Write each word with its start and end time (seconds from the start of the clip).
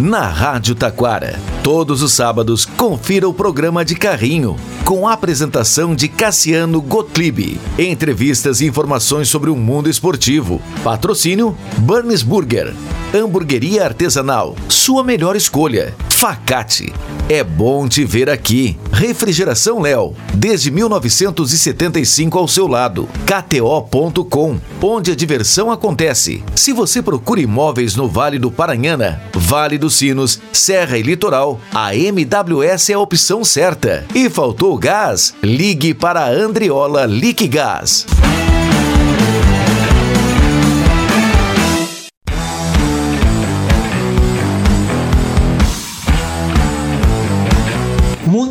Na 0.00 0.28
Rádio 0.28 0.74
Taquara, 0.74 1.40
todos 1.62 2.02
os 2.02 2.12
sábados, 2.12 2.66
confira 2.66 3.28
o 3.28 3.32
programa 3.32 3.84
de 3.84 3.94
carrinho, 3.94 4.56
com 4.84 5.08
a 5.08 5.12
apresentação 5.12 5.94
de 5.94 6.08
Cassiano 6.08 6.80
Gottlieb. 6.82 7.58
Entrevistas 7.78 8.60
e 8.60 8.66
informações 8.66 9.28
sobre 9.28 9.50
o 9.50 9.56
mundo 9.56 9.88
esportivo. 9.88 10.60
Patrocínio 10.82 11.56
Burns 11.78 12.22
Burger. 12.22 12.74
Hamburgueria 13.14 13.84
artesanal, 13.84 14.56
sua 14.68 15.04
melhor 15.04 15.36
escolha. 15.36 15.94
Facate. 16.10 16.92
É 17.28 17.44
bom 17.44 17.86
te 17.86 18.04
ver 18.04 18.28
aqui. 18.28 18.76
Refrigeração 18.90 19.80
Léo, 19.80 20.16
desde 20.34 20.68
1975 20.72 22.36
ao 22.36 22.48
seu 22.48 22.66
lado. 22.66 23.08
KTO.com, 23.24 24.58
onde 24.82 25.12
a 25.12 25.14
diversão 25.14 25.70
acontece. 25.70 26.42
Se 26.56 26.72
você 26.72 27.00
procura 27.00 27.40
imóveis 27.40 27.94
no 27.94 28.08
Vale 28.08 28.38
do 28.38 28.50
Paranhana, 28.50 29.22
Vale 29.32 29.78
dos 29.78 29.94
Sinos, 29.94 30.40
Serra 30.52 30.98
e 30.98 31.02
Litoral, 31.02 31.60
a 31.72 31.94
MWS 31.94 32.90
é 32.90 32.94
a 32.94 32.98
opção 32.98 33.44
certa. 33.44 34.04
E 34.12 34.28
faltou 34.28 34.76
gás? 34.76 35.34
Ligue 35.40 35.94
para 35.94 36.24
a 36.24 36.30
Andriola 36.30 37.06
Liquigás. 37.06 38.06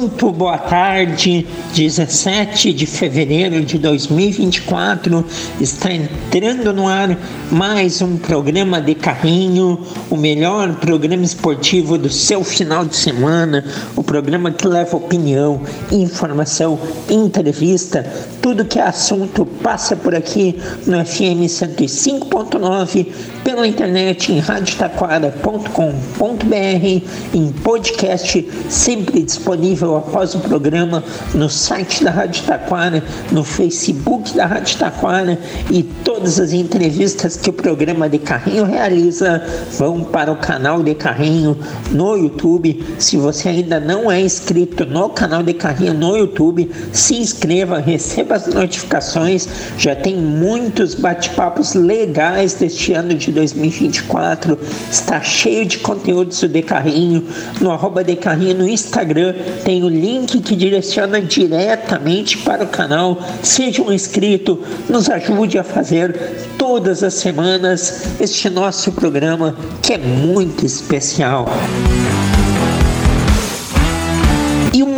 Muito 0.03 0.33
boa 0.33 0.57
tarde, 0.57 1.47
17 1.73 2.73
de 2.73 2.85
fevereiro 2.85 3.63
de 3.63 3.77
2024, 3.77 5.23
está 5.61 5.93
entrando 5.93 6.73
no 6.73 6.89
ar 6.89 7.17
mais 7.49 8.01
um 8.01 8.17
programa 8.17 8.81
de 8.81 8.95
carrinho, 8.95 9.79
o 10.09 10.17
melhor 10.17 10.75
programa 10.75 11.23
esportivo 11.23 11.97
do 11.97 12.09
seu 12.09 12.43
final 12.43 12.83
de 12.83 12.97
semana, 12.97 13.63
o 13.95 14.03
programa 14.03 14.51
que 14.51 14.67
leva 14.67 14.97
opinião, 14.97 15.61
informação, 15.89 16.77
entrevista, 17.09 18.05
tudo 18.41 18.65
que 18.65 18.79
é 18.79 18.81
assunto 18.81 19.45
passa 19.45 19.95
por 19.95 20.13
aqui 20.13 20.59
no 20.85 20.97
FM 21.05 21.47
105.9, 21.47 23.07
pela 23.41 23.65
internet 23.65 24.33
em 24.33 24.39
radiotaquara.com.br, 24.39 27.07
em 27.33 27.51
podcast 27.63 28.45
sempre 28.69 29.23
disponível 29.23 29.92
após 29.95 30.33
o 30.35 30.39
programa 30.39 31.03
no 31.33 31.49
site 31.49 32.03
da 32.03 32.11
Rádio 32.11 32.43
Taquara, 32.43 33.03
no 33.31 33.43
Facebook 33.43 34.35
da 34.35 34.45
Rádio 34.45 34.77
Taquara 34.77 35.37
e 35.69 35.83
todas 35.83 36.39
as 36.39 36.53
entrevistas 36.53 37.35
que 37.35 37.49
o 37.49 37.53
programa 37.53 38.09
de 38.09 38.19
carrinho 38.19 38.65
realiza 38.65 39.43
vão 39.77 40.03
para 40.03 40.31
o 40.31 40.37
canal 40.37 40.81
de 40.81 40.95
carrinho 40.95 41.57
no 41.91 42.15
YouTube. 42.15 42.83
Se 42.97 43.17
você 43.17 43.49
ainda 43.49 43.79
não 43.79 44.11
é 44.11 44.21
inscrito 44.21 44.85
no 44.85 45.09
canal 45.09 45.43
de 45.43 45.53
carrinho 45.53 45.93
no 45.93 46.15
YouTube, 46.15 46.71
se 46.91 47.15
inscreva, 47.15 47.79
receba 47.79 48.35
as 48.35 48.47
notificações. 48.47 49.47
Já 49.77 49.95
tem 49.95 50.15
muitos 50.15 50.95
bate-papos 50.95 51.73
legais 51.73 52.53
deste 52.53 52.93
ano 52.93 53.13
de 53.13 53.31
2024. 53.31 54.57
Está 54.89 55.21
cheio 55.21 55.65
de 55.65 55.79
conteúdos 55.79 56.39
do 56.39 56.47
de 56.47 56.61
carrinho 56.61 57.23
no 57.59 57.71
arroba 57.71 58.03
de 58.03 58.15
carrinho 58.15 58.55
no 58.59 58.67
Instagram. 58.67 59.33
Tem 59.63 59.82
o 59.83 59.89
link 59.89 60.39
que 60.39 60.55
direciona 60.55 61.21
diretamente 61.21 62.37
para 62.39 62.63
o 62.63 62.67
canal. 62.67 63.19
Seja 63.41 63.81
um 63.81 63.91
inscrito, 63.91 64.59
nos 64.89 65.09
ajude 65.09 65.57
a 65.57 65.63
fazer 65.63 66.15
todas 66.57 67.03
as 67.03 67.13
semanas 67.15 68.19
este 68.19 68.49
nosso 68.49 68.91
programa 68.91 69.55
que 69.81 69.93
é 69.93 69.97
muito 69.97 70.65
especial. 70.65 71.47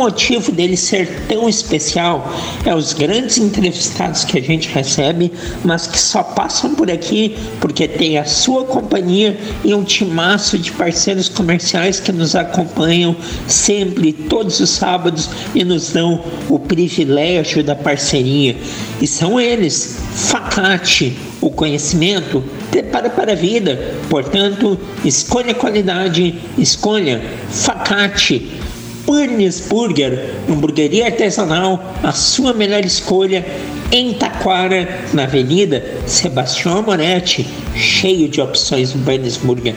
Motivo 0.06 0.52
dele 0.52 0.76
ser 0.76 1.08
tão 1.28 1.48
especial 1.48 2.32
é 2.64 2.72
os 2.72 2.92
grandes 2.92 3.38
entrevistados 3.38 4.24
que 4.24 4.38
a 4.38 4.40
gente 4.40 4.68
recebe, 4.68 5.32
mas 5.64 5.88
que 5.88 5.98
só 5.98 6.22
passam 6.22 6.76
por 6.76 6.88
aqui 6.88 7.36
porque 7.60 7.88
tem 7.88 8.16
a 8.16 8.24
sua 8.24 8.64
companhia 8.64 9.36
e 9.64 9.74
um 9.74 9.82
timaço 9.82 10.58
de 10.58 10.70
parceiros 10.70 11.28
comerciais 11.28 11.98
que 11.98 12.12
nos 12.12 12.36
acompanham 12.36 13.16
sempre, 13.48 14.12
todos 14.12 14.60
os 14.60 14.70
sábados, 14.70 15.28
e 15.54 15.64
nos 15.64 15.90
dão 15.90 16.22
o 16.48 16.58
privilégio 16.58 17.64
da 17.64 17.74
parceria. 17.74 18.56
E 19.00 19.08
são 19.08 19.40
eles, 19.40 19.98
Facate, 20.14 21.16
o 21.40 21.50
conhecimento 21.50 22.44
prepara 22.70 23.10
para 23.10 23.32
a 23.32 23.34
vida. 23.34 23.96
Portanto, 24.08 24.78
escolha 25.04 25.52
qualidade, 25.52 26.38
escolha 26.56 27.20
Facate. 27.50 28.65
Burnes 29.06 29.60
Burger, 29.68 30.34
hamburgueria 30.50 31.06
artesanal, 31.06 31.80
a 32.02 32.10
sua 32.10 32.52
melhor 32.52 32.84
escolha 32.84 33.46
em 33.92 34.12
Taquara, 34.14 35.06
na 35.14 35.22
Avenida 35.22 35.82
Sebastião 36.06 36.82
Moretti, 36.82 37.46
cheio 37.76 38.28
de 38.28 38.40
opções 38.40 38.92
no 38.92 39.02
Burnes 39.02 39.36
Burger. 39.36 39.76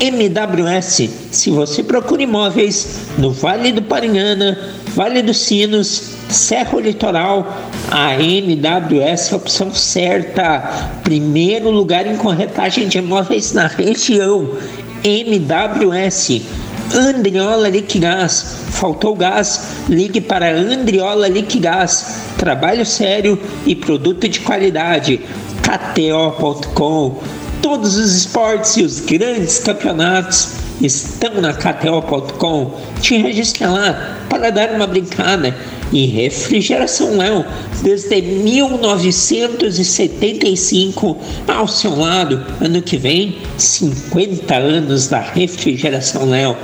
MWS, 0.00 1.10
se 1.30 1.50
você 1.50 1.82
procura 1.82 2.22
imóveis 2.22 3.00
no 3.18 3.30
Vale 3.30 3.70
do 3.70 3.82
Paranhana, 3.82 4.58
Vale 4.94 5.22
dos 5.22 5.36
Sinos, 5.36 6.14
Serra 6.28 6.80
Litoral, 6.80 7.46
a 7.90 8.14
MWS 8.14 9.30
é 9.30 9.34
a 9.34 9.36
opção 9.36 9.74
certa. 9.74 11.00
Primeiro 11.04 11.70
lugar 11.70 12.06
em 12.06 12.16
corretagem 12.16 12.88
de 12.88 12.98
imóveis 12.98 13.52
na 13.52 13.66
região. 13.66 14.50
MWS. 15.04 16.42
Andriola 16.92 17.68
Liquigás. 17.68 18.56
Faltou 18.70 19.14
gás? 19.14 19.62
Ligue 19.88 20.20
para 20.20 20.50
Andriola 20.50 21.28
Liquigás. 21.28 22.16
Trabalho 22.36 22.84
sério 22.84 23.38
e 23.64 23.74
produto 23.74 24.28
de 24.28 24.40
qualidade. 24.40 25.20
KTO.com. 25.62 27.22
Todos 27.62 27.96
os 27.96 28.14
esportes 28.14 28.76
e 28.76 28.82
os 28.82 29.00
grandes 29.00 29.58
campeonatos 29.58 30.50
estão 30.80 31.40
na 31.40 31.52
KTO.com. 31.52 32.70
Te 33.00 33.16
registre 33.16 33.66
lá 33.66 34.18
para 34.28 34.50
dar 34.50 34.70
uma 34.70 34.86
brincada 34.86 35.56
e 35.92 36.06
Refrigeração 36.06 37.16
Léo 37.16 37.44
desde 37.82 38.20
1975 38.20 41.16
ao 41.46 41.68
seu 41.68 41.94
lado. 41.94 42.44
Ano 42.60 42.82
que 42.82 42.96
vem, 42.96 43.38
50 43.56 44.52
anos 44.54 45.06
da 45.08 45.20
Refrigeração 45.20 46.28
Léo. 46.28 46.56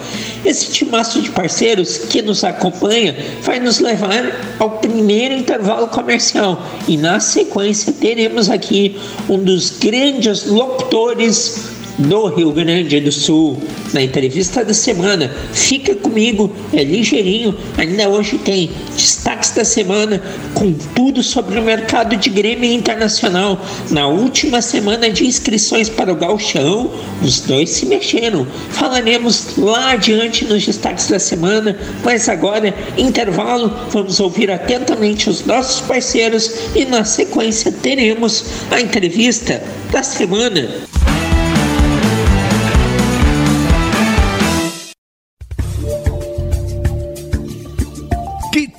Esse 0.44 0.72
timaço 0.72 1.22
de 1.22 1.30
parceiros 1.30 1.98
que 1.98 2.20
nos 2.22 2.42
acompanha 2.42 3.16
vai 3.42 3.60
nos 3.60 3.78
levar 3.78 4.56
ao 4.58 4.78
primeiro 4.78 5.34
intervalo 5.34 5.86
comercial 5.88 6.66
e 6.88 6.96
na 6.96 7.20
sequência 7.20 7.92
teremos 7.92 8.48
aqui 8.50 8.96
um 9.28 9.38
dos 9.38 9.78
grandes 9.78 10.46
locutores 10.46 11.78
do 12.00 12.26
Rio 12.28 12.52
Grande 12.52 13.00
do 13.00 13.12
Sul. 13.12 13.60
Na 13.92 14.02
entrevista 14.02 14.64
da 14.64 14.72
semana, 14.72 15.30
fica 15.52 15.94
comigo, 15.94 16.52
é 16.72 16.82
ligeirinho, 16.82 17.56
ainda 17.76 18.08
hoje 18.08 18.38
tem 18.38 18.70
destaques 18.96 19.50
da 19.50 19.64
semana 19.64 20.22
com 20.54 20.72
tudo 20.94 21.22
sobre 21.22 21.58
o 21.58 21.62
mercado 21.62 22.16
de 22.16 22.30
Grêmio 22.30 22.72
Internacional. 22.72 23.60
Na 23.90 24.06
última 24.06 24.62
semana 24.62 25.10
de 25.10 25.26
inscrições 25.26 25.88
para 25.88 26.12
o 26.12 26.16
Galchão, 26.16 26.90
os 27.22 27.40
dois 27.40 27.70
se 27.70 27.86
mexeram. 27.86 28.46
Falaremos 28.70 29.56
lá 29.56 29.92
adiante 29.92 30.44
nos 30.44 30.64
destaques 30.64 31.08
da 31.08 31.18
semana, 31.18 31.76
mas 32.04 32.28
agora, 32.28 32.74
intervalo, 32.96 33.72
vamos 33.90 34.20
ouvir 34.20 34.50
atentamente 34.50 35.28
os 35.28 35.44
nossos 35.44 35.80
parceiros 35.80 36.50
e 36.74 36.84
na 36.84 37.04
sequência 37.04 37.72
teremos 37.72 38.44
a 38.70 38.80
entrevista 38.80 39.62
da 39.90 40.02
semana. 40.02 40.89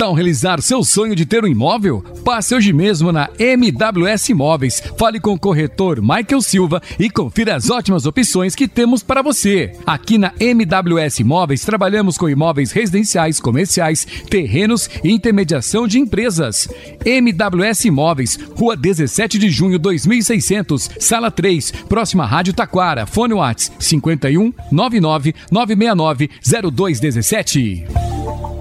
Tal 0.01 0.15
realizar 0.15 0.59
seu 0.63 0.83
sonho 0.83 1.15
de 1.15 1.27
ter 1.27 1.43
um 1.43 1.47
imóvel? 1.47 2.03
Passe 2.25 2.55
hoje 2.55 2.73
mesmo 2.73 3.11
na 3.11 3.29
MWS 3.37 4.29
Imóveis. 4.29 4.81
Fale 4.97 5.19
com 5.19 5.31
o 5.33 5.39
corretor 5.39 6.01
Michael 6.01 6.41
Silva 6.41 6.81
e 6.97 7.07
confira 7.07 7.55
as 7.55 7.69
ótimas 7.69 8.07
opções 8.07 8.55
que 8.55 8.67
temos 8.67 9.03
para 9.03 9.21
você. 9.21 9.73
Aqui 9.85 10.17
na 10.17 10.33
MWS 10.39 11.19
Imóveis 11.19 11.63
trabalhamos 11.63 12.17
com 12.17 12.27
imóveis 12.27 12.71
residenciais, 12.71 13.39
comerciais, 13.39 14.07
terrenos 14.27 14.89
e 15.03 15.11
intermediação 15.11 15.87
de 15.87 15.99
empresas. 15.99 16.67
MWS 17.05 17.85
Imóveis, 17.85 18.39
Rua 18.55 18.75
17 18.75 19.37
de 19.37 19.51
Junho 19.51 19.77
2600, 19.77 20.89
Sala 20.99 21.29
3, 21.29 21.73
próxima 21.87 22.25
Rádio 22.25 22.53
Taquara. 22.53 23.05
Fone 23.05 23.35
Whats 23.35 23.71
51 23.77 24.51
99 24.71 25.35
969 25.51 26.27
0217. 26.71 28.60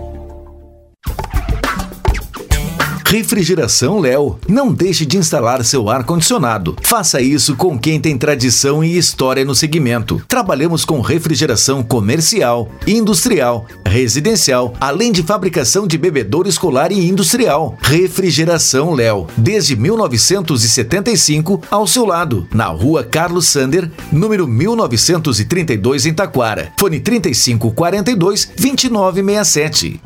Refrigeração 3.10 3.98
Léo. 3.98 4.38
Não 4.48 4.72
deixe 4.72 5.04
de 5.04 5.16
instalar 5.16 5.64
seu 5.64 5.90
ar-condicionado. 5.90 6.76
Faça 6.80 7.20
isso 7.20 7.56
com 7.56 7.76
quem 7.76 7.98
tem 8.00 8.16
tradição 8.16 8.84
e 8.84 8.96
história 8.96 9.44
no 9.44 9.52
segmento. 9.52 10.22
Trabalhamos 10.28 10.84
com 10.84 11.00
refrigeração 11.00 11.82
comercial, 11.82 12.70
industrial, 12.86 13.66
residencial, 13.84 14.74
além 14.80 15.10
de 15.10 15.24
fabricação 15.24 15.88
de 15.88 15.98
bebedouro 15.98 16.48
escolar 16.48 16.92
e 16.92 17.08
industrial. 17.08 17.76
Refrigeração 17.82 18.94
Léo. 18.94 19.26
Desde 19.36 19.74
1975 19.74 21.62
ao 21.68 21.88
seu 21.88 22.06
lado. 22.06 22.46
Na 22.54 22.66
rua 22.66 23.02
Carlos 23.02 23.48
Sander, 23.48 23.90
número 24.12 24.46
1932 24.46 26.06
em 26.06 26.14
Taquara. 26.14 26.72
Fone 26.78 27.00
3542 27.00 28.52
2967. 28.56 30.00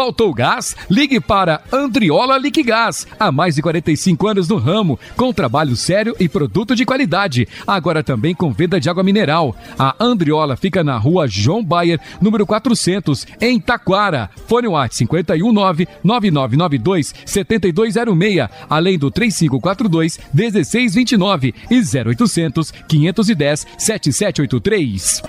Faltou 0.00 0.32
gás? 0.32 0.74
Ligue 0.88 1.20
para 1.20 1.60
Andriola 1.70 2.38
Liquigás. 2.38 3.06
Há 3.18 3.30
mais 3.30 3.56
de 3.56 3.60
45 3.60 4.28
anos 4.28 4.48
no 4.48 4.56
ramo, 4.56 4.98
com 5.14 5.30
trabalho 5.30 5.76
sério 5.76 6.16
e 6.18 6.26
produto 6.26 6.74
de 6.74 6.86
qualidade. 6.86 7.46
Agora 7.66 8.02
também 8.02 8.34
com 8.34 8.50
venda 8.50 8.80
de 8.80 8.88
água 8.88 9.02
mineral. 9.02 9.54
A 9.78 9.94
Andriola 10.00 10.56
fica 10.56 10.82
na 10.82 10.96
rua 10.96 11.28
João 11.28 11.62
Bayer, 11.62 12.00
número 12.18 12.46
400, 12.46 13.26
em 13.42 13.60
Taquara. 13.60 14.30
Fone 14.46 14.68
WhatsApp 14.68 15.06
519 15.06 15.86
9992 16.02 17.14
7206, 17.26 18.48
além 18.70 18.98
do 18.98 19.10
3542 19.10 20.18
1629 20.32 21.54
e 21.70 21.78
0800 21.78 22.72
510 22.88 23.66
7783. 23.76 25.22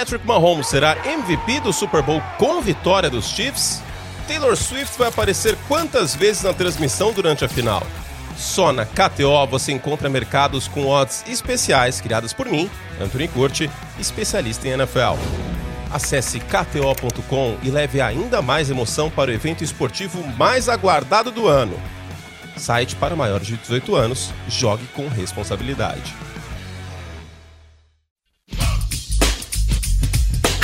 Patrick 0.00 0.26
Mahomes 0.26 0.66
será 0.68 0.96
MVP 1.04 1.60
do 1.60 1.74
Super 1.74 2.00
Bowl 2.02 2.22
com 2.38 2.62
vitória 2.62 3.10
dos 3.10 3.26
Chiefs? 3.26 3.82
Taylor 4.26 4.56
Swift 4.56 4.96
vai 4.98 5.08
aparecer 5.08 5.58
quantas 5.68 6.16
vezes 6.16 6.42
na 6.42 6.54
transmissão 6.54 7.12
durante 7.12 7.44
a 7.44 7.48
final? 7.48 7.86
Só 8.34 8.72
na 8.72 8.86
KTO 8.86 9.46
você 9.46 9.72
encontra 9.72 10.08
mercados 10.08 10.66
com 10.66 10.86
odds 10.86 11.22
especiais 11.28 12.00
criados 12.00 12.32
por 12.32 12.46
mim, 12.46 12.70
Anthony 12.98 13.28
Curti, 13.28 13.70
especialista 13.98 14.66
em 14.66 14.70
NFL. 14.70 15.18
Acesse 15.92 16.40
kto.com 16.40 17.58
e 17.62 17.68
leve 17.68 18.00
ainda 18.00 18.40
mais 18.40 18.70
emoção 18.70 19.10
para 19.10 19.30
o 19.30 19.34
evento 19.34 19.62
esportivo 19.62 20.26
mais 20.38 20.66
aguardado 20.70 21.30
do 21.30 21.46
ano. 21.46 21.78
Site 22.56 22.96
para 22.96 23.14
maiores 23.14 23.46
de 23.46 23.58
18 23.58 23.94
anos, 23.94 24.32
jogue 24.48 24.86
com 24.94 25.08
responsabilidade. 25.08 26.14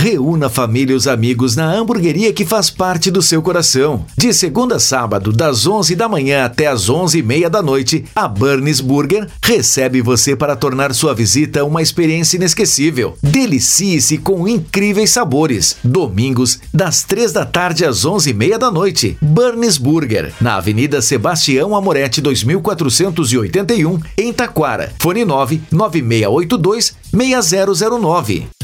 Reúna 0.06 0.46
a 0.46 0.48
família 0.48 0.92
e 0.92 0.96
os 0.96 1.08
amigos 1.08 1.56
na 1.56 1.68
hamburgueria 1.68 2.32
que 2.32 2.46
faz 2.46 2.70
parte 2.70 3.10
do 3.10 3.20
seu 3.20 3.42
coração. 3.42 4.06
De 4.16 4.32
segunda 4.32 4.76
a 4.76 4.78
sábado, 4.78 5.32
das 5.32 5.66
11 5.66 5.96
da 5.96 6.08
manhã 6.08 6.44
até 6.44 6.68
as 6.68 6.88
11 6.88 7.18
e 7.18 7.22
meia 7.24 7.50
da 7.50 7.60
noite, 7.60 8.04
a 8.14 8.28
Burns 8.28 8.80
Burger 8.80 9.26
recebe 9.42 10.00
você 10.00 10.36
para 10.36 10.54
tornar 10.54 10.94
sua 10.94 11.12
visita 11.12 11.64
uma 11.64 11.82
experiência 11.82 12.36
inesquecível. 12.36 13.18
Delicie-se 13.20 14.18
com 14.18 14.46
incríveis 14.46 15.10
sabores. 15.10 15.76
Domingos, 15.82 16.60
das 16.72 17.02
3 17.02 17.32
da 17.32 17.44
tarde 17.44 17.84
às 17.84 18.04
11 18.04 18.30
e 18.30 18.32
meia 18.32 18.60
da 18.60 18.70
noite. 18.70 19.18
Burns 19.20 19.76
Burger, 19.76 20.32
na 20.40 20.54
Avenida 20.54 21.02
Sebastião 21.02 21.74
Amorete 21.74 22.20
2481, 22.20 23.98
em 24.16 24.32
Taquara. 24.32 24.92
Fone 25.00 25.24
9 25.24 25.62
9682 25.72 26.94
6009. 27.12 28.55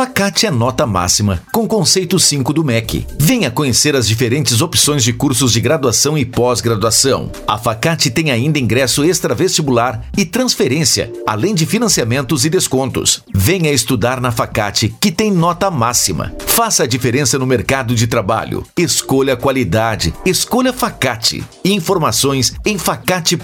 Facate 0.00 0.46
é 0.46 0.50
nota 0.50 0.86
máxima, 0.86 1.42
com 1.52 1.68
conceito 1.68 2.18
5 2.18 2.54
do 2.54 2.64
MEC. 2.64 3.06
Venha 3.18 3.50
conhecer 3.50 3.94
as 3.94 4.08
diferentes 4.08 4.62
opções 4.62 5.04
de 5.04 5.12
cursos 5.12 5.52
de 5.52 5.60
graduação 5.60 6.16
e 6.16 6.24
pós-graduação. 6.24 7.30
A 7.46 7.58
Facate 7.58 8.10
tem 8.10 8.30
ainda 8.30 8.58
ingresso 8.58 9.04
extra-vestibular 9.04 10.02
e 10.16 10.24
transferência, 10.24 11.12
além 11.26 11.54
de 11.54 11.66
financiamentos 11.66 12.46
e 12.46 12.48
descontos. 12.48 13.22
Venha 13.34 13.70
estudar 13.70 14.22
na 14.22 14.32
Facate, 14.32 14.88
que 14.98 15.12
tem 15.12 15.30
nota 15.30 15.70
máxima. 15.70 16.32
Faça 16.46 16.84
a 16.84 16.86
diferença 16.86 17.38
no 17.38 17.46
mercado 17.46 17.94
de 17.94 18.06
trabalho. 18.06 18.64
Escolha 18.78 19.36
qualidade. 19.36 20.14
Escolha 20.24 20.72
Facate. 20.72 21.44
Informações 21.62 22.54
em 22.64 22.78
facate.br. 22.78 23.36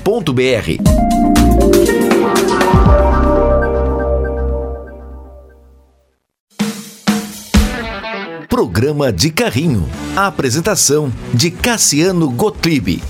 Programa 8.56 9.12
de 9.12 9.30
Carrinho. 9.30 9.86
A 10.16 10.28
apresentação 10.28 11.12
de 11.34 11.50
Cassiano 11.50 12.30
Gottlieb. 12.30 13.02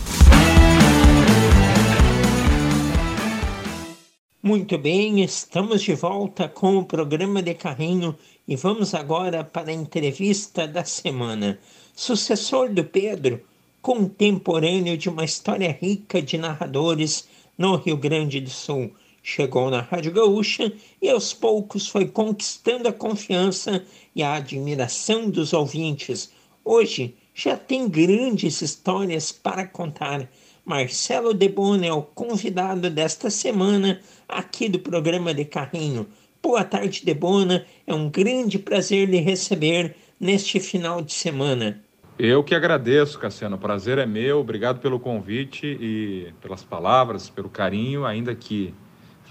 Muito 4.43 4.77
bem, 4.77 5.23
estamos 5.23 5.83
de 5.83 5.95
volta 5.95 6.49
com 6.49 6.79
o 6.79 6.85
programa 6.85 7.41
de 7.41 7.55
carrinho 7.55 8.17
e 8.49 8.57
vamos 8.57 8.93
agora 8.93 9.45
para 9.45 9.71
a 9.71 9.73
entrevista 9.73 10.67
da 10.67 10.85
semana. 10.85 11.61
Sucessor 11.95 12.69
do 12.71 12.83
Pedro, 12.83 13.41
contemporâneo 13.81 14.99
de 14.99 15.09
uma 15.09 15.25
história 15.25 15.71
rica 15.81 16.21
de 16.21 16.37
narradores 16.37 17.29
no 17.57 17.77
Rio 17.77 17.97
Grande 17.97 18.41
do 18.41 18.51
Sul 18.51 18.91
chegou 19.27 19.69
na 19.71 19.81
Rádio 19.81 20.13
Gaúcha 20.13 20.73
e 21.03 21.11
aos 21.11 21.35
poucos 21.35 21.89
foi 21.89 22.07
conquistando 22.07 22.87
a 22.87 22.93
confiança 22.93 23.85
e 24.17 24.23
a 24.23 24.37
admiração 24.37 25.29
dos 25.29 25.53
ouvintes. 25.53 26.33
Hoje 26.65 27.15
já 27.35 27.55
tem 27.55 27.87
grandes 27.87 28.63
histórias 28.63 29.31
para 29.31 29.67
contar. 29.67 30.27
Marcelo 30.65 31.35
Debona 31.35 31.85
é 31.85 31.93
o 31.93 32.01
convidado 32.01 32.89
desta 32.89 33.29
semana 33.29 34.01
aqui 34.27 34.71
do 34.71 34.79
programa 34.79 35.35
de 35.35 35.45
Carrinho. 35.45 36.07
Boa 36.43 36.65
tarde, 36.65 37.05
Debona. 37.05 37.67
É 37.87 37.93
um 37.93 38.09
grande 38.09 38.59
prazer 38.59 39.07
lhe 39.07 39.19
receber 39.19 39.95
neste 40.19 40.59
final 40.61 41.03
de 41.03 41.13
semana. 41.13 41.85
Eu 42.19 42.43
que 42.43 42.55
agradeço, 42.55 43.19
Cassiano. 43.19 43.57
O 43.57 43.59
prazer 43.59 43.99
é 43.99 44.07
meu. 44.07 44.41
Obrigado 44.41 44.81
pelo 44.81 44.99
convite 44.99 45.67
e 45.79 46.33
pelas 46.41 46.65
palavras, 46.65 47.29
pelo 47.29 47.51
carinho, 47.51 48.07
ainda 48.07 48.35
que 48.35 48.73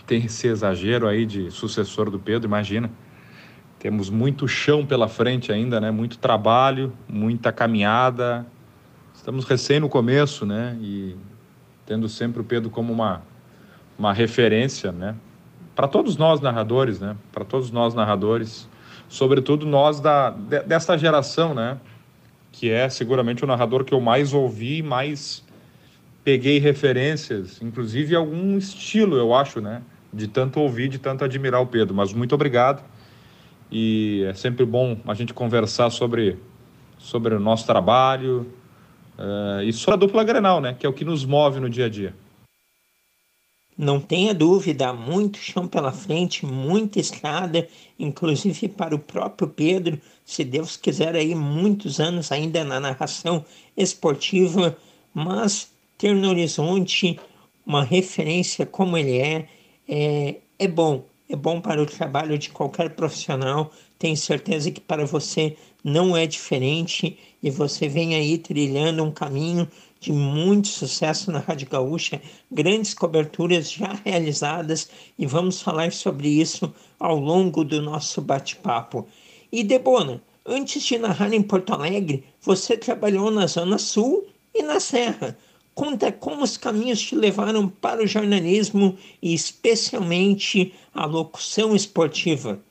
tem 0.06 0.26
esse 0.26 0.48
exagero 0.48 1.08
aí 1.08 1.26
de 1.26 1.50
sucessor 1.50 2.12
do 2.12 2.20
Pedro, 2.20 2.48
imagina. 2.48 2.92
Temos 3.86 4.10
muito 4.10 4.48
chão 4.48 4.84
pela 4.84 5.08
frente 5.08 5.52
ainda, 5.52 5.80
né? 5.80 5.92
Muito 5.92 6.18
trabalho, 6.18 6.92
muita 7.08 7.52
caminhada. 7.52 8.44
Estamos 9.14 9.46
recém 9.46 9.80
no 9.80 9.88
começo, 9.88 10.44
né? 10.44 10.76
E 10.82 11.16
tendo 11.86 12.10
sempre 12.10 12.42
o 12.42 12.44
Pedro 12.44 12.72
como 12.72 12.92
uma, 12.92 13.22
uma 13.96 14.12
referência, 14.12 14.92
né? 14.92 15.16
Para 15.76 15.88
todos 15.88 16.18
nós 16.18 16.42
narradores, 16.42 17.00
né? 17.00 17.16
Para 17.32 17.46
todos 17.46 17.70
nós 17.70 17.94
narradores, 17.94 18.68
sobretudo 19.08 19.68
nós 19.68 20.00
da, 20.00 20.32
dessa 20.32 20.98
geração, 20.98 21.54
né? 21.54 21.78
Que 22.52 22.72
é 22.72 22.90
seguramente 22.90 23.44
o 23.44 23.48
narrador 23.48 23.86
que 23.86 23.94
eu 23.94 24.02
mais 24.02 24.34
ouvi, 24.34 24.82
mais 24.82 25.46
peguei 26.24 26.58
referências, 26.58 27.62
inclusive 27.62 28.16
algum 28.16 28.58
estilo, 28.58 29.16
eu 29.16 29.32
acho, 29.32 29.62
né? 29.62 29.84
de 30.12 30.28
tanto 30.28 30.60
ouvir, 30.60 30.88
de 30.88 30.98
tanto 30.98 31.24
admirar 31.24 31.62
o 31.62 31.68
Pedro. 31.68 31.94
Mas 31.94 32.14
muito 32.14 32.34
obrigado 32.34 32.82
e 33.72 34.24
é 34.28 34.34
sempre 34.34 34.66
bom 34.66 34.98
a 35.08 35.14
gente 35.14 35.34
conversar 35.34 35.90
sobre, 35.90 36.38
sobre 36.98 37.34
o 37.34 37.40
nosso 37.40 37.66
trabalho 37.66 38.52
uh, 39.18 39.62
e 39.64 39.74
sobre 39.74 39.94
a 39.96 39.98
dupla 39.98 40.24
Grenal, 40.24 40.62
né? 40.62 40.76
Que 40.78 40.86
é 40.86 40.90
o 40.90 40.94
que 40.94 41.06
nos 41.06 41.26
move 41.26 41.60
no 41.60 41.70
dia 41.70 41.86
a 41.86 41.90
dia. 41.90 42.14
Não 43.78 44.00
tenha 44.00 44.34
dúvida, 44.34 44.94
muito 44.94 45.38
chão 45.38 45.68
pela 45.68 45.92
frente, 45.92 46.46
muita 46.46 46.98
estrada, 46.98 47.68
inclusive 48.00 48.70
para 48.70 48.96
o 48.96 49.00
próprio 49.00 49.50
Pedro, 49.50 50.00
se 50.24 50.46
Deus 50.46 50.78
quiser 50.78 51.14
aí 51.14 51.36
muitos 51.36 52.00
anos 52.00 52.32
ainda 52.32 52.64
na 52.64 52.80
narração 52.80 53.44
esportiva, 53.76 54.78
mas 55.14 55.70
ter 55.98 56.16
no 56.16 56.30
horizonte 56.30 57.20
uma 57.66 57.84
referência 57.84 58.66
como 58.66 58.98
ele 58.98 59.18
é, 59.18 59.50
é, 59.90 60.36
é 60.58 60.68
bom, 60.70 61.06
é 61.28 61.36
bom 61.36 61.60
para 61.60 61.82
o 61.82 61.86
trabalho 61.86 62.38
de 62.38 62.50
qualquer 62.50 62.92
profissional. 62.92 63.72
Tenho 63.98 64.16
certeza 64.16 64.70
que 64.70 64.82
para 64.82 65.06
você 65.06 65.58
não 65.84 66.16
é 66.16 66.28
diferente 66.28 67.18
e 67.42 67.50
você 67.50 67.88
vem 67.88 68.16
aí 68.16 68.38
trilhando 68.38 69.04
um 69.04 69.12
caminho 69.12 69.68
de 70.00 70.12
muito 70.12 70.68
sucesso 70.68 71.32
na 71.32 71.40
Rádio 71.40 71.68
Gaúcha, 71.68 72.22
grandes 72.52 72.94
coberturas 72.94 73.72
já 73.72 74.00
realizadas 74.06 74.90
e 75.18 75.26
vamos 75.26 75.62
falar 75.62 75.92
sobre 75.92 76.28
isso 76.28 76.72
ao 77.00 77.18
longo 77.18 77.64
do 77.64 77.82
nosso 77.82 78.22
bate-papo. 78.22 79.08
E 79.52 79.64
Debona, 79.64 80.22
antes 80.46 80.84
de 80.84 80.98
narrar 81.00 81.34
em 81.34 81.42
Porto 81.42 81.74
Alegre, 81.74 82.24
você 82.42 82.78
trabalhou 82.78 83.32
na 83.32 83.48
Zona 83.48 83.80
Sul 83.80 84.28
e 84.54 84.62
na 84.62 84.80
Serra. 84.80 85.36
Conta 85.76 86.10
como 86.10 86.42
os 86.42 86.56
caminhos 86.56 87.02
te 87.02 87.16
levaram 87.16 87.68
para 87.68 88.02
o 88.02 88.08
jornalismo 88.08 88.98
e 89.22 89.34
especialmente 89.34 90.74
a 90.94 91.06
locução 91.06 91.76
esportiva. 91.76 92.62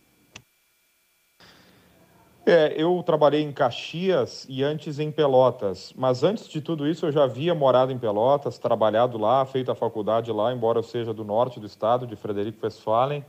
É, 2.47 2.75
eu 2.77 3.03
trabalhei 3.05 3.43
em 3.43 3.53
Caxias 3.53 4.47
e 4.49 4.63
antes 4.63 4.99
em 4.99 5.11
Pelotas, 5.11 5.93
mas 5.97 6.23
antes 6.23 6.49
de 6.49 6.61
tudo 6.61 6.89
isso 6.89 7.07
eu 7.07 7.13
já 7.13 7.25
havia 7.25 7.55
morado 7.55 7.93
em 7.93 7.99
Pelotas, 7.99 8.59
trabalhado 8.59 9.19
lá, 9.19 9.45
feito 9.45 9.71
a 9.71 9.75
faculdade 9.75 10.33
lá, 10.33 10.53
embora 10.53 10.79
eu 10.79 10.83
seja 10.83 11.13
do 11.13 11.25
norte 11.25 11.61
do 11.61 11.67
estado, 11.67 12.07
de 12.07 12.17
Frederico 12.17 12.65
Westphalen. 12.65 13.25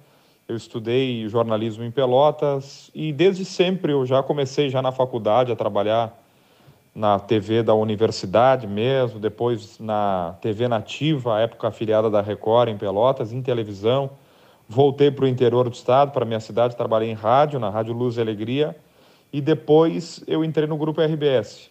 Eu 0.48 0.56
estudei 0.56 1.28
jornalismo 1.28 1.84
em 1.84 1.92
Pelotas 1.92 2.92
e 2.94 3.12
desde 3.12 3.44
sempre 3.44 3.92
eu 3.92 4.06
já 4.06 4.24
comecei 4.24 4.70
já 4.70 4.82
na 4.82 4.92
faculdade 4.92 5.52
a 5.52 5.56
trabalhar 5.56 6.25
na 6.96 7.20
TV 7.20 7.62
da 7.62 7.74
universidade 7.74 8.66
mesmo, 8.66 9.20
depois 9.20 9.78
na 9.80 10.36
TV 10.42 10.68
nativa, 10.68 11.42
época 11.42 11.68
afiliada 11.68 12.10
da 12.10 12.22
Record 12.22 12.70
em 12.70 12.78
Pelotas, 12.78 13.34
em 13.34 13.42
televisão. 13.42 14.12
Voltei 14.68 15.12
para 15.12 15.26
o 15.26 15.28
interior 15.28 15.70
do 15.70 15.74
estado, 15.74 16.12
para 16.12 16.26
minha 16.26 16.40
cidade, 16.40 16.76
trabalhei 16.76 17.12
em 17.12 17.14
rádio, 17.14 17.60
na 17.60 17.70
Rádio 17.70 17.94
Luz 17.94 18.18
e 18.18 18.22
Alegria 18.22 18.76
e 19.36 19.42
depois 19.42 20.24
eu 20.28 20.46
entrei 20.46 20.66
no 20.66 20.78
grupo 20.78 21.02
RBS, 21.02 21.70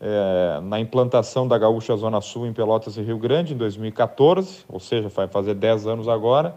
é, 0.00 0.60
na 0.62 0.80
implantação 0.80 1.46
da 1.46 1.58
Gaúcha 1.58 1.94
Zona 1.94 2.22
Sul 2.22 2.46
em 2.46 2.54
Pelotas 2.54 2.96
e 2.96 3.02
Rio 3.02 3.18
Grande 3.18 3.52
em 3.52 3.56
2014, 3.58 4.64
ou 4.66 4.80
seja, 4.80 5.10
vai 5.10 5.28
fazer 5.28 5.52
10 5.52 5.86
anos 5.86 6.08
agora. 6.08 6.56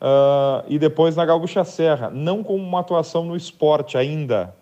Uh, 0.00 0.66
e 0.66 0.80
depois 0.80 1.14
na 1.14 1.24
Gaúcha 1.24 1.62
Serra, 1.62 2.10
não 2.10 2.42
com 2.42 2.56
uma 2.56 2.80
atuação 2.80 3.24
no 3.24 3.36
esporte 3.36 3.96
ainda, 3.96 4.52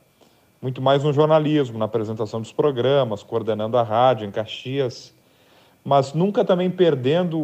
muito 0.65 0.81
mais 0.81 1.05
no 1.05 1.13
jornalismo, 1.13 1.79
na 1.79 1.85
apresentação 1.85 2.41
dos 2.41 2.51
programas, 2.51 3.23
coordenando 3.23 3.77
a 3.77 3.83
rádio 3.83 4.27
em 4.27 4.31
Caxias, 4.31 5.15
mas 5.85 6.15
nunca 6.15 6.45
também 6.45 6.71
perdendo 6.71 7.39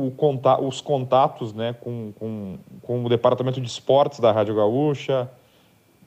os 0.67 0.81
contatos 0.81 1.53
né, 1.53 1.75
com, 1.79 2.13
com, 2.19 2.59
com 2.83 3.05
o 3.05 3.09
departamento 3.09 3.61
de 3.61 3.69
esportes 3.69 4.19
da 4.19 4.33
Rádio 4.33 4.57
Gaúcha, 4.57 5.31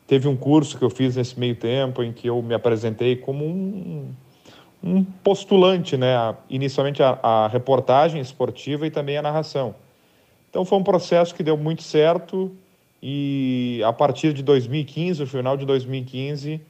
Teve 0.06 0.28
um 0.28 0.36
curso 0.36 0.78
que 0.78 0.84
eu 0.84 0.90
fiz 0.90 1.16
nesse 1.16 1.40
meio 1.40 1.56
tempo 1.56 2.04
em 2.04 2.12
que 2.12 2.28
eu 2.28 2.42
me 2.42 2.54
apresentei 2.54 3.16
como 3.16 3.46
um, 3.46 4.14
um 4.84 5.04
postulante, 5.04 5.96
né? 5.96 6.36
inicialmente 6.50 7.02
a, 7.02 7.18
a 7.24 7.48
reportagem 7.48 8.20
esportiva 8.20 8.86
e 8.86 8.92
também 8.92 9.18
a 9.18 9.22
narração. 9.22 9.74
Então 10.50 10.66
foi 10.66 10.78
um 10.78 10.84
processo 10.84 11.34
que 11.34 11.42
deu 11.42 11.58
muito 11.58 11.84
certo 11.84 12.52
e 13.02 13.82
a 13.86 13.94
partir 13.94 14.34
de 14.34 14.44
2015, 14.44 15.24
o 15.24 15.28
final 15.28 15.56
de 15.56 15.66
2015, 15.66 16.62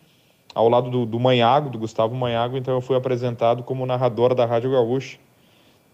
ao 0.53 0.69
lado 0.69 0.89
do, 0.89 1.05
do 1.05 1.19
Manhago, 1.19 1.69
do 1.69 1.77
Gustavo 1.77 2.15
Manhago, 2.15 2.57
então 2.57 2.74
eu 2.74 2.81
fui 2.81 2.95
apresentado 2.95 3.63
como 3.63 3.86
narrador 3.86 4.36
da 4.36 4.45
Rádio 4.45 4.72
Gaúcha. 4.72 5.17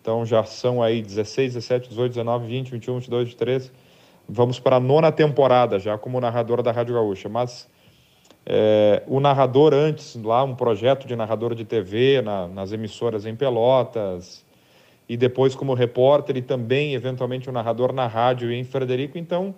Então 0.02 0.26
já 0.26 0.44
são 0.44 0.82
aí 0.82 1.02
16, 1.02 1.54
17, 1.54 1.90
18, 1.90 2.12
19, 2.14 2.48
20, 2.48 2.72
21, 2.72 2.94
22, 2.96 3.28
23 3.30 3.72
vamos 4.30 4.60
para 4.60 4.76
a 4.76 4.80
nona 4.80 5.12
temporada 5.12 5.80
já 5.80 5.98
como 5.98 6.22
narrador 6.22 6.62
da 6.62 6.72
Rádio 6.72 6.94
Gaúcha, 6.94 7.28
mas 7.28 7.68
é, 8.46 9.02
o 9.08 9.20
narrador 9.20 9.74
antes, 9.74 10.16
lá 10.16 10.44
um 10.44 10.56
projeto 10.56 11.08
de 11.08 11.16
narrador 11.16 11.56
de 11.56 11.66
TV 11.66 12.22
na, 12.22 12.48
nas 12.48 12.72
emissoras 12.72 13.26
em 13.26 13.36
Pelotas, 13.36 14.46
e 15.08 15.18
depois 15.18 15.56
como 15.56 15.74
repórter 15.74 16.38
e 16.38 16.42
também 16.42 16.94
eventualmente 16.94 17.50
um 17.50 17.54
narrador 17.54 17.92
na 17.92 18.06
rádio 18.06 18.52
em 18.52 18.64
Frederico, 18.64 19.18
então 19.18 19.56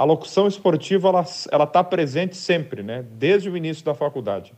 a 0.00 0.04
locução 0.04 0.48
esportiva 0.48 1.10
ela 1.10 1.26
ela 1.52 1.64
está 1.64 1.84
presente 1.84 2.34
sempre, 2.34 2.82
né? 2.82 3.04
Desde 3.18 3.50
o 3.50 3.56
início 3.56 3.84
da 3.84 3.94
faculdade. 3.94 4.54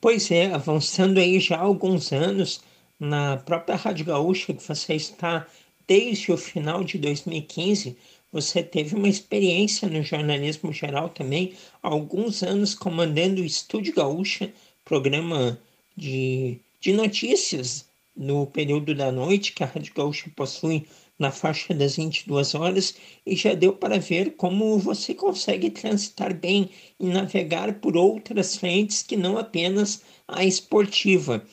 Pois 0.00 0.30
é, 0.30 0.52
avançando 0.52 1.18
aí 1.18 1.40
já 1.40 1.56
há 1.56 1.62
alguns 1.62 2.12
anos 2.12 2.60
na 2.98 3.38
própria 3.38 3.74
Rádio 3.74 4.06
Gaúcha 4.06 4.54
que 4.54 4.62
você 4.62 4.94
está 4.94 5.48
desde 5.84 6.30
o 6.30 6.36
final 6.36 6.84
de 6.84 6.96
2015, 6.96 7.96
você 8.32 8.62
teve 8.62 8.94
uma 8.94 9.08
experiência 9.08 9.88
no 9.88 10.00
jornalismo 10.00 10.72
geral 10.72 11.08
também, 11.08 11.54
alguns 11.82 12.44
anos 12.44 12.72
comandando 12.72 13.42
o 13.42 13.44
Estúdio 13.44 13.92
Gaúcha, 13.92 14.48
programa 14.84 15.58
de, 15.96 16.60
de 16.80 16.92
notícias 16.92 17.84
no 18.16 18.46
período 18.46 18.94
da 18.94 19.10
noite 19.10 19.52
que 19.52 19.64
a 19.64 19.66
Rádio 19.66 19.92
Gaúcha 19.92 20.30
possui 20.36 20.86
na 21.18 21.30
faixa 21.30 21.74
das 21.74 21.96
22 21.96 22.54
horas 22.54 22.94
e 23.24 23.34
já 23.34 23.54
deu 23.54 23.72
para 23.72 23.98
ver 23.98 24.36
como 24.36 24.78
você 24.78 25.14
consegue 25.14 25.70
transitar 25.70 26.34
bem 26.34 26.70
e 27.00 27.06
navegar 27.06 27.80
por 27.80 27.96
outras 27.96 28.56
frentes 28.56 29.02
que 29.02 29.16
não 29.16 29.38
apenas 29.38 30.02
a 30.28 30.44
esportiva. 30.44 31.44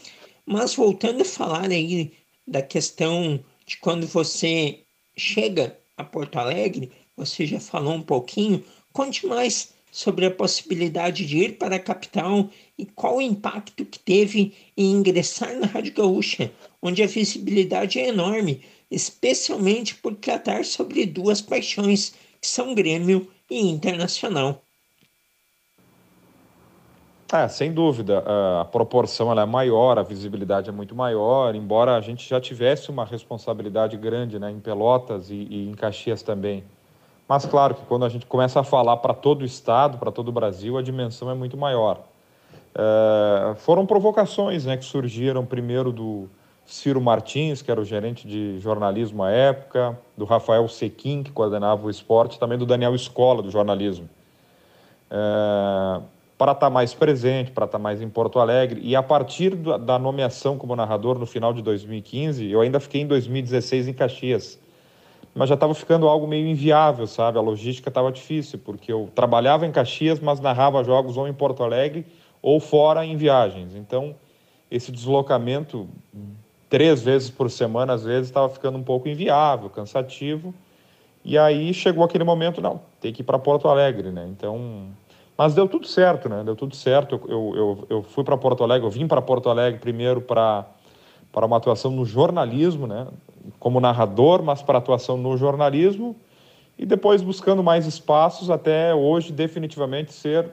Mas 0.45 0.75
voltando 0.75 1.21
a 1.21 1.25
falar 1.25 1.69
aí 1.69 2.11
da 2.45 2.61
questão 2.61 3.43
de 3.65 3.77
quando 3.77 4.05
você 4.05 4.79
chega 5.15 5.79
a 5.95 6.03
Porto 6.03 6.37
Alegre, 6.37 6.91
você 7.15 7.45
já 7.45 7.59
falou 7.59 7.93
um 7.93 8.01
pouquinho, 8.01 8.63
conte 8.91 9.25
mais 9.25 9.73
sobre 9.93 10.25
a 10.25 10.31
possibilidade 10.31 11.25
de 11.25 11.37
ir 11.37 11.57
para 11.59 11.75
a 11.75 11.79
capital 11.79 12.49
e 12.77 12.83
qual 12.83 13.17
o 13.17 13.21
impacto 13.21 13.85
que 13.85 13.99
teve 13.99 14.51
em 14.75 14.91
ingressar 14.91 15.55
na 15.55 15.67
Rádio 15.67 15.93
Gaúcha, 15.93 16.51
onde 16.81 17.03
a 17.03 17.07
visibilidade 17.07 17.99
é 17.99 18.07
enorme, 18.07 18.61
especialmente 18.93 19.95
por 19.95 20.15
tratar 20.15 20.63
sobre 20.63 21.05
duas 21.05 21.41
paixões, 21.41 22.13
que 22.39 22.47
são 22.47 22.75
Grêmio 22.75 23.27
e 23.49 23.59
Internacional. 23.69 24.61
É, 27.31 27.47
sem 27.47 27.73
dúvida, 27.73 28.23
a 28.61 28.65
proporção 28.65 29.31
ela 29.31 29.41
é 29.41 29.45
maior, 29.45 29.97
a 29.97 30.03
visibilidade 30.03 30.69
é 30.69 30.71
muito 30.71 30.93
maior, 30.93 31.55
embora 31.55 31.95
a 31.95 32.01
gente 32.01 32.29
já 32.29 32.39
tivesse 32.39 32.91
uma 32.91 33.03
responsabilidade 33.03 33.97
grande 33.97 34.37
né, 34.37 34.51
em 34.51 34.59
Pelotas 34.59 35.31
e, 35.31 35.47
e 35.49 35.67
em 35.67 35.73
Caxias 35.73 36.21
também. 36.21 36.63
Mas 37.27 37.43
claro 37.47 37.73
que 37.73 37.81
quando 37.87 38.05
a 38.05 38.09
gente 38.09 38.27
começa 38.27 38.59
a 38.59 38.63
falar 38.63 38.97
para 38.97 39.15
todo 39.15 39.41
o 39.41 39.45
estado, 39.45 39.97
para 39.97 40.11
todo 40.11 40.27
o 40.27 40.31
Brasil, 40.31 40.77
a 40.77 40.83
dimensão 40.83 41.27
é 41.31 41.33
muito 41.33 41.57
maior. 41.57 42.03
É, 42.75 43.55
foram 43.55 43.83
provocações 43.83 44.65
né, 44.65 44.77
que 44.77 44.85
surgiram 44.85 45.43
primeiro 45.43 45.91
do 45.91 46.29
Ciro 46.65 47.01
Martins, 47.01 47.61
que 47.61 47.69
era 47.69 47.79
o 47.79 47.85
gerente 47.85 48.27
de 48.27 48.59
jornalismo 48.59 49.23
à 49.23 49.31
época, 49.31 49.97
do 50.17 50.25
Rafael 50.25 50.67
Sequim, 50.67 51.23
que 51.23 51.31
coordenava 51.31 51.85
o 51.85 51.89
esporte, 51.89 52.39
também 52.39 52.57
do 52.57 52.65
Daniel 52.65 52.95
Escola, 52.95 53.41
do 53.41 53.51
jornalismo. 53.51 54.09
É, 55.11 56.01
para 56.37 56.53
estar 56.53 56.67
tá 56.67 56.69
mais 56.69 56.93
presente, 56.93 57.51
para 57.51 57.65
estar 57.65 57.77
tá 57.77 57.81
mais 57.81 58.01
em 58.01 58.09
Porto 58.09 58.39
Alegre. 58.39 58.81
E 58.83 58.95
a 58.95 59.03
partir 59.03 59.55
da 59.55 59.99
nomeação 59.99 60.57
como 60.57 60.75
narrador 60.75 61.19
no 61.19 61.25
final 61.25 61.53
de 61.53 61.61
2015, 61.61 62.49
eu 62.49 62.61
ainda 62.61 62.79
fiquei 62.79 63.01
em 63.01 63.07
2016 63.07 63.87
em 63.87 63.93
Caxias. 63.93 64.59
Mas 65.35 65.49
já 65.49 65.55
estava 65.55 65.73
ficando 65.73 66.07
algo 66.07 66.27
meio 66.27 66.47
inviável, 66.47 67.07
sabe? 67.07 67.37
A 67.37 67.41
logística 67.41 67.89
estava 67.89 68.11
difícil, 68.11 68.59
porque 68.59 68.91
eu 68.91 69.09
trabalhava 69.15 69.65
em 69.65 69.71
Caxias, 69.71 70.19
mas 70.19 70.39
narrava 70.39 70.83
jogos 70.83 71.17
ou 71.17 71.27
em 71.27 71.33
Porto 71.33 71.63
Alegre 71.63 72.05
ou 72.41 72.59
fora 72.59 73.05
em 73.05 73.17
viagens. 73.17 73.73
Então, 73.75 74.15
esse 74.69 74.91
deslocamento 74.91 75.87
três 76.73 77.03
vezes 77.03 77.29
por 77.29 77.51
semana, 77.51 77.93
às 77.93 78.03
vezes, 78.03 78.29
estava 78.29 78.49
ficando 78.49 78.79
um 78.79 78.83
pouco 78.83 79.07
inviável, 79.07 79.69
cansativo. 79.69 80.55
E 81.23 81.37
aí 81.37 81.71
chegou 81.71 82.03
aquele 82.03 82.23
momento, 82.23 82.61
não, 82.61 82.81
tem 82.99 83.13
que 83.13 83.21
ir 83.21 83.23
para 83.23 83.37
Porto 83.37 83.67
Alegre, 83.67 84.09
né? 84.09 84.25
Então, 84.27 84.87
mas 85.37 85.53
deu 85.53 85.67
tudo 85.67 85.85
certo, 85.85 86.27
né? 86.27 86.41
Deu 86.43 86.55
tudo 86.55 86.75
certo. 86.75 87.21
Eu, 87.29 87.53
eu, 87.55 87.87
eu 87.91 88.01
fui 88.01 88.23
para 88.23 88.35
Porto 88.35 88.63
Alegre, 88.63 88.87
eu 88.87 88.89
vim 88.89 89.07
para 89.07 89.21
Porto 89.21 89.51
Alegre 89.51 89.79
primeiro 89.79 90.19
para 90.19 90.65
para 91.31 91.45
uma 91.45 91.57
atuação 91.57 91.91
no 91.91 92.05
jornalismo, 92.05 92.87
né? 92.87 93.05
Como 93.59 93.79
narrador, 93.79 94.41
mas 94.41 94.63
para 94.63 94.79
atuação 94.79 95.15
no 95.15 95.37
jornalismo 95.37 96.15
e 96.75 96.87
depois 96.87 97.21
buscando 97.21 97.61
mais 97.61 97.85
espaços 97.85 98.49
até 98.49 98.95
hoje 98.95 99.31
definitivamente 99.31 100.11
ser 100.11 100.49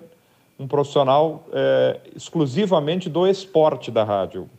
um 0.59 0.69
profissional 0.69 1.45
é, 1.51 1.99
exclusivamente 2.15 3.09
do 3.09 3.27
esporte 3.27 3.91
da 3.91 4.05
rádio. 4.05 4.51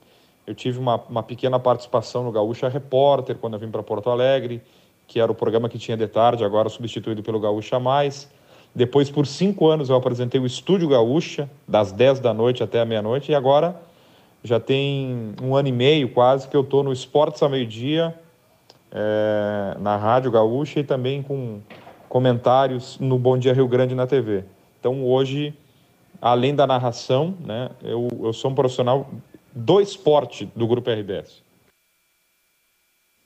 Eu 0.51 0.55
tive 0.55 0.79
uma, 0.79 0.98
uma 1.10 1.24
pequena 1.24 1.58
participação 1.58 2.25
no 2.25 2.31
Gaúcha 2.31 2.67
Repórter 2.67 3.38
quando 3.38 3.53
eu 3.53 3.60
vim 3.60 3.70
para 3.70 3.81
Porto 3.81 4.10
Alegre, 4.10 4.62
que 5.08 5.17
era 5.17 5.31
o 5.31 5.36
programa 5.36 5.70
que 5.70 5.77
tinha 5.77 5.96
de 5.96 6.05
tarde, 6.08 6.43
agora 6.43 6.67
substituído 6.67 7.24
pelo 7.24 7.39
Gaúcha 7.39 7.79
Mais. 7.79 8.29
Depois, 8.75 9.10
por 9.10 9.25
cinco 9.25 9.70
anos, 9.70 9.89
eu 9.89 9.96
apresentei 9.96 10.41
o 10.41 10.46
Estúdio 10.46 10.89
Gaúcha, 10.89 11.50
das 11.65 11.93
10 11.93 12.20
da 12.20 12.34
noite 12.34 12.62
até 12.62 12.81
a 12.81 12.86
meia-noite, 12.86 13.31
e 13.31 13.36
agora 13.36 13.81
já 14.43 14.60
tem 14.60 15.34
um 15.41 15.55
ano 15.55 15.70
e 15.70 15.72
meio 15.72 16.10
quase 16.10 16.50
que 16.50 16.58
eu 16.58 16.62
estou 16.62 16.84
no 16.84 16.91
Esportes 16.91 17.41
ao 17.41 17.50
Meio-Dia, 17.50 18.13
é, 18.91 19.77
na 19.79 19.96
Rádio 19.96 20.31
Gaúcha 20.31 20.81
e 20.81 20.84
também 20.84 21.24
com 21.24 21.62
comentários 22.10 23.00
no 23.00 23.17
Bom 23.17 23.38
Dia 23.38 23.53
Rio 23.53 23.70
Grande 23.70 23.96
na 23.96 24.05
TV. 24.05 24.43
Então, 24.81 25.01
hoje, 25.05 25.53
além 26.22 26.53
da 26.53 26.67
narração, 26.67 27.36
né, 27.39 27.70
eu, 27.81 28.10
eu 28.22 28.34
sou 28.34 28.51
um 28.51 28.55
profissional 28.55 29.08
do 29.53 29.81
esporte 29.81 30.46
do 30.55 30.67
Grupo 30.67 30.89
RBS. 30.89 31.41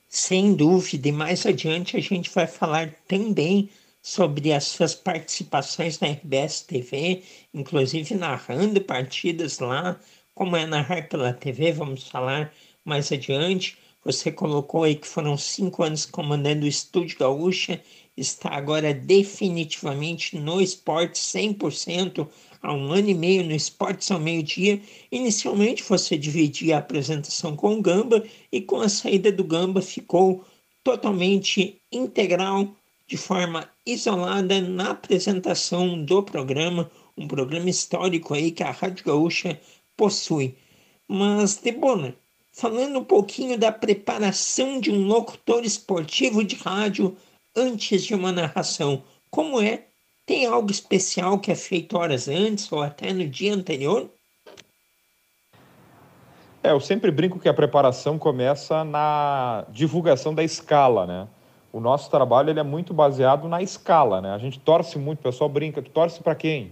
Sem 0.08 0.53
dúvida, 0.53 1.10
e 1.10 1.12
mais 1.12 1.46
adiante 1.46 1.98
a 1.98 2.00
gente 2.00 2.29
vai 2.29 2.48
falar 2.48 2.94
também 3.08 3.70
sobre 4.01 4.53
as 4.53 4.65
suas 4.65 4.94
participações 4.94 6.00
na 6.00 6.08
RBS 6.08 6.62
TV, 6.62 7.24
inclusive 7.53 8.15
narrando 8.15 8.79
partidas 8.82 9.60
lá 9.60 10.00
como 10.36 10.58
é 10.58 10.65
narrar 10.65 11.08
pela 11.08 11.34
TV, 11.34 11.72
vamos 11.72 12.10
falar 12.10 12.53
mais 12.84 13.10
adiante. 13.10 13.77
Você 14.03 14.32
colocou 14.32 14.84
aí 14.84 14.96
que 14.96 15.08
foram 15.08 15.38
cinco 15.38 15.82
anos 15.82 16.05
comandando 16.05 16.65
o 16.65 16.67
Estúdio 16.67 17.17
Gaúcha, 17.17 17.82
está 18.17 18.50
agora 18.50 18.93
definitivamente 18.93 20.38
no 20.38 20.62
esporte 20.62 21.19
100%, 21.19 22.27
há 22.62 22.74
um 22.74 22.91
ano 22.91 23.10
e 23.10 23.13
meio 23.13 23.43
no 23.43 23.53
Esportes 23.53 24.10
ao 24.10 24.19
Meio-Dia. 24.19 24.81
Inicialmente 25.12 25.84
você 25.84 26.17
dividia 26.17 26.75
a 26.75 26.79
apresentação 26.79 27.55
com 27.55 27.75
o 27.75 27.81
Gamba 27.81 28.24
e 28.51 28.62
com 28.62 28.79
a 28.79 28.89
saída 28.89 29.31
do 29.31 29.43
Gamba 29.43 29.81
ficou 29.81 30.45
totalmente 30.84 31.81
integral, 31.91 32.74
de 33.07 33.17
forma 33.17 33.69
isolada 33.86 34.62
na 34.62 34.91
apresentação 34.91 36.03
do 36.03 36.24
programa, 36.24 36.89
um 37.17 37.27
programa 37.27 37.69
histórico 37.69 38.34
aí 38.34 38.51
que 38.51 38.63
a 38.63 38.72
Rádio 38.72 39.05
Gaúcha 39.05 39.60
possui. 39.95 40.55
Mas, 41.07 41.57
Debona, 41.57 42.15
falando 42.51 43.00
um 43.00 43.03
pouquinho 43.03 43.57
da 43.57 43.72
preparação 43.72 44.79
de 44.79 44.89
um 44.89 45.05
locutor 45.05 45.63
esportivo 45.63 46.43
de 46.43 46.55
rádio 46.55 47.15
antes 47.55 48.03
de 48.03 48.13
uma 48.13 48.31
narração, 48.31 49.03
como 49.29 49.62
é 49.62 49.85
tem 50.25 50.45
algo 50.45 50.71
especial 50.71 51.38
que 51.39 51.51
é 51.51 51.55
feito 51.55 51.97
horas 51.97 52.27
antes 52.27 52.71
ou 52.71 52.81
até 52.81 53.13
no 53.13 53.27
dia 53.27 53.53
anterior? 53.53 54.09
É, 56.63 56.71
eu 56.71 56.79
sempre 56.79 57.12
brinco 57.12 57.39
que 57.39 57.47
a 57.47 57.53
preparação 57.53 58.17
começa 58.17 58.83
na 58.83 59.65
divulgação 59.69 60.33
da 60.33 60.43
escala, 60.43 61.05
né? 61.05 61.27
O 61.71 61.79
nosso 61.79 62.09
trabalho 62.09 62.50
ele 62.50 62.59
é 62.59 62.63
muito 62.63 62.91
baseado 62.91 63.47
na 63.47 63.62
escala, 63.62 64.19
né? 64.19 64.33
A 64.33 64.38
gente 64.39 64.59
torce 64.59 64.97
muito, 64.97 65.19
o 65.19 65.24
pessoal 65.24 65.47
brinca, 65.47 65.81
tu 65.81 65.91
torce 65.91 66.24
para 66.24 66.33
quem? 66.33 66.71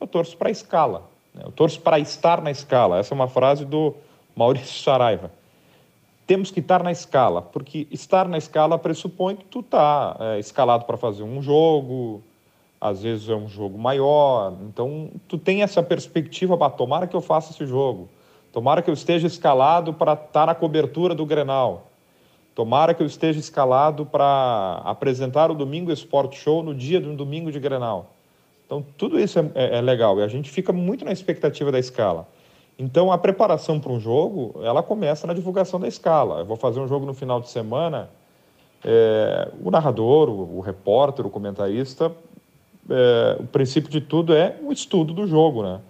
Eu 0.00 0.06
torço 0.06 0.36
para 0.36 0.48
a 0.48 0.52
escala. 0.52 1.10
Né? 1.34 1.42
Eu 1.44 1.50
torço 1.50 1.80
para 1.80 1.98
estar 1.98 2.40
na 2.40 2.50
escala. 2.50 2.98
Essa 2.98 3.14
é 3.14 3.16
uma 3.16 3.28
frase 3.28 3.64
do 3.64 3.94
Maurício 4.36 4.80
Saraiva. 4.80 5.32
Temos 6.32 6.50
que 6.50 6.60
estar 6.60 6.82
na 6.82 6.90
escala, 6.90 7.42
porque 7.42 7.86
estar 7.90 8.26
na 8.26 8.38
escala 8.38 8.78
pressupõe 8.78 9.36
que 9.36 9.44
tu 9.44 9.62
tá 9.62 10.16
é, 10.18 10.38
escalado 10.38 10.86
para 10.86 10.96
fazer 10.96 11.22
um 11.22 11.42
jogo, 11.42 12.22
às 12.80 13.02
vezes 13.02 13.28
é 13.28 13.34
um 13.34 13.46
jogo 13.46 13.76
maior. 13.76 14.54
Então, 14.62 15.10
tu 15.28 15.36
tem 15.36 15.62
essa 15.62 15.82
perspectiva, 15.82 16.56
bah, 16.56 16.70
tomara 16.70 17.06
que 17.06 17.14
eu 17.14 17.20
faça 17.20 17.52
esse 17.52 17.66
jogo. 17.66 18.08
Tomara 18.50 18.80
que 18.80 18.88
eu 18.88 18.94
esteja 18.94 19.26
escalado 19.26 19.92
para 19.92 20.14
estar 20.14 20.26
tá 20.32 20.46
na 20.46 20.54
cobertura 20.54 21.14
do 21.14 21.26
Grenal. 21.26 21.88
Tomara 22.54 22.94
que 22.94 23.02
eu 23.02 23.06
esteja 23.06 23.38
escalado 23.38 24.06
para 24.06 24.80
apresentar 24.86 25.50
o 25.50 25.54
Domingo 25.54 25.92
Sport 25.92 26.34
Show 26.34 26.62
no 26.62 26.74
dia 26.74 26.98
do 26.98 27.14
domingo 27.14 27.52
de 27.52 27.60
Grenal. 27.60 28.14
Então, 28.64 28.82
tudo 28.96 29.20
isso 29.20 29.38
é, 29.38 29.50
é, 29.54 29.76
é 29.76 29.80
legal 29.82 30.18
e 30.18 30.22
a 30.22 30.28
gente 30.28 30.50
fica 30.50 30.72
muito 30.72 31.04
na 31.04 31.12
expectativa 31.12 31.70
da 31.70 31.78
escala. 31.78 32.26
Então, 32.82 33.12
a 33.12 33.18
preparação 33.18 33.78
para 33.78 33.92
um 33.92 34.00
jogo, 34.00 34.60
ela 34.62 34.82
começa 34.82 35.26
na 35.26 35.32
divulgação 35.32 35.78
da 35.78 35.86
escala. 35.86 36.40
Eu 36.40 36.46
vou 36.46 36.56
fazer 36.56 36.80
um 36.80 36.88
jogo 36.88 37.06
no 37.06 37.14
final 37.14 37.40
de 37.40 37.48
semana, 37.48 38.10
é, 38.84 39.48
o 39.62 39.70
narrador, 39.70 40.28
o, 40.28 40.58
o 40.58 40.60
repórter, 40.60 41.24
o 41.24 41.30
comentarista 41.30 42.12
é, 42.90 43.36
o 43.38 43.46
princípio 43.46 43.90
de 43.90 44.00
tudo 44.00 44.34
é 44.34 44.56
o 44.62 44.72
estudo 44.72 45.12
do 45.12 45.26
jogo, 45.26 45.62
né? 45.62 45.80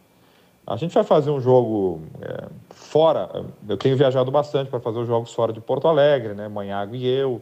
A 0.67 0.77
gente 0.77 0.95
vai 0.95 1.03
fazer 1.03 1.31
um 1.31 1.41
jogo 1.41 2.03
é, 2.21 2.45
fora. 2.71 3.45
Eu 3.69 3.77
tenho 3.77 3.97
viajado 3.97 4.31
bastante 4.31 4.71
para 4.71 4.79
fazer 4.79 5.01
os 5.01 5.09
jogos 5.09 5.33
fora 5.33 5.53
de 5.53 5.61
Porto 5.61 5.89
Alegre, 5.89 6.35
né? 6.35 6.49
Manhago 6.49 6.95
e 6.95 7.07
eu. 7.07 7.41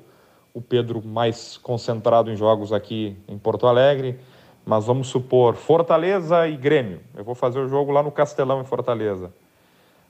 O 0.52 0.60
Pedro 0.60 1.04
mais 1.04 1.58
concentrado 1.58 2.30
em 2.30 2.36
jogos 2.36 2.72
aqui 2.72 3.16
em 3.28 3.38
Porto 3.38 3.66
Alegre. 3.66 4.18
Mas 4.64 4.86
vamos 4.86 5.08
supor 5.08 5.54
Fortaleza 5.54 6.48
e 6.48 6.56
Grêmio. 6.56 7.00
Eu 7.14 7.24
vou 7.24 7.34
fazer 7.34 7.60
o 7.60 7.68
jogo 7.68 7.92
lá 7.92 8.02
no 8.02 8.10
Castelão, 8.10 8.60
em 8.60 8.64
Fortaleza. 8.64 9.30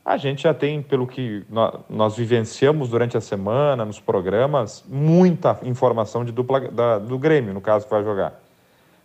A 0.04 0.16
gente 0.16 0.42
já 0.42 0.54
tem, 0.54 0.82
pelo 0.82 1.06
que 1.06 1.44
nós 1.88 2.16
vivenciamos 2.16 2.88
durante 2.88 3.16
a 3.16 3.20
semana, 3.20 3.84
nos 3.84 4.00
programas, 4.00 4.82
muita 4.88 5.58
informação 5.62 6.24
de 6.24 6.32
dupla 6.32 6.60
da, 6.60 6.98
do 6.98 7.18
Grêmio, 7.18 7.52
no 7.52 7.60
caso 7.60 7.84
que 7.84 7.90
vai 7.90 8.02
jogar. 8.02 8.40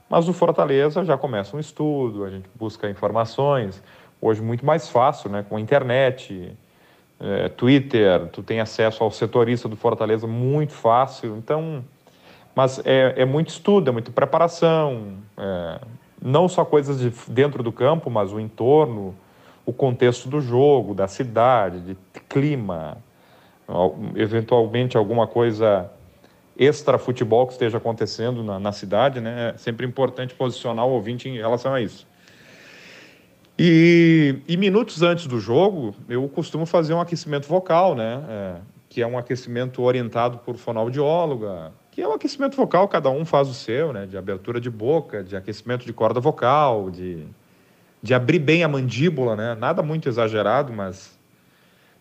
Mas 0.10 0.30
o 0.30 0.34
Fortaleza 0.34 1.04
já 1.04 1.18
começa 1.18 1.58
um 1.58 1.60
estudo, 1.60 2.24
a 2.24 2.30
gente 2.30 2.48
busca 2.56 2.90
informações, 2.90 3.84
hoje 4.22 4.42
muito 4.42 4.66
mais 4.66 4.90
fácil, 4.90 5.30
né? 5.30 5.46
com 5.48 5.58
a 5.58 5.60
internet, 5.60 6.56
é, 7.20 7.50
Twitter, 7.50 8.28
tu 8.28 8.42
tem 8.42 8.60
acesso 8.60 9.04
ao 9.04 9.12
setorista 9.12 9.68
do 9.68 9.76
Fortaleza 9.76 10.28
muito 10.28 10.74
fácil, 10.74 11.36
então, 11.38 11.84
mas 12.56 12.80
é, 12.86 13.16
é 13.18 13.26
muito 13.26 13.50
estudo, 13.50 13.90
é 13.90 13.92
muita 13.92 14.12
preparação, 14.12 15.18
é, 15.38 15.80
não 16.22 16.48
só 16.48 16.64
coisas 16.64 17.00
de 17.00 17.12
dentro 17.28 17.62
do 17.62 17.72
campo, 17.72 18.10
mas 18.10 18.32
o 18.32 18.40
entorno, 18.40 19.16
o 19.66 19.74
contexto 19.74 20.30
do 20.30 20.40
jogo, 20.40 20.94
da 20.94 21.08
cidade, 21.08 21.80
de 21.82 21.98
clima, 22.30 22.98
eventualmente 24.16 24.96
alguma 24.96 25.26
coisa 25.26 25.90
extra 26.58 26.98
futebol 26.98 27.46
que 27.48 27.54
esteja 27.54 27.78
acontecendo 27.78 28.44
na, 28.44 28.60
na 28.60 28.72
cidade, 28.72 29.20
né? 29.20 29.54
É 29.56 29.58
sempre 29.58 29.86
importante 29.86 30.34
posicionar 30.34 30.86
o 30.86 30.92
ouvinte 30.92 31.28
em 31.28 31.38
relação 31.38 31.74
a 31.74 31.82
isso. 31.82 32.08
E, 33.58 34.38
e 34.48 34.58
minutos 34.58 35.02
antes 35.02 35.28
do 35.28 35.40
jogo, 35.40 35.96
eu 36.10 36.28
costumo 36.28 36.66
fazer 36.66 36.94
um 36.94 37.02
aquecimento 37.02 37.48
vocal, 37.48 37.96
né? 37.96 38.24
É, 38.30 38.56
que 38.90 39.02
é 39.02 39.08
um 39.08 39.18
aquecimento 39.18 39.82
orientado 39.82 40.38
por 40.40 40.56
fonoaudióloga, 40.56 41.74
que 41.92 42.02
é 42.02 42.08
um 42.08 42.14
aquecimento 42.14 42.56
vocal, 42.56 42.88
cada 42.88 43.10
um 43.10 43.26
faz 43.26 43.50
o 43.50 43.54
seu, 43.54 43.92
né? 43.92 44.06
De 44.06 44.18
abertura 44.18 44.60
de 44.62 44.70
boca, 44.70 45.24
de 45.24 45.36
aquecimento 45.36 45.86
de 45.86 45.92
corda 45.92 46.20
vocal, 46.20 46.90
de, 46.90 47.26
de 48.06 48.14
abrir 48.14 48.38
bem 48.38 48.64
a 48.64 48.68
mandíbula, 48.68 49.36
né? 49.36 49.56
Nada 49.56 49.82
muito 49.82 50.08
exagerado, 50.08 50.72
mas 50.72 51.18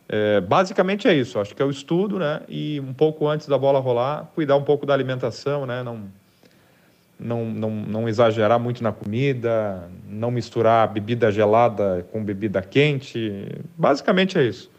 é, 0.06 0.38
basicamente 0.38 1.08
é 1.08 1.14
isso, 1.14 1.40
acho 1.40 1.54
que 1.54 1.62
é 1.62 1.64
o 1.64 1.70
estudo, 1.70 2.18
né? 2.18 2.42
E 2.46 2.78
um 2.80 2.92
pouco 2.92 3.26
antes 3.26 3.46
da 3.46 3.56
bola 3.56 3.80
rolar, 3.80 4.30
cuidar 4.34 4.54
um 4.56 4.62
pouco 4.62 4.84
da 4.84 4.92
alimentação, 4.92 5.64
né? 5.64 5.82
Não, 5.82 6.02
não, 7.18 7.46
não, 7.46 7.70
não 7.70 8.08
exagerar 8.08 8.60
muito 8.60 8.82
na 8.82 8.92
comida, 8.92 9.88
não 10.06 10.30
misturar 10.30 10.92
bebida 10.92 11.32
gelada 11.32 12.06
com 12.12 12.22
bebida 12.22 12.60
quente. 12.60 13.48
Basicamente 13.74 14.36
é 14.36 14.44
isso. 14.44 14.70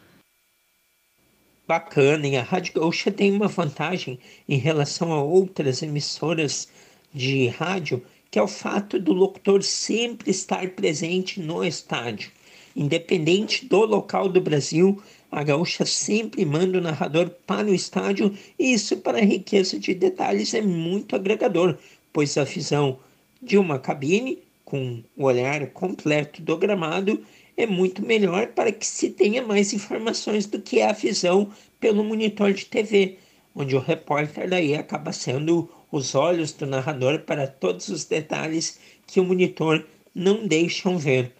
Bacana, 1.67 2.27
e 2.27 2.38
a 2.38 2.43
Rádio 2.43 2.75
Gaúcha 2.75 3.11
tem 3.11 3.31
uma 3.31 3.47
vantagem 3.47 4.19
em 4.47 4.59
relação 4.59 5.11
a 5.11 5.23
outras 5.23 5.81
emissoras 5.81 6.69
de 7.11 7.47
rádio, 7.47 8.03
que 8.36 8.39
é 8.39 8.43
o 8.43 8.50
fato 8.50 9.00
do 9.00 9.13
locutor 9.13 9.63
sempre 9.63 10.30
estar 10.30 10.71
presente 10.71 11.39
no 11.39 11.63
estádio. 11.63 12.30
Independente 12.76 13.65
do 13.65 13.86
local 13.86 14.28
do 14.28 14.41
Brasil, 14.41 15.02
a 15.32 15.41
gaúcha 15.41 15.86
sempre 15.86 16.43
manda 16.43 16.78
o 16.78 16.82
narrador 16.82 17.30
para 17.48 17.67
o 17.67 17.74
estádio 17.74 18.38
e 18.60 18.74
isso, 18.74 18.98
para 18.98 19.19
a 19.19 19.24
riqueza 19.24 19.80
de 19.80 19.93
detalhes, 19.93 20.54
é 20.54 20.62
muito 20.62 21.15
agregador, 21.15 21.78
pois 22.12 22.38
a 22.38 22.43
visão 22.43 23.00
de 23.41 23.58
uma 23.58 23.80
cabine, 23.80 24.39
com 24.65 25.02
o 25.15 25.24
olhar 25.24 25.67
completo 25.67 26.41
do 26.41 26.58
gramado, 26.58 27.24
é 27.56 27.65
muito 27.65 28.06
melhor 28.06 28.48
para 28.48 28.69
que 28.69 28.86
se 28.86 29.12
tenha 29.12 29.41
mais 29.43 29.71
informações 29.71 30.45
do 30.45 30.60
que 30.60 30.82
a 30.82 30.91
visão 30.91 31.54
pelo 31.80 32.04
monitor 32.04 32.52
de 32.52 32.65
TV, 32.65 33.17
onde 33.56 33.78
o 33.78 33.80
repórter 33.80 34.50
daí 34.50 34.76
acaba 34.76 35.13
sendo 35.13 35.69
os 35.95 36.15
olhos 36.15 36.51
do 36.51 36.65
narrador 36.65 37.19
para 37.21 37.47
todos 37.47 37.88
os 37.89 38.05
detalhes 38.05 38.79
que 39.08 39.19
o 39.19 39.23
monitor 39.23 39.86
não 40.13 40.45
deixam 40.45 40.97
ver. 40.97 41.31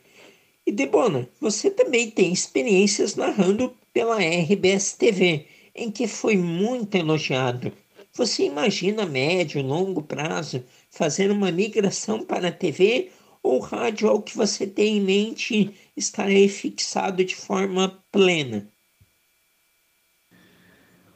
E 0.66 0.72
Debona, 0.72 1.30
você 1.40 1.70
também 1.70 2.10
tem 2.10 2.32
experiências 2.32 3.16
narrando 3.16 3.76
pela 3.94 4.18
RBS 4.18 4.94
TV, 4.94 5.46
em 5.76 5.92
que 5.92 6.08
foi 6.08 6.38
muito 6.38 6.96
elogiado. 6.96 7.72
Você 8.14 8.46
imagina 8.46 9.06
médio 9.06 9.62
longo 9.62 10.02
prazo 10.02 10.64
fazer 10.90 11.30
uma 11.30 11.52
migração 11.52 12.24
para 12.24 12.48
a 12.48 12.52
TV 12.52 13.10
ou 13.44 13.60
rádio 13.60 14.10
ao 14.10 14.22
que 14.22 14.36
você 14.36 14.66
tem 14.66 14.98
em 14.98 15.02
mente 15.02 15.76
estarei 15.96 16.48
fixado 16.48 17.24
de 17.24 17.36
forma 17.36 18.04
plena? 18.12 18.68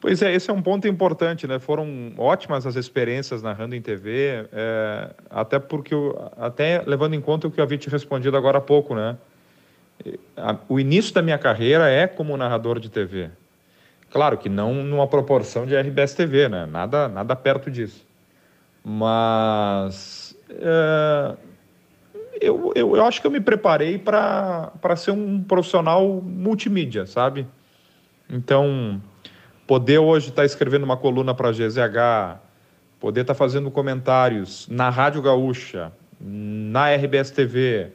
Pois 0.00 0.22
é, 0.22 0.32
esse 0.32 0.50
é 0.50 0.52
um 0.52 0.62
ponto 0.62 0.88
importante, 0.88 1.46
né? 1.46 1.58
Foram 1.58 2.12
ótimas 2.16 2.66
as 2.66 2.74
experiências 2.74 3.42
narrando 3.42 3.74
em 3.74 3.82
TV, 3.82 4.46
é, 4.50 5.10
até 5.28 5.58
porque, 5.58 5.92
eu, 5.92 6.30
até 6.38 6.82
levando 6.86 7.14
em 7.14 7.20
conta 7.20 7.46
o 7.46 7.50
que 7.50 7.60
eu 7.60 7.64
havia 7.64 7.76
te 7.76 7.90
respondido 7.90 8.34
agora 8.36 8.58
há 8.58 8.62
pouco, 8.62 8.94
né? 8.94 9.16
o 10.66 10.80
início 10.80 11.12
da 11.12 11.20
minha 11.20 11.36
carreira 11.36 11.88
é 11.90 12.06
como 12.06 12.34
narrador 12.34 12.80
de 12.80 12.88
TV. 12.88 13.28
Claro 14.10 14.38
que 14.38 14.48
não 14.48 14.72
numa 14.74 15.06
proporção 15.06 15.66
de 15.66 15.76
RBS 15.76 16.14
TV, 16.14 16.48
né? 16.48 16.66
Nada, 16.66 17.06
nada 17.06 17.36
perto 17.36 17.70
disso. 17.70 18.04
Mas 18.82 20.34
é, 20.50 21.36
eu, 22.40 22.72
eu, 22.74 22.96
eu 22.96 23.04
acho 23.04 23.20
que 23.20 23.26
eu 23.26 23.30
me 23.30 23.40
preparei 23.40 23.98
para 23.98 24.96
ser 24.96 25.10
um 25.10 25.42
profissional 25.42 26.06
multimídia, 26.22 27.06
sabe? 27.06 27.46
Então, 28.28 29.00
poder 29.70 30.00
hoje 30.00 30.30
estar 30.30 30.42
tá 30.42 30.46
escrevendo 30.46 30.82
uma 30.82 30.96
coluna 30.96 31.32
para 31.32 31.50
a 31.50 31.52
GZH, 31.52 32.40
poder 32.98 33.20
estar 33.20 33.34
tá 33.34 33.38
fazendo 33.38 33.70
comentários 33.70 34.66
na 34.68 34.90
Rádio 34.90 35.22
Gaúcha, 35.22 35.92
na 36.20 36.92
RBS 36.92 37.30
TV, 37.30 37.92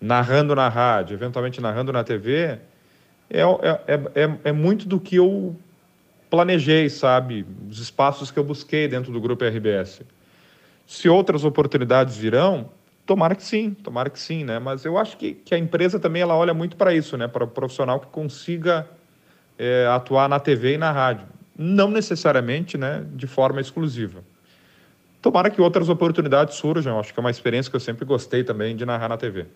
narrando 0.00 0.54
na 0.54 0.70
rádio, 0.70 1.12
eventualmente 1.12 1.60
narrando 1.60 1.92
na 1.92 2.02
TV, 2.02 2.58
é, 3.28 3.42
é, 3.42 4.22
é, 4.22 4.38
é 4.42 4.52
muito 4.52 4.88
do 4.88 4.98
que 4.98 5.16
eu 5.16 5.54
planejei, 6.30 6.88
sabe? 6.88 7.44
Os 7.70 7.78
espaços 7.78 8.30
que 8.30 8.38
eu 8.38 8.44
busquei 8.44 8.88
dentro 8.88 9.12
do 9.12 9.20
grupo 9.20 9.44
RBS. 9.44 10.00
Se 10.86 11.10
outras 11.10 11.44
oportunidades 11.44 12.16
virão, 12.16 12.70
tomara 13.04 13.34
que 13.34 13.42
sim, 13.42 13.74
tomara 13.74 14.08
que 14.08 14.18
sim, 14.18 14.44
né? 14.44 14.58
Mas 14.58 14.82
eu 14.86 14.96
acho 14.96 15.18
que, 15.18 15.34
que 15.34 15.54
a 15.54 15.58
empresa 15.58 16.00
também 16.00 16.22
ela 16.22 16.34
olha 16.34 16.54
muito 16.54 16.74
para 16.74 16.94
isso, 16.94 17.18
né? 17.18 17.28
Para 17.28 17.44
o 17.44 17.48
profissional 17.48 18.00
que 18.00 18.06
consiga 18.06 18.88
é, 19.58 19.86
atuar 19.86 20.28
na 20.28 20.38
TV 20.38 20.74
e 20.74 20.78
na 20.78 20.92
rádio. 20.92 21.26
Não 21.56 21.90
necessariamente, 21.90 22.78
né? 22.78 23.04
De 23.14 23.26
forma 23.26 23.60
exclusiva. 23.60 24.22
Tomara 25.20 25.50
que 25.50 25.60
outras 25.60 25.88
oportunidades 25.88 26.56
surjam. 26.56 26.98
Acho 26.98 27.12
que 27.12 27.18
é 27.18 27.22
uma 27.22 27.30
experiência 27.30 27.68
que 27.68 27.76
eu 27.76 27.80
sempre 27.80 28.04
gostei 28.04 28.44
também 28.44 28.76
de 28.76 28.86
narrar 28.86 29.08
na 29.08 29.16
TV. 29.16 29.46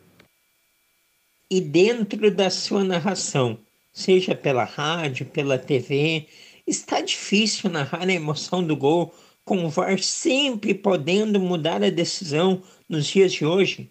E 1.49 1.61
dentro 1.61 2.31
da 2.31 2.51
sua 2.51 2.83
narração, 2.83 3.59
seja 3.93 4.35
pela 4.35 4.65
rádio, 4.65 5.27
pela 5.27 5.59
TV, 5.59 6.27
está 6.67 7.01
difícil 7.01 7.71
narrar 7.71 8.09
a 8.09 8.12
emoção 8.12 8.65
do 8.65 8.75
gol, 8.75 9.15
com 9.45 9.65
o 9.65 9.69
VAR 9.69 9.99
sempre 9.99 10.73
podendo 10.73 11.38
mudar 11.38 11.83
a 11.83 11.91
decisão 11.91 12.62
nos 12.88 13.07
dias 13.07 13.33
de 13.33 13.45
hoje? 13.45 13.91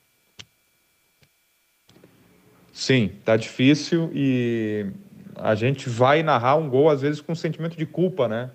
Sim, 2.74 3.12
tá 3.26 3.36
difícil 3.36 4.10
e 4.14 4.88
a 5.36 5.56
gente 5.56 5.90
vai 5.90 6.24
narrar 6.24 6.56
um 6.56 6.70
gol 6.70 6.90
às 6.90 7.02
vezes 7.02 7.22
com 7.22 7.32
um 7.32 7.36
sentimento 7.36 7.78
de 7.78 7.86
culpa, 7.86 8.28
né? 8.28 8.50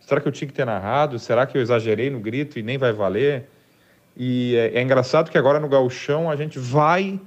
Será 0.00 0.20
que 0.20 0.28
eu 0.28 0.32
tinha 0.32 0.48
que 0.48 0.54
ter 0.54 0.64
narrado? 0.64 1.18
Será 1.18 1.46
que 1.46 1.56
eu 1.56 1.62
exagerei 1.62 2.08
no 2.10 2.20
grito 2.20 2.58
e 2.58 2.62
nem 2.62 2.78
vai 2.78 2.92
valer? 2.92 3.48
E 4.16 4.56
é, 4.56 4.78
é 4.78 4.82
engraçado 4.82 5.30
que 5.30 5.38
agora 5.38 5.60
no 5.60 5.68
gauchão 5.68 6.30
a 6.30 6.36
gente 6.36 6.58
vai 6.58 7.20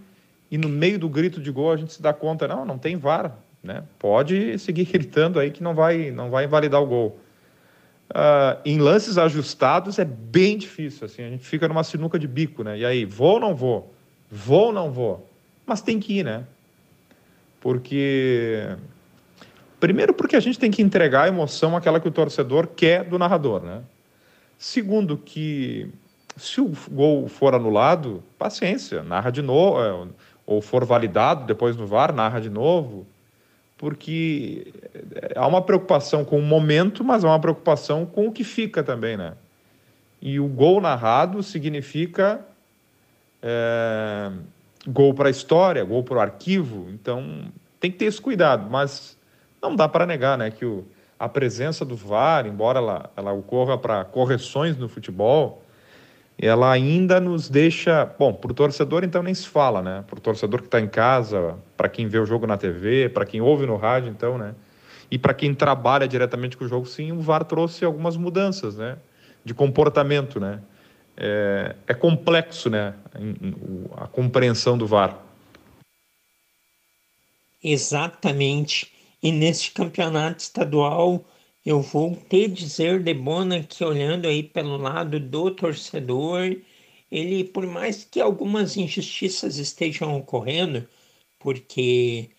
e 0.50 0.58
no 0.58 0.68
meio 0.68 1.00
do 1.00 1.08
grito 1.08 1.40
de 1.40 1.52
gol 1.52 1.72
a 1.72 1.78
gente 1.78 1.94
se 1.94 2.02
dá 2.02 2.12
conta, 2.12 2.48
não, 2.48 2.66
não 2.66 2.78
tem 2.78 2.98
VAR, 2.98 3.38
né? 3.64 3.84
Pode 3.98 4.60
seguir 4.60 4.86
gritando 4.92 5.40
aí 5.40 5.52
que 5.52 5.64
não 5.64 5.74
vai, 5.74 6.12
não 6.12 6.30
vai 6.30 6.46
invalidar 6.46 6.82
o 6.82 6.86
gol. 6.86 7.20
Uh, 8.10 8.60
em 8.66 8.78
lances 8.78 9.18
ajustados 9.18 9.98
é 9.98 10.04
bem 10.04 10.58
difícil, 10.58 11.06
assim, 11.06 11.24
a 11.24 11.30
gente 11.30 11.46
fica 11.46 11.66
numa 11.70 11.84
sinuca 11.84 12.20
de 12.20 12.28
bico, 12.28 12.62
né? 12.62 12.78
E 12.78 12.86
aí, 12.86 13.06
vou 13.06 13.36
ou 13.36 13.40
não 13.40 13.56
vou? 13.56 13.94
Vou 14.30 14.66
ou 14.66 14.74
não 14.74 14.92
vou? 14.92 15.30
Mas 15.66 15.82
tem 15.82 15.98
que 15.98 16.20
ir, 16.20 16.26
né? 16.26 16.44
Porque 17.62 18.76
primeiro 19.82 20.14
porque 20.14 20.38
a 20.38 20.40
gente 20.40 20.58
tem 20.58 20.72
que 20.72 20.82
entregar 20.82 21.24
a 21.24 21.28
emoção 21.28 21.76
aquela 21.76 22.00
que 22.00 22.08
o 22.08 22.12
torcedor 22.12 22.68
quer 22.68 23.04
do 23.04 23.20
narrador, 23.20 23.62
né? 23.62 23.82
Segundo 24.58 25.18
que 25.18 25.90
se 26.38 26.62
o 26.62 26.72
gol 26.90 27.28
for 27.28 27.54
anulado, 27.54 28.24
paciência, 28.38 29.04
narra 29.04 29.30
de 29.30 29.42
novo, 29.42 29.84
é, 29.84 30.08
ou 30.46 30.62
for 30.62 30.86
validado 30.86 31.46
depois 31.46 31.76
no 31.76 31.86
VAR, 31.86 32.14
narra 32.14 32.40
de 32.40 32.50
novo 32.50 33.06
porque 33.82 34.72
há 35.36 35.48
uma 35.48 35.60
preocupação 35.60 36.24
com 36.24 36.38
o 36.38 36.42
momento, 36.44 37.04
mas 37.04 37.26
há 37.26 37.30
uma 37.30 37.40
preocupação 37.40 38.06
com 38.06 38.28
o 38.28 38.32
que 38.32 38.44
fica 38.44 38.84
também, 38.84 39.18
né? 39.18 39.34
E 40.22 40.40
o 40.40 40.48
gol 40.48 40.80
narrado 40.80 41.42
significa 41.42 42.46
é, 43.42 44.32
gol 44.88 45.16
para 45.16 45.30
a 45.30 45.32
história, 45.32 45.84
gol 45.84 46.04
para 46.04 46.18
o 46.18 46.22
arquivo, 46.22 46.90
então 46.94 47.46
tem 47.80 47.90
que 47.90 47.98
ter 47.98 48.06
esse 48.06 48.22
cuidado, 48.22 48.70
mas 48.70 49.18
não 49.62 49.76
dá 49.76 49.88
para 49.88 50.06
negar, 50.06 50.38
né, 50.38 50.50
que 50.50 50.66
o, 50.66 50.86
a 51.20 51.30
presença 51.30 51.86
do 51.86 51.96
VAR, 51.96 52.48
embora 52.48 52.80
ela, 52.80 53.12
ela 53.16 53.32
ocorra 53.32 53.78
para 53.78 54.04
correções 54.04 54.76
no 54.76 54.90
futebol, 54.90 55.64
ela 56.42 56.72
ainda 56.72 57.20
nos 57.20 57.48
deixa. 57.48 58.06
Bom, 58.18 58.34
para 58.34 58.52
o 58.52 58.54
torcedor, 58.56 59.04
então, 59.04 59.22
nem 59.22 59.34
se 59.34 59.48
fala, 59.48 59.84
né? 59.84 60.04
Para 60.08 60.18
o 60.18 60.22
torcedor 60.22 60.62
que 60.62 60.68
está 60.68 60.82
em 60.82 60.88
casa, 60.88 61.56
para 61.78 61.88
quem 61.88 62.08
vê 62.08 62.18
o 62.18 62.26
jogo 62.26 62.48
na 62.48 62.58
TV, 62.58 63.10
para 63.10 63.24
quem 63.24 63.40
ouve 63.40 63.68
no 63.68 63.76
rádio, 63.76 64.10
então, 64.10 64.38
né? 64.38 64.56
E 65.12 65.20
para 65.20 65.34
quem 65.34 65.54
trabalha 65.54 66.08
diretamente 66.08 66.58
com 66.58 66.66
o 66.66 66.68
jogo, 66.68 66.88
sim, 66.88 67.12
o 67.12 67.22
VAR 67.22 67.44
trouxe 67.44 67.86
algumas 67.86 68.18
mudanças, 68.18 68.78
né? 68.78 68.98
De 69.46 69.54
comportamento, 69.54 70.40
né? 70.40 70.60
É, 71.16 71.76
é 71.86 71.94
complexo, 71.94 72.70
né? 72.70 72.96
A 73.98 74.08
compreensão 74.08 74.76
do 74.76 74.88
VAR. 74.88 75.20
Exatamente. 77.64 78.92
E 79.24 79.32
neste 79.32 79.72
campeonato 79.72 80.42
estadual 80.42 81.24
eu 81.66 81.82
vou 81.82 82.16
te 82.16 82.48
dizer, 82.48 83.04
Debona, 83.04 83.62
que 83.64 83.84
olhando 83.84 84.28
aí 84.28 84.42
pelo 84.42 84.78
lado 84.78 85.20
do 85.20 85.52
torcedor, 85.52 86.58
ele, 87.12 87.44
por 87.44 87.68
mais 87.68 88.04
que 88.04 88.20
algumas 88.20 88.78
injustiças 88.78 89.58
estejam 89.58 90.18
ocorrendo, 90.18 90.88
porque 91.40 92.32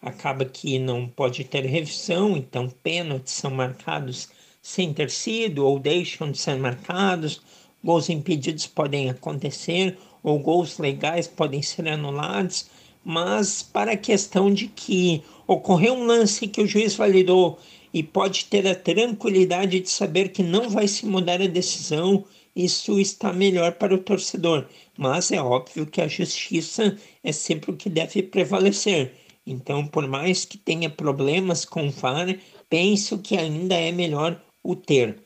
acaba 0.00 0.44
que 0.44 0.78
não 0.78 1.08
pode 1.08 1.44
ter 1.44 1.64
revisão, 1.66 2.36
então 2.36 2.68
pênaltis 2.70 3.34
são 3.34 3.50
marcados 3.50 4.28
sem 4.62 4.94
ter 4.94 5.10
sido 5.10 5.66
ou 5.66 5.78
deixam 5.80 6.30
de 6.30 6.38
ser 6.38 6.56
marcados, 6.56 7.40
gols 7.82 8.08
impedidos 8.08 8.66
podem 8.66 9.10
acontecer 9.10 9.98
ou 10.22 10.38
gols 10.38 10.78
legais 10.78 11.26
podem 11.26 11.62
ser 11.62 11.88
anulados, 11.88 12.70
mas 13.04 13.62
para 13.62 13.92
a 13.92 13.96
questão 13.96 14.52
de 14.52 14.68
que 14.68 15.22
ocorreu 15.46 15.94
um 15.94 16.04
lance 16.04 16.46
que 16.46 16.60
o 16.60 16.66
juiz 16.66 16.94
validou 16.94 17.58
e 17.92 18.02
pode 18.02 18.44
ter 18.46 18.66
a 18.66 18.74
tranquilidade 18.74 19.80
de 19.80 19.90
saber 19.90 20.28
que 20.28 20.42
não 20.42 20.68
vai 20.68 20.86
se 20.86 21.06
mudar 21.06 21.40
a 21.40 21.46
decisão, 21.46 22.24
isso 22.54 22.98
está 22.98 23.32
melhor 23.32 23.72
para 23.72 23.94
o 23.94 23.98
torcedor. 23.98 24.66
Mas 24.96 25.30
é 25.30 25.40
óbvio 25.40 25.86
que 25.86 26.00
a 26.00 26.08
justiça 26.08 26.96
é 27.22 27.32
sempre 27.32 27.70
o 27.70 27.76
que 27.76 27.88
deve 27.88 28.22
prevalecer. 28.22 29.14
Então, 29.46 29.86
por 29.86 30.06
mais 30.06 30.44
que 30.44 30.58
tenha 30.58 30.90
problemas 30.90 31.64
com 31.64 31.88
o 31.88 31.90
VAR, 31.90 32.36
penso 32.68 33.18
que 33.18 33.36
ainda 33.36 33.74
é 33.74 33.90
melhor 33.90 34.42
o 34.62 34.76
ter. 34.76 35.22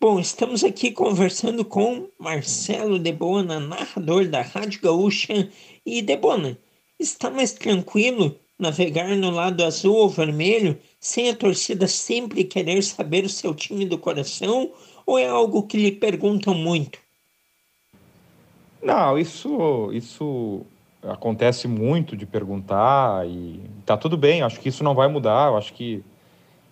Bom, 0.00 0.18
estamos 0.18 0.64
aqui 0.64 0.90
conversando 0.90 1.64
com 1.64 2.08
Marcelo 2.18 2.98
Debona, 2.98 3.60
narrador 3.60 4.28
da 4.28 4.42
Rádio 4.42 4.80
Gaúcha. 4.82 5.48
E 5.86 6.02
Debona, 6.02 6.58
está 6.98 7.30
mais 7.30 7.52
tranquilo 7.52 8.38
navegar 8.58 9.08
no 9.16 9.30
lado 9.30 9.64
azul 9.64 9.96
ou 9.96 10.08
vermelho 10.08 10.78
sem 11.00 11.28
a 11.28 11.36
torcida 11.36 11.86
sempre 11.86 12.44
querer 12.44 12.82
saber 12.82 13.24
o 13.24 13.28
seu 13.28 13.54
time 13.54 13.84
do 13.84 13.98
coração 13.98 14.70
ou 15.04 15.18
é 15.18 15.26
algo 15.26 15.64
que 15.64 15.76
lhe 15.76 15.92
perguntam 15.92 16.54
muito? 16.54 16.98
Não, 18.82 19.18
isso, 19.18 19.90
isso 19.92 20.64
acontece 21.02 21.66
muito 21.66 22.16
de 22.16 22.26
perguntar 22.26 23.26
e 23.26 23.60
tá 23.84 23.96
tudo 23.96 24.16
bem, 24.16 24.42
acho 24.42 24.60
que 24.60 24.68
isso 24.68 24.84
não 24.84 24.94
vai 24.94 25.08
mudar, 25.08 25.52
acho 25.54 25.72
que 25.72 26.02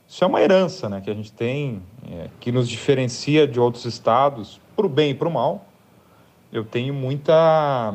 isso 0.09 0.23
é 0.23 0.27
uma 0.27 0.43
herança 0.43 0.89
né, 0.89 1.01
que 1.01 1.11
a 1.11 1.15
gente 1.15 1.33
tem, 1.33 1.83
é, 2.11 2.29
que 2.39 2.53
nos 2.53 2.69
diferencia 2.69 3.47
de 3.47 3.59
outros 3.59 3.87
estados, 3.87 4.61
para 4.77 4.87
o 4.87 4.89
bem 4.89 5.13
e 5.13 5.15
para 5.15 5.29
o 5.29 5.33
mal. 5.33 5.67
Eu 6.53 6.65
tenho 6.65 6.93
muita 6.93 7.95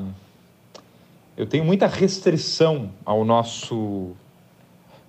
eu 1.38 1.46
tenho 1.46 1.64
muita 1.64 1.86
restrição 1.86 2.90
ao 3.06 3.24
nosso 3.24 4.12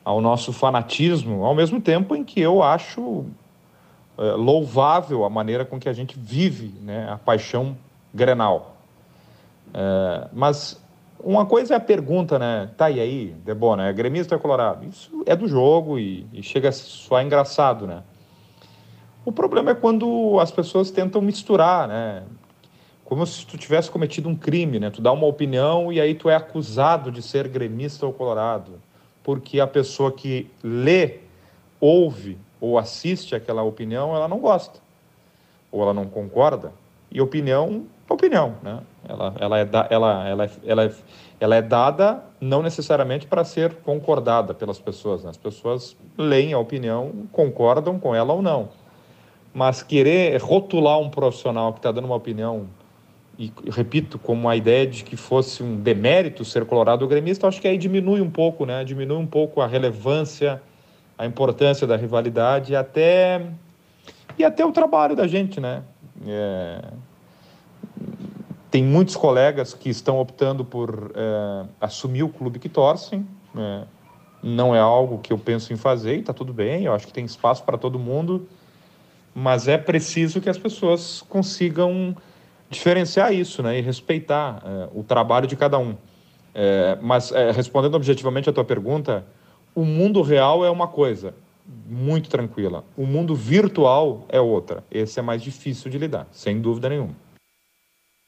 ao 0.05 0.21
nosso 0.23 0.53
fanatismo, 0.53 1.45
ao 1.45 1.55
mesmo 1.55 1.81
tempo 1.81 2.17
em 2.17 2.25
que 2.25 2.41
eu 2.41 2.63
acho 2.63 3.27
é, 4.17 4.33
louvável 4.33 5.25
a 5.25 5.29
maneira 5.29 5.65
com 5.65 5.79
que 5.79 5.89
a 5.89 5.93
gente 5.93 6.19
vive 6.19 6.75
né, 6.81 7.07
a 7.11 7.19
paixão 7.19 7.77
grenal. 8.15 8.77
É, 9.75 10.29
mas 10.33 10.83
uma 11.21 11.45
coisa 11.45 11.75
é 11.75 11.77
a 11.77 11.81
pergunta, 11.81 12.39
né? 12.39 12.71
Tá, 12.77 12.91
e 12.91 13.01
aí, 13.01 13.35
Debona, 13.45 13.89
é 13.89 13.93
gremista 13.93 14.35
ou 14.35 14.39
é 14.39 14.43
colorado? 14.43 14.87
Isso 14.87 15.23
é 15.27 15.37
do 15.37 15.47
jogo 15.47 15.99
e, 15.99 16.27
e 16.33 16.43
chega 16.43 16.73
soar 16.73 17.25
engraçado, 17.25 17.87
né? 17.87 18.03
O 19.27 19.33
problema 19.33 19.73
é 19.73 19.75
quando 19.75 20.39
as 20.41 20.51
pessoas 20.51 20.91
tentam 20.91 21.21
misturar, 21.21 21.87
né? 21.87 22.23
Como 23.09 23.27
se 23.27 23.47
tu 23.47 23.57
tivesse 23.57 23.91
cometido 23.91 24.29
um 24.29 24.37
crime, 24.37 24.79
né? 24.79 24.91
Tu 24.91 25.01
dá 25.01 25.11
uma 25.11 25.27
opinião 25.27 25.91
e 25.91 25.99
aí 25.99 26.15
tu 26.15 26.29
é 26.29 26.35
acusado 26.35 27.11
de 27.11 27.23
ser 27.23 27.49
gremista 27.49 28.05
ou 28.05 28.13
colorado 28.13 28.79
porque 29.29 29.61
a 29.61 29.67
pessoa 29.67 30.11
que 30.11 30.51
lê, 30.63 31.19
ouve 31.79 32.39
ou 32.59 32.79
assiste 32.79 33.35
aquela 33.35 33.63
opinião, 33.63 34.17
ela 34.17 34.27
não 34.27 34.39
gosta, 34.39 34.81
ou 35.71 35.83
ela 35.83 35.93
não 35.93 36.07
concorda. 36.07 36.73
E 37.11 37.21
opinião, 37.21 37.85
opinião, 38.09 38.55
né? 38.63 38.81
Ela, 39.07 39.35
ela, 39.39 39.59
é, 39.59 39.65
da, 39.67 39.87
ela, 39.91 40.27
ela, 40.27 40.45
é, 40.47 40.51
ela, 40.65 40.85
é, 40.85 40.95
ela 41.39 41.57
é 41.57 41.61
dada 41.61 42.25
não 42.41 42.63
necessariamente 42.63 43.27
para 43.27 43.45
ser 43.45 43.75
concordada 43.85 44.55
pelas 44.55 44.79
pessoas. 44.79 45.25
Né? 45.25 45.29
As 45.29 45.37
pessoas 45.37 45.95
leem 46.17 46.55
a 46.55 46.59
opinião, 46.59 47.13
concordam 47.31 47.99
com 47.99 48.15
ela 48.15 48.33
ou 48.33 48.41
não. 48.41 48.71
Mas 49.53 49.83
querer 49.83 50.41
rotular 50.41 50.99
um 50.99 51.11
profissional 51.11 51.75
que 51.75 51.81
está 51.81 51.93
dando 51.93 52.07
uma 52.07 52.17
opinião 52.17 52.67
e 53.39 53.53
repito, 53.71 54.19
como 54.19 54.49
a 54.49 54.57
ideia 54.57 54.85
de 54.85 55.05
que 55.05 55.17
fosse 55.17 55.63
um 55.63 55.77
demérito 55.77 56.45
ser 56.45 56.65
colorado 56.65 57.03
ou 57.03 57.09
gremista, 57.09 57.47
acho 57.47 57.61
que 57.61 57.69
aí 57.69 57.79
diminui 57.79 58.21
um 58.21 58.31
pouco, 58.31 58.67
né? 58.67 58.83
Diminui 58.83 59.17
um 59.17 59.27
pouco 59.27 59.61
a 59.61 59.67
relevância, 59.67 60.61
a 61.17 61.25
importância 61.25 61.87
da 61.87 61.97
rivalidade 61.97 62.73
e 62.73 62.77
até, 62.77 63.47
e 64.37 64.45
até 64.45 64.67
o 64.67 64.73
trabalho 64.73 65.15
da 65.15 65.29
gente, 65.29 65.61
né? 65.61 65.85
É... 66.27 66.81
Tem 68.73 68.83
muitos 68.83 69.15
colegas 69.15 69.73
que 69.73 69.89
estão 69.89 70.19
optando 70.19 70.65
por 70.65 71.11
é, 71.15 71.67
assumir 71.81 72.23
o 72.23 72.29
clube 72.29 72.59
que 72.59 72.69
torcem, 72.69 73.27
é, 73.57 73.85
não 74.43 74.75
é 74.75 74.79
algo 74.79 75.19
que 75.21 75.33
eu 75.33 75.39
penso 75.39 75.73
em 75.73 75.77
fazer 75.77 76.17
e 76.17 76.21
está 76.21 76.35
tudo 76.35 76.53
bem, 76.53 76.85
eu 76.85 76.93
acho 76.93 77.07
que 77.07 77.13
tem 77.13 77.25
espaço 77.25 77.65
para 77.65 77.79
todo 77.79 77.99
mundo, 77.99 78.47
mas 79.35 79.69
é 79.69 79.79
preciso 79.79 80.39
que 80.39 80.51
as 80.51 80.59
pessoas 80.59 81.25
consigam 81.31 82.15
diferenciar 82.71 83.33
isso 83.33 83.63
né, 83.63 83.79
e 83.79 83.83
respeitar 83.83 84.63
é, 84.65 84.89
o 84.95 85.03
trabalho 85.03 85.47
de 85.47 85.57
cada 85.57 85.79
um. 85.79 85.97
É, 86.55 86.99
mas, 87.01 87.33
é, 87.33 87.51
respondendo 87.51 87.95
objetivamente 87.95 88.49
a 88.51 88.53
tua 88.53 88.65
pergunta, 88.65 89.27
o 89.75 89.85
mundo 89.85 90.23
real 90.23 90.65
é 90.65 90.71
uma 90.71 90.89
coisa, 90.89 91.35
muito 91.87 92.29
tranquila. 92.29 92.85
O 92.97 93.07
mundo 93.07 93.35
virtual 93.35 94.27
é 94.29 94.41
outra. 94.41 94.83
Esse 94.91 95.19
é 95.19 95.23
mais 95.23 95.43
difícil 95.43 95.91
de 95.91 95.99
lidar, 95.99 96.27
sem 96.33 96.61
dúvida 96.61 96.89
nenhuma. 96.89 97.15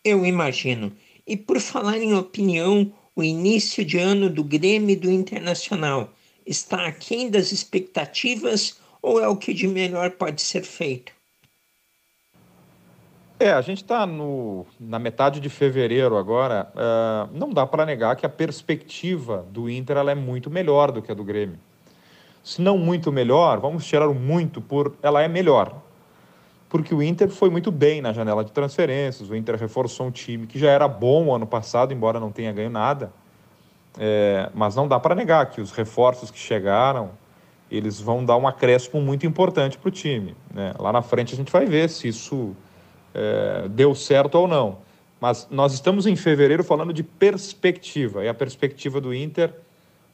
Eu 0.04 0.24
imagino. 0.24 0.92
E 1.26 1.36
por 1.36 1.58
falar 1.60 1.98
em 1.98 2.14
opinião, 2.14 2.92
o 3.14 3.22
início 3.22 3.84
de 3.84 3.98
ano 3.98 4.30
do 4.30 4.42
Grêmio 4.42 4.90
e 4.90 4.96
do 4.96 5.10
Internacional 5.10 6.12
está 6.46 6.86
aquém 6.86 7.30
das 7.30 7.52
expectativas 7.52 8.78
ou 9.02 9.20
é 9.20 9.28
o 9.28 9.36
que 9.36 9.54
de 9.54 9.66
melhor 9.66 10.12
pode 10.12 10.42
ser 10.42 10.62
feito? 10.62 11.12
É, 13.40 13.52
a 13.52 13.62
gente 13.62 13.82
está 13.82 14.06
na 14.78 14.98
metade 14.98 15.40
de 15.40 15.48
fevereiro 15.48 16.18
agora. 16.18 16.70
Uh, 16.74 17.30
não 17.32 17.48
dá 17.48 17.66
para 17.66 17.86
negar 17.86 18.14
que 18.14 18.26
a 18.26 18.28
perspectiva 18.28 19.46
do 19.50 19.70
Inter 19.70 19.96
ela 19.96 20.10
é 20.10 20.14
muito 20.14 20.50
melhor 20.50 20.92
do 20.92 21.00
que 21.00 21.10
a 21.10 21.14
do 21.14 21.24
Grêmio. 21.24 21.58
Se 22.44 22.60
não 22.60 22.76
muito 22.76 23.10
melhor, 23.10 23.58
vamos 23.58 23.86
tirar 23.86 24.08
o 24.08 24.14
muito 24.14 24.60
por 24.60 24.94
ela 25.02 25.22
é 25.22 25.28
melhor. 25.28 25.74
Porque 26.68 26.94
o 26.94 27.02
Inter 27.02 27.30
foi 27.30 27.48
muito 27.48 27.70
bem 27.72 28.02
na 28.02 28.12
janela 28.12 28.44
de 28.44 28.52
transferências, 28.52 29.30
o 29.30 29.34
Inter 29.34 29.56
reforçou 29.56 30.08
um 30.08 30.10
time 30.10 30.46
que 30.46 30.58
já 30.58 30.70
era 30.70 30.86
bom 30.86 31.34
ano 31.34 31.46
passado, 31.46 31.94
embora 31.94 32.20
não 32.20 32.30
tenha 32.30 32.52
ganho 32.52 32.70
nada. 32.70 33.10
É, 33.98 34.50
mas 34.52 34.76
não 34.76 34.86
dá 34.86 35.00
para 35.00 35.14
negar 35.14 35.46
que 35.46 35.62
os 35.62 35.72
reforços 35.72 36.30
que 36.30 36.38
chegaram, 36.38 37.12
eles 37.70 37.98
vão 37.98 38.22
dar 38.22 38.36
um 38.36 38.46
acréscimo 38.46 39.00
muito 39.00 39.24
importante 39.24 39.78
para 39.78 39.88
o 39.88 39.90
time. 39.90 40.36
Né? 40.52 40.74
Lá 40.78 40.92
na 40.92 41.00
frente 41.00 41.32
a 41.32 41.36
gente 41.38 41.50
vai 41.50 41.64
ver 41.64 41.88
se 41.88 42.06
isso 42.06 42.54
é, 43.14 43.68
deu 43.68 43.94
certo 43.94 44.36
ou 44.36 44.48
não. 44.48 44.78
Mas 45.20 45.46
nós 45.50 45.74
estamos 45.74 46.06
em 46.06 46.16
fevereiro 46.16 46.64
falando 46.64 46.92
de 46.92 47.02
perspectiva, 47.02 48.24
e 48.24 48.28
a 48.28 48.34
perspectiva 48.34 49.00
do 49.00 49.14
Inter 49.14 49.52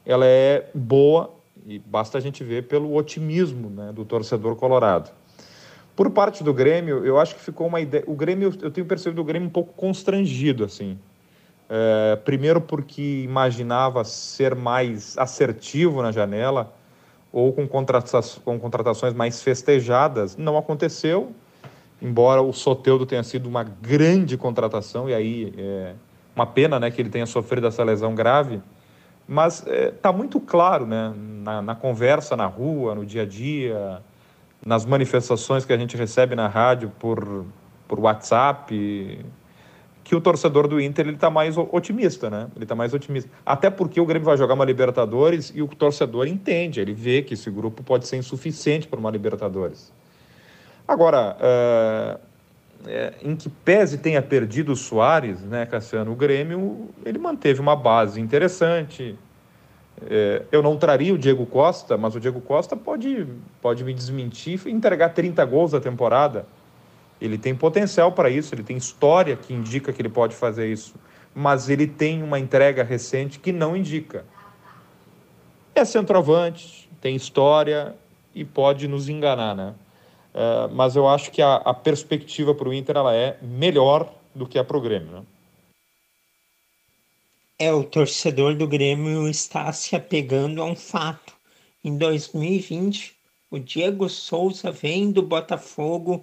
ela 0.04 0.24
é 0.26 0.68
boa, 0.74 1.32
e 1.66 1.78
basta 1.78 2.18
a 2.18 2.20
gente 2.20 2.44
ver 2.44 2.64
pelo 2.64 2.94
otimismo 2.94 3.70
né, 3.70 3.92
do 3.92 4.04
torcedor 4.04 4.54
colorado. 4.56 5.10
Por 5.96 6.10
parte 6.10 6.44
do 6.44 6.52
Grêmio, 6.52 7.04
eu 7.04 7.18
acho 7.18 7.34
que 7.34 7.40
ficou 7.40 7.66
uma 7.66 7.80
ideia. 7.80 8.04
O 8.06 8.14
Grêmio, 8.14 8.52
eu 8.60 8.70
tenho 8.70 8.86
percebido 8.86 9.20
o 9.22 9.24
Grêmio 9.24 9.48
um 9.48 9.50
pouco 9.50 9.72
constrangido, 9.72 10.62
assim. 10.62 10.98
É, 11.68 12.16
primeiro 12.16 12.60
porque 12.60 13.22
imaginava 13.24 14.04
ser 14.04 14.54
mais 14.54 15.18
assertivo 15.18 16.02
na 16.02 16.12
janela 16.12 16.72
ou 17.32 17.52
com, 17.52 17.66
com 17.66 18.60
contratações 18.60 19.14
mais 19.14 19.42
festejadas. 19.42 20.36
Não 20.36 20.56
aconteceu 20.56 21.32
embora 22.00 22.42
o 22.42 22.52
Soteudo 22.52 23.06
tenha 23.06 23.22
sido 23.22 23.48
uma 23.48 23.64
grande 23.64 24.36
contratação, 24.36 25.08
e 25.08 25.14
aí 25.14 25.54
é 25.56 25.94
uma 26.34 26.46
pena 26.46 26.78
né, 26.78 26.90
que 26.90 27.00
ele 27.00 27.08
tenha 27.08 27.24
sofrido 27.24 27.66
essa 27.66 27.82
lesão 27.82 28.14
grave, 28.14 28.60
mas 29.26 29.60
está 29.60 29.72
é, 29.72 29.90
tá 29.90 30.12
muito 30.12 30.38
claro 30.38 30.86
né, 30.86 31.12
na, 31.16 31.62
na, 31.62 31.74
conversa 31.74 32.36
na 32.36 32.46
rua, 32.46 32.94
no 32.94 33.04
dia 33.04 33.22
a 33.22 33.26
dia, 33.26 34.02
nas 34.64 34.84
manifestações 34.84 35.64
que 35.64 35.72
a 35.72 35.78
gente 35.78 35.96
recebe 35.96 36.34
na 36.34 36.46
rádio 36.46 36.92
por, 36.98 37.46
por 37.88 37.98
WhatsApp, 37.98 39.24
que 40.04 40.14
o 40.14 40.20
torcedor 40.20 40.68
do 40.68 40.80
Inter 40.80 41.08
está 41.08 41.28
mais 41.28 41.56
otimista, 41.58 42.30
né? 42.30 42.46
Ele 42.54 42.64
está 42.64 42.76
mais 42.76 42.94
otimista. 42.94 43.28
Até 43.44 43.68
porque 43.70 44.00
o 44.00 44.06
Grêmio 44.06 44.24
vai 44.24 44.36
jogar 44.36 44.54
uma 44.54 44.64
Libertadores 44.64 45.52
e 45.52 45.60
o 45.62 45.66
torcedor 45.66 46.28
entende, 46.28 46.80
ele 46.80 46.94
vê 46.94 47.22
que 47.22 47.34
esse 47.34 47.50
grupo 47.50 47.82
pode 47.82 48.06
ser 48.06 48.16
insuficiente 48.16 48.86
para 48.86 49.00
uma 49.00 49.10
Libertadores. 49.10 49.92
Agora, 50.86 51.36
uh, 51.40 52.20
é, 52.86 53.14
em 53.22 53.34
que 53.34 53.48
pese 53.48 53.98
tenha 53.98 54.22
perdido 54.22 54.72
o 54.72 54.76
Soares, 54.76 55.40
né, 55.42 55.66
Cassiano, 55.66 56.12
o 56.12 56.14
Grêmio 56.14 56.90
ele 57.04 57.18
manteve 57.18 57.60
uma 57.60 57.74
base 57.74 58.20
interessante. 58.20 59.18
É, 60.08 60.42
eu 60.52 60.62
não 60.62 60.76
traria 60.76 61.12
o 61.12 61.18
Diego 61.18 61.44
Costa, 61.46 61.96
mas 61.96 62.14
o 62.14 62.20
Diego 62.20 62.40
Costa 62.40 62.76
pode, 62.76 63.26
pode 63.60 63.82
me 63.82 63.92
desmentir 63.92 64.60
e 64.66 64.70
entregar 64.70 65.10
30 65.10 65.44
gols 65.44 65.72
da 65.72 65.80
temporada. 65.80 66.46
Ele 67.20 67.38
tem 67.38 67.54
potencial 67.54 68.12
para 68.12 68.30
isso, 68.30 68.54
ele 68.54 68.62
tem 68.62 68.76
história 68.76 69.36
que 69.36 69.52
indica 69.52 69.92
que 69.92 70.00
ele 70.00 70.10
pode 70.10 70.36
fazer 70.36 70.70
isso, 70.70 70.94
mas 71.34 71.68
ele 71.68 71.86
tem 71.86 72.22
uma 72.22 72.38
entrega 72.38 72.84
recente 72.84 73.38
que 73.40 73.52
não 73.52 73.76
indica. 73.76 74.24
É 75.74 75.84
centroavante, 75.84 76.88
tem 77.00 77.16
história 77.16 77.94
e 78.34 78.44
pode 78.44 78.86
nos 78.86 79.08
enganar, 79.08 79.54
né? 79.54 79.74
Uh, 80.36 80.68
mas 80.74 80.94
eu 80.94 81.08
acho 81.08 81.30
que 81.30 81.40
a, 81.40 81.54
a 81.54 81.72
perspectiva 81.72 82.54
para 82.54 82.68
o 82.68 82.74
Inter 82.74 82.94
ela 82.94 83.14
é 83.14 83.38
melhor 83.40 84.12
do 84.34 84.46
que 84.46 84.58
a 84.58 84.64
para 84.64 84.76
o 84.76 84.80
Grêmio. 84.82 85.10
Né? 85.10 85.22
É, 87.58 87.72
o 87.72 87.82
torcedor 87.82 88.54
do 88.54 88.68
Grêmio 88.68 89.26
está 89.26 89.72
se 89.72 89.96
apegando 89.96 90.60
a 90.60 90.66
um 90.66 90.76
fato. 90.76 91.32
Em 91.82 91.96
2020, 91.96 93.16
o 93.50 93.58
Diego 93.58 94.10
Souza 94.10 94.70
vem 94.70 95.10
do 95.10 95.22
Botafogo 95.22 96.22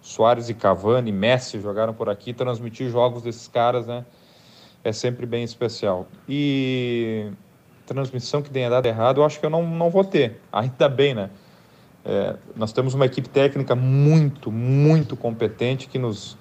Soares 0.00 0.48
e 0.48 0.54
Cavani, 0.54 1.12
Messi 1.12 1.60
jogaram 1.60 1.92
por 1.92 2.08
aqui. 2.08 2.32
Transmitir 2.32 2.88
jogos 2.88 3.20
desses 3.20 3.46
caras, 3.46 3.86
né? 3.86 4.06
É 4.82 4.92
sempre 4.92 5.26
bem 5.26 5.44
especial. 5.44 6.08
E 6.26 7.30
transmissão 7.84 8.40
que 8.40 8.48
tenha 8.48 8.70
dado 8.70 8.86
errado, 8.86 9.20
eu 9.20 9.26
acho 9.26 9.38
que 9.38 9.44
eu 9.44 9.50
não, 9.50 9.62
não 9.62 9.90
vou 9.90 10.04
ter. 10.04 10.40
Ainda 10.50 10.88
bem, 10.88 11.14
né? 11.14 11.28
É, 12.02 12.36
nós 12.56 12.72
temos 12.72 12.94
uma 12.94 13.04
equipe 13.04 13.28
técnica 13.28 13.74
muito, 13.74 14.50
muito 14.50 15.18
competente 15.18 15.86
que 15.86 15.98
nos, 15.98 16.38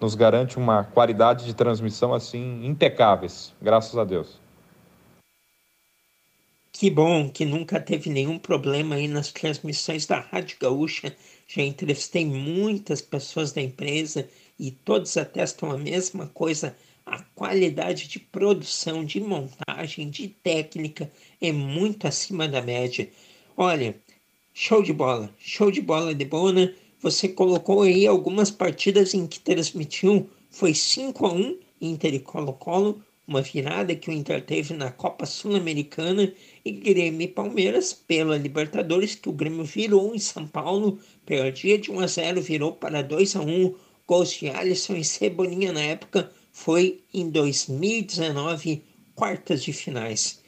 nos 0.00 0.14
garante 0.14 0.56
uma 0.56 0.82
qualidade 0.82 1.44
de 1.44 1.52
transmissão 1.52 2.14
assim 2.14 2.64
impecáveis, 2.64 3.54
graças 3.60 3.98
a 3.98 4.04
Deus. 4.04 4.41
Que 6.82 6.90
bom 6.90 7.30
que 7.30 7.44
nunca 7.44 7.78
teve 7.78 8.10
nenhum 8.10 8.40
problema 8.40 8.96
aí 8.96 9.06
nas 9.06 9.30
transmissões 9.30 10.04
da 10.04 10.18
Rádio 10.18 10.56
Gaúcha. 10.60 11.16
Já 11.46 11.62
entrevistei 11.62 12.24
muitas 12.24 13.00
pessoas 13.00 13.52
da 13.52 13.62
empresa 13.62 14.28
e 14.58 14.72
todos 14.72 15.16
atestam 15.16 15.70
a 15.70 15.78
mesma 15.78 16.26
coisa. 16.26 16.76
A 17.06 17.22
qualidade 17.36 18.08
de 18.08 18.18
produção, 18.18 19.04
de 19.04 19.20
montagem, 19.20 20.10
de 20.10 20.26
técnica 20.26 21.08
é 21.40 21.52
muito 21.52 22.08
acima 22.08 22.48
da 22.48 22.60
média. 22.60 23.08
Olha, 23.56 23.96
show 24.52 24.82
de 24.82 24.92
bola, 24.92 25.32
show 25.38 25.70
de 25.70 25.80
bola 25.80 26.12
de 26.12 26.24
Bona. 26.24 26.74
Você 27.00 27.28
colocou 27.28 27.82
aí 27.82 28.08
algumas 28.08 28.50
partidas 28.50 29.14
em 29.14 29.28
que 29.28 29.38
transmitiu. 29.38 30.28
Foi 30.50 30.74
5 30.74 31.26
a 31.26 31.32
1 31.32 31.58
Inter 31.80 32.14
e 32.14 32.18
Colo-Colo, 32.18 33.00
uma 33.24 33.40
virada 33.40 33.94
que 33.94 34.10
o 34.10 34.12
Inter 34.12 34.44
teve 34.44 34.74
na 34.74 34.90
Copa 34.90 35.26
Sul-Americana 35.26 36.32
e 36.64 36.70
Grêmio 36.70 37.22
e 37.22 37.28
Palmeiras 37.28 37.92
pela 37.92 38.36
Libertadores, 38.36 39.14
que 39.14 39.28
o 39.28 39.32
Grêmio 39.32 39.64
virou 39.64 40.14
em 40.14 40.18
São 40.18 40.46
Paulo, 40.46 40.98
perdia 41.26 41.78
de 41.78 41.90
1 41.90 42.00
a 42.00 42.06
0, 42.06 42.40
virou 42.42 42.72
para 42.72 43.02
2 43.02 43.36
a 43.36 43.40
1, 43.40 43.74
gols 44.06 44.32
de 44.32 44.48
Alisson 44.48 44.96
e 44.96 45.04
Cebolinha 45.04 45.72
na 45.72 45.80
época, 45.80 46.30
foi 46.52 47.02
em 47.12 47.30
2019, 47.30 48.82
quartas 49.14 49.62
de 49.64 49.72
finais. 49.72 50.40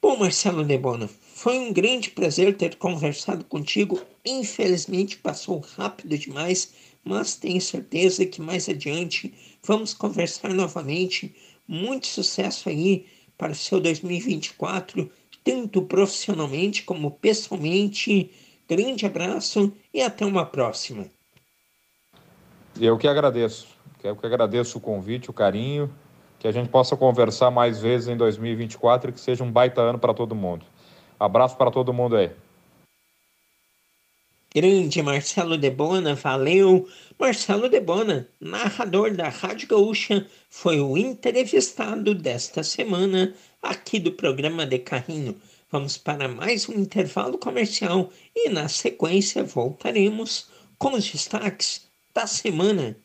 Bom, 0.00 0.16
Marcelo 0.16 0.64
Nebona, 0.64 1.10
foi 1.34 1.58
um 1.58 1.72
grande 1.72 2.10
prazer 2.10 2.56
ter 2.56 2.76
conversado 2.76 3.44
contigo. 3.44 4.00
Infelizmente 4.24 5.18
passou 5.18 5.58
rápido 5.58 6.16
demais, 6.16 6.72
mas 7.04 7.36
tenho 7.36 7.60
certeza 7.60 8.24
que 8.24 8.40
mais 8.40 8.68
adiante 8.68 9.34
vamos 9.62 9.92
conversar 9.92 10.54
novamente 10.54 11.34
muito 11.68 12.06
sucesso 12.06 12.68
aí 12.68 13.06
para 13.36 13.52
o 13.52 13.54
seu 13.54 13.80
2024, 13.80 15.10
tanto 15.46 15.80
profissionalmente 15.82 16.82
como 16.82 17.12
pessoalmente. 17.12 18.32
Grande 18.68 19.06
abraço 19.06 19.72
e 19.94 20.02
até 20.02 20.26
uma 20.26 20.44
próxima. 20.44 21.06
Eu 22.80 22.98
que 22.98 23.06
agradeço. 23.06 23.68
Eu 24.02 24.16
que 24.16 24.26
agradeço 24.26 24.78
o 24.78 24.80
convite, 24.80 25.30
o 25.30 25.32
carinho, 25.32 25.88
que 26.40 26.48
a 26.48 26.52
gente 26.52 26.68
possa 26.68 26.96
conversar 26.96 27.52
mais 27.52 27.80
vezes 27.80 28.08
em 28.08 28.16
2024 28.16 29.10
e 29.10 29.12
que 29.12 29.20
seja 29.20 29.44
um 29.44 29.50
baita 29.50 29.80
ano 29.80 30.00
para 30.00 30.12
todo 30.12 30.34
mundo. 30.34 30.66
Abraço 31.18 31.56
para 31.56 31.70
todo 31.70 31.92
mundo 31.92 32.16
aí. 32.16 32.32
Grande 34.56 35.02
Marcelo 35.02 35.58
Debona, 35.58 36.14
valeu! 36.14 36.88
Marcelo 37.18 37.68
Debona, 37.68 38.26
narrador 38.40 39.14
da 39.14 39.28
Rádio 39.28 39.68
Gaúcha, 39.68 40.26
foi 40.48 40.80
o 40.80 40.96
entrevistado 40.96 42.14
desta 42.14 42.62
semana 42.62 43.34
aqui 43.60 43.98
do 43.98 44.12
programa 44.12 44.64
de 44.64 44.78
Carrinho. 44.78 45.38
Vamos 45.70 45.98
para 45.98 46.26
mais 46.26 46.70
um 46.70 46.72
intervalo 46.72 47.36
comercial 47.36 48.10
e 48.34 48.48
na 48.48 48.66
sequência 48.66 49.44
voltaremos 49.44 50.48
com 50.78 50.94
os 50.94 51.04
destaques 51.04 51.90
da 52.14 52.26
semana. 52.26 52.96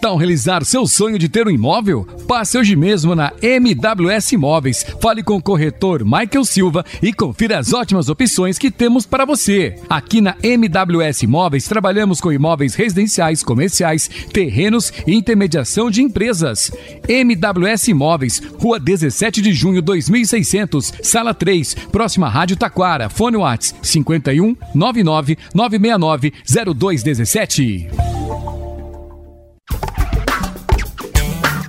Tal 0.00 0.16
realizar 0.16 0.64
seu 0.64 0.86
sonho 0.86 1.18
de 1.18 1.28
ter 1.28 1.46
um 1.46 1.50
imóvel? 1.50 2.06
Passe 2.26 2.56
hoje 2.56 2.76
mesmo 2.76 3.14
na 3.14 3.32
MWS 3.42 4.32
Imóveis. 4.32 4.86
Fale 5.00 5.22
com 5.22 5.36
o 5.36 5.42
corretor 5.42 6.04
Michael 6.04 6.44
Silva 6.44 6.84
e 7.02 7.12
confira 7.12 7.58
as 7.58 7.72
ótimas 7.72 8.08
opções 8.08 8.58
que 8.58 8.70
temos 8.70 9.04
para 9.04 9.24
você. 9.24 9.74
Aqui 9.88 10.20
na 10.20 10.36
MWS 10.42 11.22
Imóveis 11.22 11.66
trabalhamos 11.66 12.20
com 12.20 12.32
imóveis 12.32 12.74
residenciais, 12.74 13.42
comerciais, 13.42 14.08
terrenos 14.32 14.92
e 15.06 15.14
intermediação 15.14 15.90
de 15.90 16.02
empresas. 16.02 16.70
MWS 17.08 17.88
Imóveis, 17.88 18.42
Rua 18.58 18.78
17 18.78 19.42
de 19.42 19.52
Junho 19.52 19.82
2600, 19.82 20.92
Sala 21.02 21.34
3, 21.34 21.74
próxima 21.90 22.28
Rádio 22.28 22.56
Taquara. 22.56 23.08
Fone 23.08 23.36
Whats 23.36 23.74
51 23.82 24.56
99 24.74 25.38
969 25.54 26.32
0217. 26.74 28.57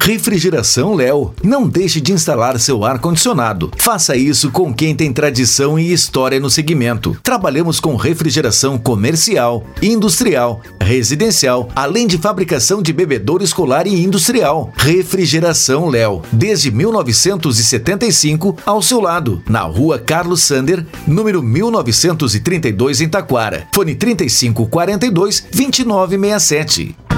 Refrigeração 0.10 0.96
Léo. 0.96 1.36
Não 1.44 1.68
deixe 1.68 2.02
de 2.02 2.12
instalar 2.12 2.60
seu 2.60 2.84
ar-condicionado. 2.84 3.70
Faça 3.78 4.16
isso 4.16 4.50
com 4.50 4.74
quem 4.74 4.96
tem 4.96 5.14
tradição 5.14 5.78
e 5.78 5.94
história 5.94 6.40
no 6.40 6.50
segmento. 6.50 7.16
Trabalhamos 7.22 7.80
com 7.80 7.96
refrigeração 7.96 8.76
comercial, 8.76 9.64
industrial, 9.84 10.62
residencial, 10.82 11.70
além 11.76 12.08
de 12.08 12.18
fabricação 12.18 12.82
de 12.82 12.92
bebedouro 12.92 13.44
escolar 13.44 13.86
e 13.86 14.04
industrial. 14.04 14.74
Refrigeração 14.78 15.88
Léo. 15.88 16.24
Desde 16.32 16.72
1975 16.72 18.58
ao 18.66 18.82
seu 18.82 19.00
lado. 19.00 19.44
Na 19.48 19.62
rua 19.62 20.00
Carlos 20.00 20.42
Sander, 20.42 20.84
número 21.06 21.44
1932 21.44 23.02
em 23.02 23.08
Taquara. 23.08 23.68
Fone 23.72 23.94
3542 23.94 25.46
2967. 25.54 27.09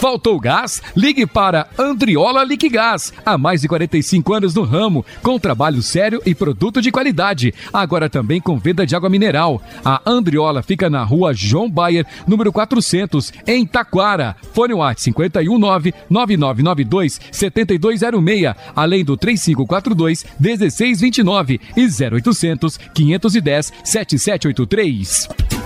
Faltou 0.00 0.40
gás? 0.40 0.82
Ligue 0.96 1.26
para 1.26 1.68
Andriola 1.78 2.42
Liquigás. 2.42 3.12
Há 3.22 3.36
mais 3.36 3.60
de 3.60 3.68
45 3.68 4.32
anos 4.32 4.54
no 4.54 4.62
ramo, 4.62 5.04
com 5.22 5.38
trabalho 5.38 5.82
sério 5.82 6.22
e 6.24 6.34
produto 6.34 6.80
de 6.80 6.90
qualidade. 6.90 7.52
Agora 7.70 8.08
também 8.08 8.40
com 8.40 8.58
venda 8.58 8.86
de 8.86 8.96
água 8.96 9.10
mineral. 9.10 9.62
A 9.84 10.00
Andriola 10.06 10.62
fica 10.62 10.88
na 10.88 11.04
rua 11.04 11.34
João 11.34 11.70
Bayer, 11.70 12.06
número 12.26 12.50
400, 12.50 13.30
em 13.46 13.66
Taquara. 13.66 14.34
Fone 14.54 14.72
WhatsApp 14.72 15.12
519 15.12 15.92
9992 16.08 17.20
7206, 17.30 18.54
além 18.74 19.04
do 19.04 19.18
3542 19.18 20.24
1629 20.40 21.60
e 21.76 21.82
0800 21.84 22.78
510 22.94 23.72
7783. 23.84 25.59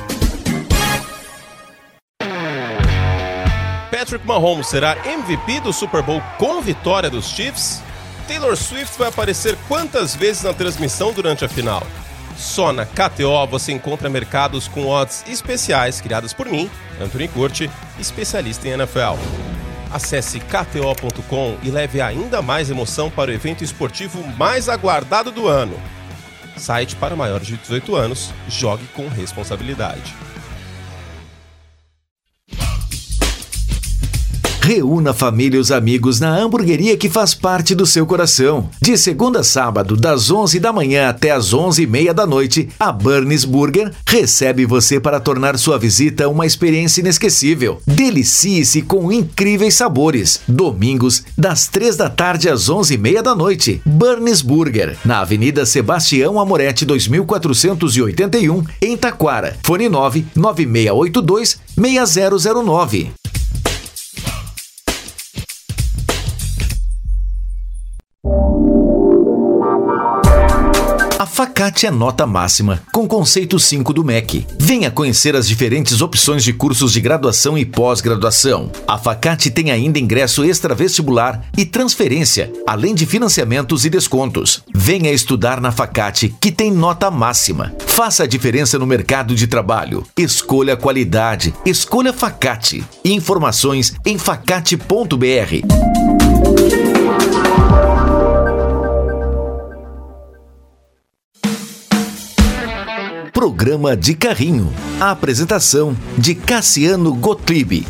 Patrick 4.05 4.27
Mahomes 4.27 4.67
será 4.67 4.99
MVP 5.07 5.61
do 5.61 5.73
Super 5.73 6.03
Bowl 6.03 6.21
com 6.37 6.61
vitória 6.61 7.09
dos 7.09 7.27
Chiefs? 7.27 7.83
Taylor 8.29 8.55
Swift 8.55 8.99
vai 8.99 9.09
aparecer 9.09 9.57
quantas 9.67 10.15
vezes 10.15 10.43
na 10.43 10.53
transmissão 10.53 11.11
durante 11.11 11.43
a 11.43 11.49
final? 11.49 11.83
Só 12.37 12.71
na 12.71 12.85
KTO 12.85 13.47
você 13.49 13.73
encontra 13.73 14.11
mercados 14.11 14.69
com 14.69 14.89
odds 14.89 15.25
especiais 15.27 16.03
criados 16.03 16.35
por 16.35 16.45
mim, 16.45 16.71
Anthony 17.01 17.29
Curti, 17.29 17.71
especialista 17.99 18.69
em 18.69 18.73
NFL. 18.73 19.17
Acesse 19.91 20.39
kto.com 20.39 21.57
e 21.63 21.71
leve 21.71 22.03
ainda 22.03 22.43
mais 22.43 22.69
emoção 22.69 23.11
para 23.11 23.31
o 23.31 23.35
evento 23.35 23.65
esportivo 23.65 24.23
mais 24.37 24.69
aguardado 24.69 25.31
do 25.31 25.49
ano. 25.49 25.81
Site 26.59 26.95
para 26.97 27.17
maiores 27.17 27.47
de 27.47 27.57
18 27.57 27.97
anos, 27.97 28.35
jogue 28.51 28.87
com 28.89 29.09
responsabilidade. 29.09 30.15
Reúna 34.65 35.11
a 35.11 35.15
família 35.15 35.59
e 35.59 35.61
os 35.61 35.71
amigos 35.71 36.19
na 36.19 36.35
hamburgueria 36.35 36.97
que 36.97 37.11
faz 37.11 37.35
parte 37.35 37.75
do 37.75 37.85
seu 37.85 38.07
coração. 38.07 38.71
De 38.81 38.97
segunda 38.97 39.41
a 39.41 39.45
sábado, 39.45 39.95
das 39.95 40.31
11 40.31 40.59
da 40.59 40.73
manhã 40.73 41.11
até 41.11 41.33
as 41.33 41.53
11 41.53 41.83
e 41.83 41.87
meia 41.87 42.15
da 42.15 42.25
noite, 42.25 42.71
a 42.81 42.91
Burns 42.91 43.45
Burger 43.45 43.93
recebe 44.09 44.65
você 44.65 44.99
para 44.99 45.21
tornar 45.21 45.59
sua 45.59 45.79
visita 45.79 46.31
uma 46.31 46.47
experiência 46.47 47.03
inesquecível. 47.03 47.83
Delicie-se 47.87 48.81
com 48.81 49.13
incríveis 49.13 49.75
sabores. 49.75 50.41
Domingos, 50.49 51.25
das 51.37 51.67
3 51.69 51.95
da 51.95 52.09
tarde 52.09 52.49
às 52.49 52.71
11 52.71 52.95
e 52.95 52.97
meia 52.97 53.23
da 53.23 53.35
noite. 53.35 53.83
Burns 53.85 54.41
Burger, 54.41 54.97
na 55.05 55.21
Avenida 55.21 55.67
Sebastião 55.67 56.41
Amorete 56.41 56.87
2481, 56.87 58.65
em 58.81 58.97
Taquara. 58.97 59.59
Fone 59.63 59.91
9 59.91 60.25
9682 60.35 61.59
6009. 61.77 63.24
Facate 71.57 71.87
é 71.87 71.91
nota 71.93 72.27
máxima, 72.27 72.83
com 72.91 73.07
conceito 73.07 73.61
5 73.61 73.93
do 73.93 74.03
MEC. 74.03 74.45
Venha 74.59 74.91
conhecer 74.91 75.37
as 75.37 75.47
diferentes 75.47 76.01
opções 76.01 76.43
de 76.43 76.53
cursos 76.53 76.93
de 76.93 77.01
graduação 77.01 77.57
e 77.57 77.65
pós-graduação. 77.65 78.73
A 78.89 78.99
Facate 78.99 79.53
tem 79.53 79.71
ainda 79.71 80.01
ingresso 80.01 80.45
extra-vestibular 80.45 81.45
e 81.57 81.65
transferência, 81.65 82.53
além 82.67 82.93
de 82.93 83.07
financiamentos 83.07 83.85
e 83.85 83.89
descontos. 83.89 84.65
Venha 84.75 85.13
estudar 85.13 85.61
na 85.61 85.71
Facate, 85.71 86.35
que 86.41 86.51
tem 86.51 86.73
nota 86.73 87.09
máxima. 87.09 87.73
Faça 87.87 88.25
a 88.25 88.27
diferença 88.27 88.77
no 88.77 88.85
mercado 88.85 89.33
de 89.33 89.47
trabalho. 89.47 90.05
Escolha 90.19 90.77
qualidade. 90.77 91.55
Escolha 91.65 92.13
Facate. 92.13 92.85
Informações 93.05 93.95
em 94.05 94.19
facate.br. 94.19 96.44
Programa 103.45 103.95
de 103.95 104.15
Carrinho. 104.15 104.73
A 104.99 105.11
apresentação 105.11 105.95
de 106.17 106.35
Cassiano 106.35 107.13
Gottlieb. 107.13 107.87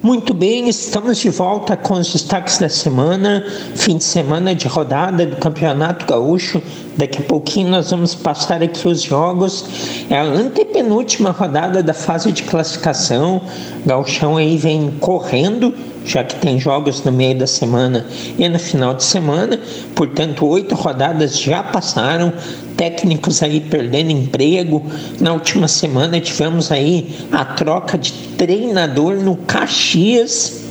Muito 0.00 0.32
bem, 0.32 0.68
estamos 0.68 1.18
de 1.18 1.28
volta 1.28 1.76
com 1.76 1.94
os 1.94 2.12
destaques 2.12 2.56
da 2.56 2.68
semana, 2.68 3.44
fim 3.74 3.96
de 3.96 4.04
semana 4.04 4.54
de 4.54 4.68
rodada 4.68 5.26
do 5.26 5.34
Campeonato 5.34 6.06
Gaúcho. 6.06 6.62
Daqui 6.96 7.18
a 7.18 7.24
pouquinho 7.24 7.68
nós 7.68 7.90
vamos 7.90 8.14
passar 8.14 8.62
aqui 8.62 8.86
os 8.86 9.02
jogos. 9.02 9.64
É 10.08 10.16
a 10.16 10.22
antepenúltima 10.22 11.32
rodada 11.32 11.82
da 11.82 11.92
fase 11.92 12.30
de 12.30 12.44
classificação. 12.44 13.42
Gauchão 13.84 14.36
aí 14.36 14.56
vem 14.56 14.88
correndo 15.00 15.74
já 16.04 16.24
que 16.24 16.36
tem 16.36 16.58
jogos 16.58 17.04
no 17.04 17.12
meio 17.12 17.38
da 17.38 17.46
semana 17.46 18.06
e 18.38 18.48
no 18.48 18.58
final 18.58 18.94
de 18.94 19.04
semana. 19.04 19.60
Portanto, 19.94 20.46
oito 20.46 20.74
rodadas 20.74 21.38
já 21.38 21.62
passaram, 21.62 22.32
técnicos 22.78 23.42
aí 23.42 23.60
perdendo 23.60 24.12
emprego. 24.12 24.82
Na 25.20 25.34
última 25.34 25.68
semana 25.68 26.18
tivemos 26.20 26.72
aí 26.72 27.14
a 27.30 27.44
troca 27.44 27.98
de 27.98 28.12
treinador 28.38 29.16
no 29.16 29.36
Caxias 29.36 30.68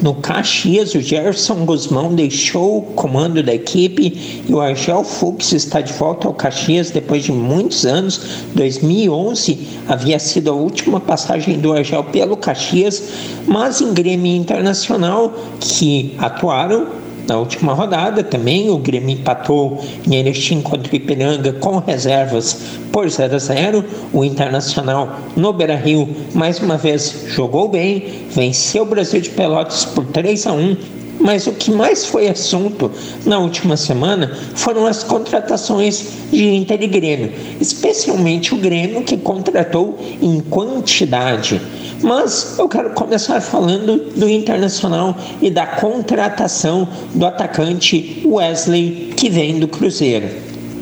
no 0.00 0.14
Caxias, 0.14 0.94
o 0.94 1.00
Gerson 1.00 1.64
Guzmão 1.64 2.14
deixou 2.14 2.78
o 2.78 2.82
comando 2.82 3.42
da 3.42 3.52
equipe 3.52 4.44
e 4.48 4.52
o 4.52 4.60
Argel 4.60 5.02
Fux 5.02 5.52
está 5.52 5.80
de 5.80 5.92
volta 5.92 6.28
ao 6.28 6.34
Caxias 6.34 6.90
depois 6.90 7.24
de 7.24 7.32
muitos 7.32 7.84
anos. 7.84 8.20
2011 8.54 9.58
havia 9.88 10.20
sido 10.20 10.50
a 10.50 10.54
última 10.54 11.00
passagem 11.00 11.58
do 11.58 11.72
Argel 11.72 12.04
pelo 12.04 12.36
Caxias, 12.36 13.02
mas 13.44 13.80
em 13.80 13.92
Grêmio 13.92 14.36
Internacional, 14.36 15.34
que 15.58 16.14
atuaram 16.18 16.86
na 17.28 17.36
última 17.36 17.74
rodada 17.74 18.24
também, 18.24 18.70
o 18.70 18.78
Grêmio 18.78 19.10
empatou 19.10 19.84
em 20.06 20.14
Erechim 20.14 20.62
contra 20.62 20.90
o 20.90 20.96
Ipiranga 20.96 21.52
com 21.52 21.78
reservas 21.78 22.78
por 22.90 23.08
0 23.08 23.36
a 23.36 23.38
0. 23.38 23.84
O 24.14 24.24
Internacional 24.24 25.14
no 25.36 25.52
Beira-Rio 25.52 26.08
mais 26.34 26.58
uma 26.58 26.78
vez 26.78 27.24
jogou 27.26 27.68
bem, 27.68 28.24
venceu 28.30 28.84
o 28.84 28.86
Brasil 28.86 29.20
de 29.20 29.28
Pelotas 29.28 29.84
por 29.84 30.06
3 30.06 30.46
a 30.46 30.52
1 30.54 30.76
mas 31.20 31.46
o 31.46 31.52
que 31.52 31.70
mais 31.70 32.06
foi 32.06 32.28
assunto 32.28 32.90
na 33.24 33.38
última 33.38 33.76
semana 33.76 34.32
foram 34.54 34.86
as 34.86 35.02
contratações 35.02 36.06
de 36.30 36.54
Inter 36.54 36.82
e 36.82 36.86
Grêmio, 36.86 37.32
especialmente 37.60 38.54
o 38.54 38.58
Grêmio 38.58 39.02
que 39.02 39.16
contratou 39.16 39.98
em 40.22 40.40
quantidade. 40.40 41.60
Mas 42.02 42.56
eu 42.58 42.68
quero 42.68 42.90
começar 42.90 43.40
falando 43.40 44.12
do 44.14 44.28
Internacional 44.28 45.16
e 45.42 45.50
da 45.50 45.66
contratação 45.66 46.86
do 47.14 47.26
atacante 47.26 48.22
Wesley 48.24 49.12
que 49.16 49.28
vem 49.28 49.58
do 49.58 49.66
Cruzeiro. 49.66 50.28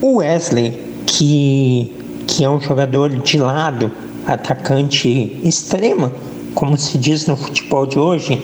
O 0.02 0.16
Wesley, 0.16 0.78
que, 1.06 1.92
que 2.26 2.44
é 2.44 2.50
um 2.50 2.60
jogador 2.60 3.08
de 3.08 3.38
lado, 3.38 3.90
atacante 4.26 5.38
extrema, 5.42 6.12
como 6.54 6.76
se 6.76 6.98
diz 6.98 7.26
no 7.26 7.36
futebol 7.36 7.86
de 7.86 7.98
hoje, 7.98 8.42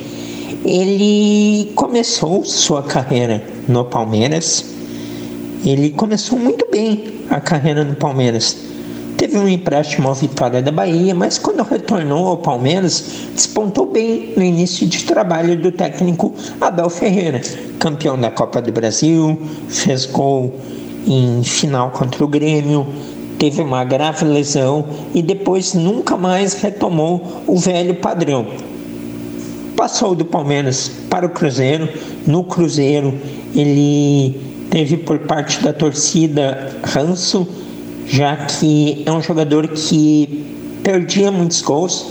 ele 0.64 1.72
começou 1.74 2.44
sua 2.44 2.82
carreira 2.82 3.42
no 3.66 3.84
Palmeiras. 3.84 4.64
Ele 5.64 5.90
começou 5.90 6.38
muito 6.38 6.66
bem 6.70 7.04
a 7.30 7.40
carreira 7.40 7.84
no 7.84 7.96
Palmeiras. 7.96 8.56
Teve 9.16 9.38
um 9.38 9.48
empréstimo 9.48 10.08
ao 10.08 10.14
Vitória 10.14 10.62
da 10.62 10.72
Bahia, 10.72 11.14
mas 11.14 11.38
quando 11.38 11.62
retornou 11.62 12.26
ao 12.28 12.36
Palmeiras, 12.36 13.04
despontou 13.34 13.86
bem 13.86 14.32
no 14.36 14.42
início 14.42 14.86
de 14.86 15.04
trabalho 15.04 15.56
do 15.56 15.70
técnico 15.70 16.34
Abel 16.60 16.90
Ferreira, 16.90 17.40
campeão 17.78 18.18
da 18.18 18.30
Copa 18.30 18.60
do 18.60 18.72
Brasil, 18.72 19.40
fez 19.68 20.06
gol 20.06 20.54
em 21.06 21.42
final 21.44 21.90
contra 21.90 22.24
o 22.24 22.28
Grêmio, 22.28 22.86
teve 23.38 23.62
uma 23.62 23.84
grave 23.84 24.24
lesão 24.24 24.86
e 25.14 25.22
depois 25.22 25.74
nunca 25.74 26.16
mais 26.16 26.54
retomou 26.54 27.42
o 27.46 27.56
velho 27.56 27.94
padrão 27.94 28.46
passou 29.76 30.14
do 30.14 30.24
Palmeiras 30.24 30.90
para 31.08 31.26
o 31.26 31.28
Cruzeiro. 31.28 31.88
No 32.26 32.44
Cruzeiro, 32.44 33.14
ele 33.54 34.40
teve 34.70 34.96
por 34.96 35.18
parte 35.20 35.62
da 35.62 35.72
torcida 35.72 36.80
ranço, 36.82 37.46
já 38.06 38.36
que 38.36 39.02
é 39.04 39.12
um 39.12 39.22
jogador 39.22 39.68
que 39.68 40.44
perdia 40.82 41.30
muitos 41.30 41.60
gols. 41.62 42.06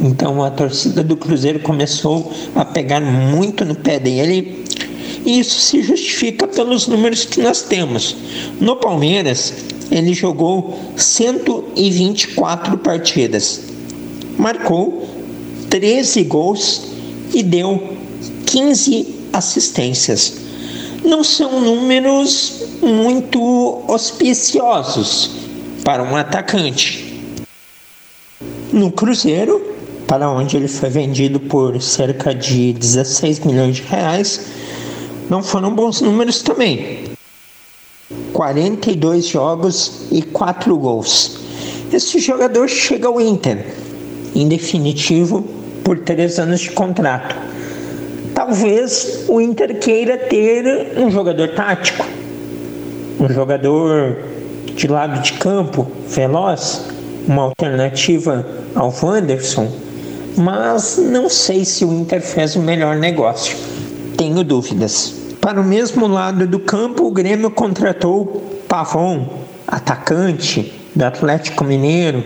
Então 0.00 0.42
a 0.42 0.50
torcida 0.50 1.04
do 1.04 1.16
Cruzeiro 1.16 1.60
começou 1.60 2.32
a 2.54 2.64
pegar 2.64 3.00
muito 3.00 3.64
no 3.64 3.74
pé 3.74 3.98
dele. 3.98 4.64
E 5.24 5.38
isso 5.38 5.58
se 5.60 5.82
justifica 5.82 6.46
pelos 6.46 6.86
números 6.86 7.24
que 7.24 7.40
nós 7.40 7.62
temos. 7.62 8.16
No 8.60 8.76
Palmeiras, 8.76 9.54
ele 9.90 10.12
jogou 10.12 10.78
124 10.96 12.76
partidas. 12.78 13.62
Marcou 14.36 15.13
13 15.74 16.22
gols 16.22 16.82
e 17.34 17.42
deu 17.42 17.96
15 18.46 19.12
assistências. 19.32 20.34
Não 21.04 21.24
são 21.24 21.60
números 21.60 22.62
muito 22.80 23.82
auspiciosos 23.88 25.32
para 25.82 26.04
um 26.04 26.14
atacante. 26.14 27.20
No 28.72 28.92
Cruzeiro, 28.92 29.74
para 30.06 30.30
onde 30.30 30.56
ele 30.56 30.68
foi 30.68 30.90
vendido 30.90 31.40
por 31.40 31.82
cerca 31.82 32.32
de 32.32 32.72
16 32.72 33.40
milhões 33.40 33.74
de 33.74 33.82
reais, 33.82 34.46
não 35.28 35.42
foram 35.42 35.74
bons 35.74 36.00
números 36.00 36.40
também. 36.40 37.02
42 38.32 39.26
jogos 39.26 40.02
e 40.12 40.22
4 40.22 40.76
gols. 40.78 41.36
Esse 41.92 42.20
jogador 42.20 42.68
chega 42.68 43.08
ao 43.08 43.20
Inter 43.20 43.74
em 44.34 44.48
definitivo, 44.48 45.63
por 45.84 45.98
três 45.98 46.38
anos 46.38 46.60
de 46.60 46.70
contrato. 46.70 47.36
Talvez 48.34 49.26
o 49.28 49.40
Inter 49.40 49.78
queira 49.78 50.16
ter 50.16 50.94
um 50.96 51.10
jogador 51.10 51.50
tático, 51.50 52.04
um 53.20 53.28
jogador 53.28 54.16
de 54.74 54.88
lado 54.88 55.22
de 55.22 55.34
campo, 55.34 55.86
veloz, 56.08 56.84
uma 57.28 57.42
alternativa 57.42 58.44
ao 58.74 58.92
Wanderson, 59.00 59.70
mas 60.36 60.98
não 60.98 61.28
sei 61.28 61.64
se 61.64 61.84
o 61.84 61.92
Inter 61.92 62.20
fez 62.20 62.56
o 62.56 62.60
melhor 62.60 62.96
negócio. 62.96 63.56
Tenho 64.16 64.42
dúvidas. 64.42 65.14
Para 65.40 65.60
o 65.60 65.64
mesmo 65.64 66.08
lado 66.08 66.46
do 66.46 66.58
campo, 66.58 67.04
o 67.04 67.10
Grêmio 67.10 67.50
contratou 67.50 68.42
Pavon, 68.66 69.28
atacante 69.66 70.72
do 70.94 71.04
Atlético 71.04 71.64
Mineiro, 71.64 72.24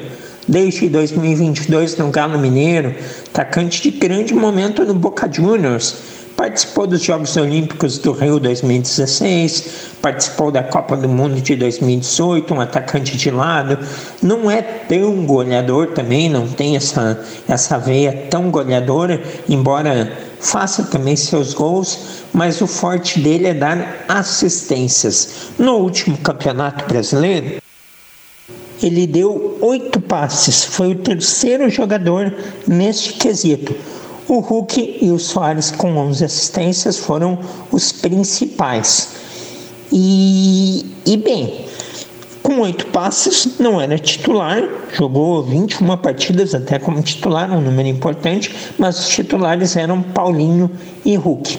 desde 0.49 0.89
2022 0.89 1.97
no 1.99 2.11
Galo 2.11 2.39
Mineiro, 2.39 2.95
atacante 3.29 3.83
de 3.83 3.91
grande 3.91 4.35
momento 4.35 4.85
no 4.85 4.95
Boca 4.95 5.31
Juniors. 5.31 6.19
Participou 6.35 6.87
dos 6.87 7.03
Jogos 7.03 7.37
Olímpicos 7.37 7.99
do 7.99 8.13
Rio 8.13 8.39
2016, 8.39 9.97
participou 10.01 10.53
da 10.53 10.63
Copa 10.63 10.97
do 10.97 11.09
Mundo 11.09 11.41
de 11.41 11.57
2018, 11.57 12.55
um 12.55 12.61
atacante 12.61 13.17
de 13.17 13.29
lado. 13.29 13.77
Não 14.23 14.49
é 14.49 14.63
tão 14.63 15.27
goleador 15.27 15.89
também, 15.89 16.31
não 16.31 16.47
tem 16.47 16.77
essa, 16.77 17.21
essa 17.49 17.77
veia 17.77 18.29
tão 18.31 18.53
goleadora, 18.53 19.21
embora 19.49 20.13
faça 20.39 20.85
também 20.85 21.17
seus 21.17 21.53
gols, 21.53 22.23
mas 22.33 22.61
o 22.61 22.69
forte 22.69 23.19
dele 23.19 23.49
é 23.49 23.55
dar 23.55 24.05
assistências. 24.09 25.51
No 25.59 25.79
último 25.79 26.17
Campeonato 26.19 26.85
Brasileiro, 26.87 27.61
ele 28.83 29.07
deu 29.07 29.59
oito 29.61 30.01
passes, 30.01 30.65
foi 30.65 30.93
o 30.93 30.97
terceiro 30.97 31.69
jogador 31.69 32.35
neste 32.67 33.15
quesito. 33.15 33.75
O 34.29 34.41
Hulk 34.41 34.99
e 35.01 35.11
o 35.11 35.19
Soares 35.19 35.71
com 35.71 35.97
11 35.97 36.25
assistências 36.25 36.99
foram 36.99 37.39
os 37.73 37.93
principais. 37.93 39.11
E, 39.91 40.85
e 41.07 41.17
bem, 41.17 41.65
com 42.43 42.61
oito 42.61 42.87
passes, 42.87 43.59
não 43.59 43.81
era 43.81 43.99
titular, 43.99 44.63
jogou 44.93 45.43
21 45.43 45.97
partidas 45.97 46.55
até 46.55 46.79
como 46.79 47.03
titular, 47.03 47.51
um 47.51 47.61
número 47.61 47.89
importante, 47.89 48.55
mas 48.79 48.99
os 48.99 49.09
titulares 49.09 49.77
eram 49.77 50.03
Paulinho 50.03 50.71
e 51.05 51.17
Hulk. 51.17 51.59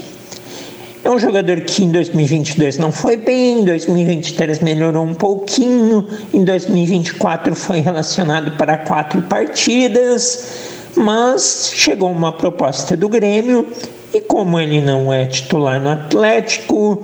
É 1.09 1.11
um 1.11 1.17
jogador 1.17 1.61
que 1.61 1.83
em 1.83 1.89
2022 1.89 2.77
não 2.77 2.91
foi 2.91 3.17
bem, 3.17 3.61
em 3.61 3.65
2023 3.65 4.59
melhorou 4.59 5.03
um 5.03 5.15
pouquinho, 5.15 6.07
em 6.31 6.43
2024 6.43 7.55
foi 7.55 7.79
relacionado 7.79 8.55
para 8.57 8.77
quatro 8.77 9.19
partidas, 9.23 10.51
mas 10.95 11.71
chegou 11.73 12.11
uma 12.11 12.31
proposta 12.31 12.95
do 12.95 13.09
Grêmio 13.09 13.65
e 14.13 14.21
como 14.21 14.59
ele 14.59 14.81
não 14.81 15.11
é 15.11 15.25
titular 15.25 15.81
no 15.81 15.89
Atlético, 15.89 17.01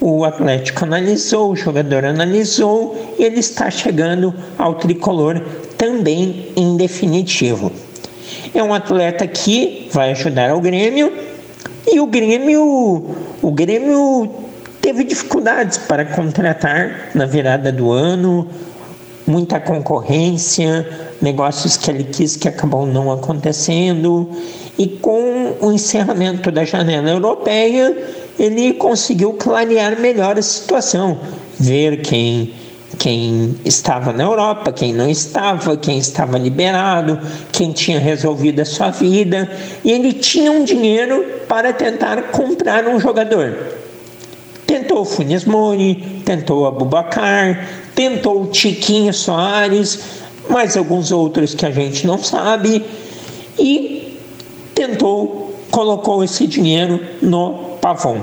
o 0.00 0.24
Atlético 0.24 0.84
analisou, 0.84 1.50
o 1.50 1.56
jogador 1.56 2.04
analisou 2.04 3.16
e 3.18 3.24
ele 3.24 3.40
está 3.40 3.68
chegando 3.72 4.32
ao 4.56 4.74
tricolor 4.74 5.42
também 5.76 6.52
em 6.54 6.76
definitivo. 6.76 7.72
É 8.54 8.62
um 8.62 8.72
atleta 8.72 9.26
que 9.26 9.88
vai 9.90 10.12
ajudar 10.12 10.50
ao 10.50 10.60
Grêmio 10.60 11.12
e 11.90 12.00
o 12.00 12.06
Grêmio, 12.06 13.16
o 13.40 13.50
Grêmio 13.50 14.30
teve 14.80 15.04
dificuldades 15.04 15.78
para 15.78 16.04
contratar 16.04 17.10
na 17.14 17.24
virada 17.24 17.72
do 17.72 17.90
ano, 17.90 18.46
muita 19.26 19.58
concorrência, 19.58 20.88
negócios 21.20 21.76
que 21.76 21.90
ele 21.90 22.04
quis 22.04 22.36
que 22.36 22.48
acabou 22.48 22.86
não 22.86 23.10
acontecendo. 23.10 24.28
E 24.78 24.86
com 24.86 25.56
o 25.60 25.72
encerramento 25.72 26.50
da 26.50 26.64
janela 26.64 27.10
europeia, 27.10 27.96
ele 28.38 28.74
conseguiu 28.74 29.32
clarear 29.32 29.98
melhor 29.98 30.38
a 30.38 30.42
situação, 30.42 31.18
ver 31.58 32.02
quem 32.02 32.52
quem 32.96 33.56
estava 33.64 34.12
na 34.12 34.24
Europa, 34.24 34.72
quem 34.72 34.92
não 34.92 35.08
estava, 35.10 35.76
quem 35.76 35.98
estava 35.98 36.38
liberado, 36.38 37.18
quem 37.52 37.72
tinha 37.72 37.98
resolvido 37.98 38.60
a 38.60 38.64
sua 38.64 38.90
vida, 38.90 39.50
e 39.84 39.92
ele 39.92 40.12
tinha 40.14 40.50
um 40.50 40.64
dinheiro 40.64 41.24
para 41.46 41.72
tentar 41.72 42.30
comprar 42.30 42.86
um 42.86 42.98
jogador. 42.98 43.56
Tentou 44.66 45.02
o 45.02 45.04
Funes 45.04 45.44
Mori, 45.44 46.22
tentou 46.24 46.62
o 46.62 46.66
Abubacar, 46.66 47.68
tentou 47.94 48.42
o 48.42 48.46
Tiquinho 48.46 49.12
Soares, 49.12 50.00
mais 50.48 50.76
alguns 50.76 51.12
outros 51.12 51.54
que 51.54 51.66
a 51.66 51.70
gente 51.70 52.06
não 52.06 52.18
sabe, 52.18 52.84
e 53.58 54.18
tentou, 54.74 55.54
colocou 55.70 56.24
esse 56.24 56.46
dinheiro 56.46 57.00
no 57.20 57.76
Pavon. 57.80 58.20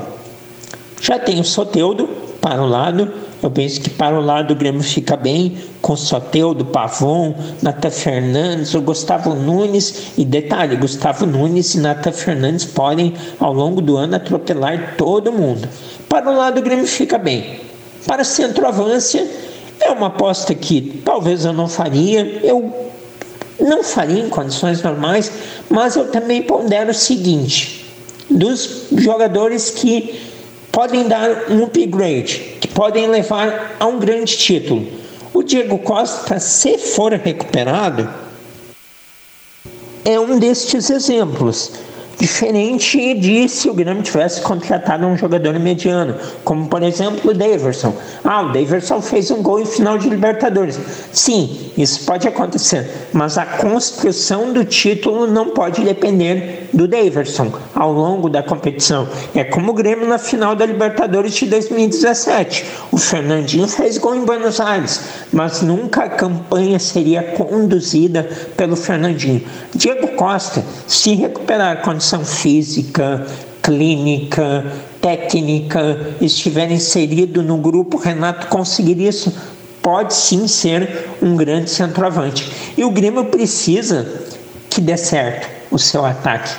Já 1.01 1.19
tem 1.19 1.39
o 1.39 1.43
Soteudo 1.43 2.07
para 2.41 2.61
o 2.61 2.67
lado, 2.67 3.11
eu 3.43 3.51
penso 3.51 3.81
que 3.81 3.89
para 3.89 4.17
o 4.17 4.21
lado 4.23 4.49
do 4.49 4.55
Grêmio 4.55 4.81
fica 4.81 5.15
bem 5.15 5.57
com 5.81 5.95
Soteudo, 5.95 6.65
Pavon, 6.65 7.35
Nata 7.61 7.91
Fernandes, 7.91 8.73
o 8.73 8.81
Gustavo 8.81 9.35
Nunes. 9.35 10.13
E 10.17 10.25
detalhe, 10.25 10.75
Gustavo 10.75 11.25
Nunes 11.25 11.75
e 11.75 11.79
Nata 11.79 12.11
Fernandes 12.11 12.65
podem, 12.65 13.13
ao 13.39 13.53
longo 13.53 13.81
do 13.81 13.97
ano, 13.97 14.15
atropelar 14.15 14.95
todo 14.97 15.31
mundo. 15.31 15.67
Para 16.09 16.31
o 16.31 16.35
lado 16.35 16.55
do 16.55 16.61
Grêmio 16.61 16.87
fica 16.87 17.17
bem. 17.17 17.59
Para 18.07 18.23
centroavância, 18.23 19.27
é 19.79 19.91
uma 19.91 20.07
aposta 20.07 20.55
que 20.55 21.01
talvez 21.03 21.45
eu 21.45 21.53
não 21.53 21.67
faria. 21.67 22.21
Eu 22.43 22.73
não 23.59 23.83
faria 23.83 24.23
em 24.23 24.29
condições 24.29 24.81
normais, 24.81 25.31
mas 25.69 25.95
eu 25.95 26.07
também 26.07 26.41
pondero 26.41 26.91
o 26.91 26.93
seguinte: 26.93 27.85
dos 28.29 28.87
jogadores 28.97 29.69
que 29.71 30.19
podem 30.71 31.07
dar 31.07 31.49
um 31.49 31.63
upgrade, 31.63 32.54
podem 32.75 33.07
levar 33.07 33.77
a 33.79 33.87
um 33.87 33.97
grande 33.97 34.37
título. 34.37 34.85
O 35.33 35.41
Diego 35.41 35.79
Costa, 35.79 36.39
se 36.39 36.77
for 36.77 37.13
recuperado, 37.13 38.07
é 40.03 40.19
um 40.19 40.37
destes 40.37 40.89
exemplos. 40.89 41.71
Diferente 42.17 43.13
de 43.15 43.49
se 43.49 43.69
o 43.69 43.73
Grêmio 43.73 44.01
tivesse 44.01 44.41
contratado 44.41 45.05
um 45.05 45.17
jogador 45.17 45.59
mediano, 45.59 46.15
como 46.43 46.67
por 46.67 46.81
exemplo 46.81 47.31
o 47.31 47.33
Daverson. 47.33 47.93
Ah, 48.23 48.41
o 48.43 48.51
Daverson 48.53 49.01
fez 49.01 49.29
um 49.31 49.41
gol 49.41 49.59
em 49.59 49.65
final 49.65 49.97
de 49.97 50.09
Libertadores. 50.09 50.79
Sim, 51.11 51.71
isso 51.77 52.05
pode 52.05 52.27
acontecer, 52.27 52.89
mas 53.11 53.37
a 53.37 53.45
construção 53.45 54.53
do 54.53 54.63
título 54.63 55.27
não 55.27 55.49
pode 55.49 55.83
depender 55.83 56.69
do 56.71 56.87
Daverson 56.87 57.51
ao 57.73 57.91
longo 57.91 58.29
da 58.29 58.41
competição. 58.41 59.07
É 59.33 59.43
como 59.43 59.71
o 59.71 59.73
Grêmio 59.73 60.07
na 60.07 60.17
final 60.17 60.55
da 60.55 60.65
Libertadores 60.65 61.33
de 61.33 61.45
2017. 61.47 62.65
O 62.91 62.97
Fernandinho 62.97 63.67
fez 63.67 63.97
gol 63.97 64.15
em 64.15 64.25
Buenos 64.25 64.59
Aires, 64.59 65.01
mas 65.33 65.61
nunca 65.61 66.03
a 66.03 66.09
campanha 66.09 66.79
seria 66.79 67.21
conduzida 67.21 68.23
pelo 68.55 68.75
Fernandinho. 68.75 69.43
Diego 69.73 70.09
Costa, 70.15 70.63
se 70.87 71.13
recuperar 71.15 71.81
quando 71.81 72.04
física, 72.23 73.25
clínica, 73.61 74.65
técnica, 75.01 76.15
estiver 76.21 76.71
inserido 76.71 77.41
no 77.41 77.57
grupo, 77.57 77.97
Renato 77.97 78.47
conseguiria 78.47 79.09
isso. 79.09 79.33
Pode 79.81 80.13
sim 80.13 80.47
ser 80.47 81.09
um 81.21 81.35
grande 81.35 81.69
centroavante. 81.69 82.51
E 82.77 82.83
o 82.83 82.91
Grêmio 82.91 83.25
precisa 83.25 84.23
que 84.69 84.81
dê 84.81 84.97
certo 84.97 85.47
o 85.71 85.79
seu 85.79 86.05
ataque, 86.05 86.55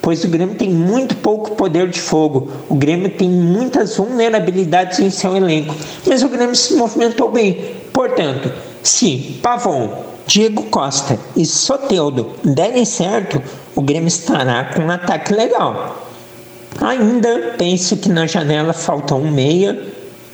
pois 0.00 0.24
o 0.24 0.28
Grêmio 0.28 0.54
tem 0.54 0.70
muito 0.70 1.16
pouco 1.16 1.52
poder 1.56 1.88
de 1.88 2.00
fogo. 2.00 2.50
O 2.68 2.74
Grêmio 2.74 3.10
tem 3.10 3.28
muitas 3.28 3.96
vulnerabilidades 3.96 4.98
em 4.98 5.10
seu 5.10 5.36
elenco, 5.36 5.74
mas 6.06 6.22
o 6.22 6.28
Grêmio 6.28 6.56
se 6.56 6.74
movimentou 6.74 7.30
bem. 7.30 7.74
Portanto, 7.92 8.52
se 8.82 9.38
Pavon, 9.42 10.04
Diego 10.26 10.62
Costa 10.64 11.18
e 11.36 11.44
Soteudo 11.44 12.30
derem 12.44 12.84
certo, 12.84 13.42
o 13.74 13.82
Grêmio 13.82 14.08
estará 14.08 14.64
com 14.64 14.82
um 14.82 14.90
ataque 14.90 15.32
legal. 15.32 15.96
Ainda 16.80 17.54
penso 17.58 17.96
que 17.96 18.08
na 18.08 18.26
janela 18.26 18.72
falta 18.72 19.14
um 19.14 19.30
meia 19.30 19.78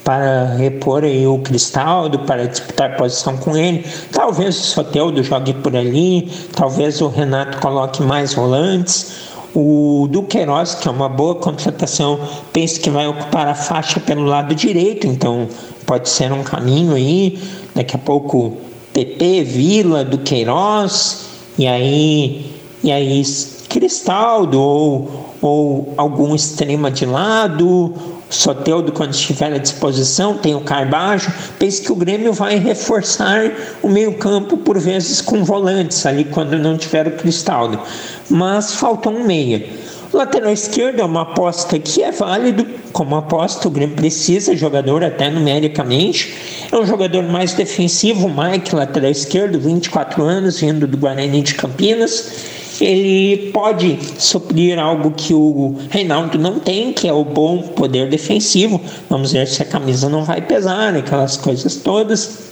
para 0.07 0.55
repor 0.55 1.03
aí 1.03 1.27
o 1.27 1.39
Cristaldo, 1.39 2.21
para 2.21 2.47
disputar 2.47 2.97
posição 2.97 3.37
com 3.37 3.57
ele. 3.57 3.85
Talvez 4.13 4.57
o 4.57 4.63
Soteldo 4.63 5.21
jogue 5.25 5.53
por 5.55 5.75
ali, 5.75 6.31
talvez 6.55 7.01
o 7.01 7.09
Renato 7.09 7.59
coloque 7.59 8.03
mais 8.05 8.33
volantes. 8.33 9.27
O 9.53 10.07
Duqueiroz, 10.09 10.77
que 10.77 10.87
é 10.87 10.91
uma 10.91 11.09
boa 11.09 11.35
contratação, 11.35 12.21
penso 12.53 12.81
que 12.81 12.89
vai 12.89 13.09
ocupar 13.09 13.49
a 13.49 13.55
faixa 13.55 13.99
pelo 13.99 14.23
lado 14.23 14.55
direito, 14.55 15.09
então 15.09 15.49
pode 15.85 16.09
ser 16.09 16.31
um 16.31 16.45
caminho 16.45 16.95
aí. 16.95 17.43
Daqui 17.75 17.97
a 17.97 17.99
pouco 17.99 18.59
PP, 18.93 19.43
Vila, 19.43 20.05
Duqueiroz, 20.05 21.25
e 21.59 21.67
aí 21.67 22.56
e 22.87 22.93
aí 22.93 23.23
Cristaldo 23.69 24.61
ou, 24.61 25.35
ou 25.43 25.95
algum 25.97 26.37
extrema 26.37 26.89
de 26.89 27.05
lado, 27.05 27.93
Soteudo 28.31 28.93
quando 28.93 29.13
estiver 29.13 29.53
à 29.53 29.59
disposição, 29.59 30.39
tem 30.39 30.55
o 30.55 30.61
Carbajo, 30.61 31.33
pense 31.59 31.83
que 31.83 31.91
o 31.91 31.97
Grêmio 31.97 32.33
vai 32.33 32.59
reforçar 32.61 33.51
o 33.83 33.89
meio 33.89 34.15
campo 34.19 34.57
por 34.59 34.79
vezes 34.79 35.21
com 35.21 35.43
volantes 35.43 36.07
ali 36.07 36.27
quando 36.27 36.57
não 36.57 36.79
tiver 36.79 37.09
o 37.09 37.17
Cristaldo, 37.17 37.81
mas 38.31 38.77
falta 38.77 39.09
um 39.09 39.25
meia. 39.25 39.67
Lateral 40.13 40.53
esquerdo 40.53 41.01
é 41.01 41.05
uma 41.05 41.23
aposta 41.23 41.77
que 41.81 42.05
é 42.05 42.13
válido, 42.13 42.65
como 42.93 43.17
aposta 43.17 43.67
o 43.67 43.71
Grêmio 43.71 43.97
precisa, 43.97 44.55
jogador 44.55 45.03
até 45.03 45.29
numericamente, 45.29 46.33
é 46.71 46.77
um 46.77 46.87
jogador 46.87 47.25
mais 47.25 47.53
defensivo, 47.53 48.29
o 48.29 48.31
Mike, 48.31 48.77
lateral 48.77 49.11
esquerdo, 49.11 49.59
24 49.59 50.23
anos, 50.23 50.61
vindo 50.61 50.87
do 50.87 50.97
Guarani 50.97 51.43
de 51.43 51.55
Campinas, 51.55 52.56
ele 52.81 53.51
pode 53.53 53.99
suprir 54.19 54.79
algo 54.79 55.11
que 55.11 55.33
o 55.33 55.75
Reinaldo 55.89 56.39
não 56.39 56.59
tem, 56.59 56.93
que 56.93 57.09
é 57.09 57.13
o 57.13 57.25
bom 57.25 57.63
poder 57.63 58.09
defensivo. 58.09 58.81
Vamos 59.09 59.33
ver 59.33 59.47
se 59.47 59.63
a 59.63 59.65
camisa 59.65 60.09
não 60.09 60.25
vai 60.25 60.41
pesar, 60.41 60.95
aquelas 60.95 61.37
coisas 61.37 61.77
todas. 61.77 62.47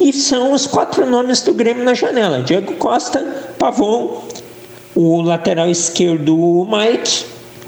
E 0.00 0.12
são 0.12 0.52
os 0.52 0.66
quatro 0.66 1.06
nomes 1.06 1.42
do 1.42 1.54
Grêmio 1.54 1.84
na 1.84 1.94
janela: 1.94 2.42
Diego 2.42 2.74
Costa, 2.74 3.20
Pavon, 3.58 4.22
o 4.94 5.22
lateral 5.22 5.68
esquerdo, 5.68 6.38
o 6.38 6.66
Mike, 6.66 7.24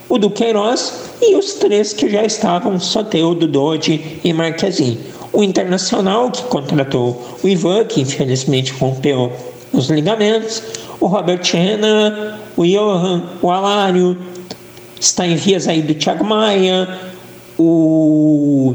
o 0.09 0.19
Duqueiroz 0.19 0.93
e 1.23 1.37
os 1.37 1.55
três 1.55 1.93
que 1.93 2.09
já 2.09 2.25
estavam: 2.25 2.79
Soteudo, 2.79 3.47
Dodi 3.47 4.21
e 4.23 4.33
Marquezine. 4.33 4.99
O 5.33 5.43
Internacional, 5.43 6.31
que 6.31 6.43
contratou 6.45 7.39
o 7.43 7.49
Ivan, 7.49 7.85
que 7.85 8.01
infelizmente 8.01 8.73
rompeu 8.73 9.33
os 9.73 9.91
ligamentos 9.91 10.63
o 11.05 11.07
Robert 11.07 11.43
Henna, 11.55 12.41
o 12.57 12.65
Johan, 12.65 13.25
o 13.43 13.51
Alário, 13.51 14.17
está 14.99 15.27
em 15.27 15.37
vias 15.37 15.69
aí 15.69 15.83
do 15.83 15.95
Thiago 15.95 16.25
Maia, 16.25 16.89
o 17.59 18.75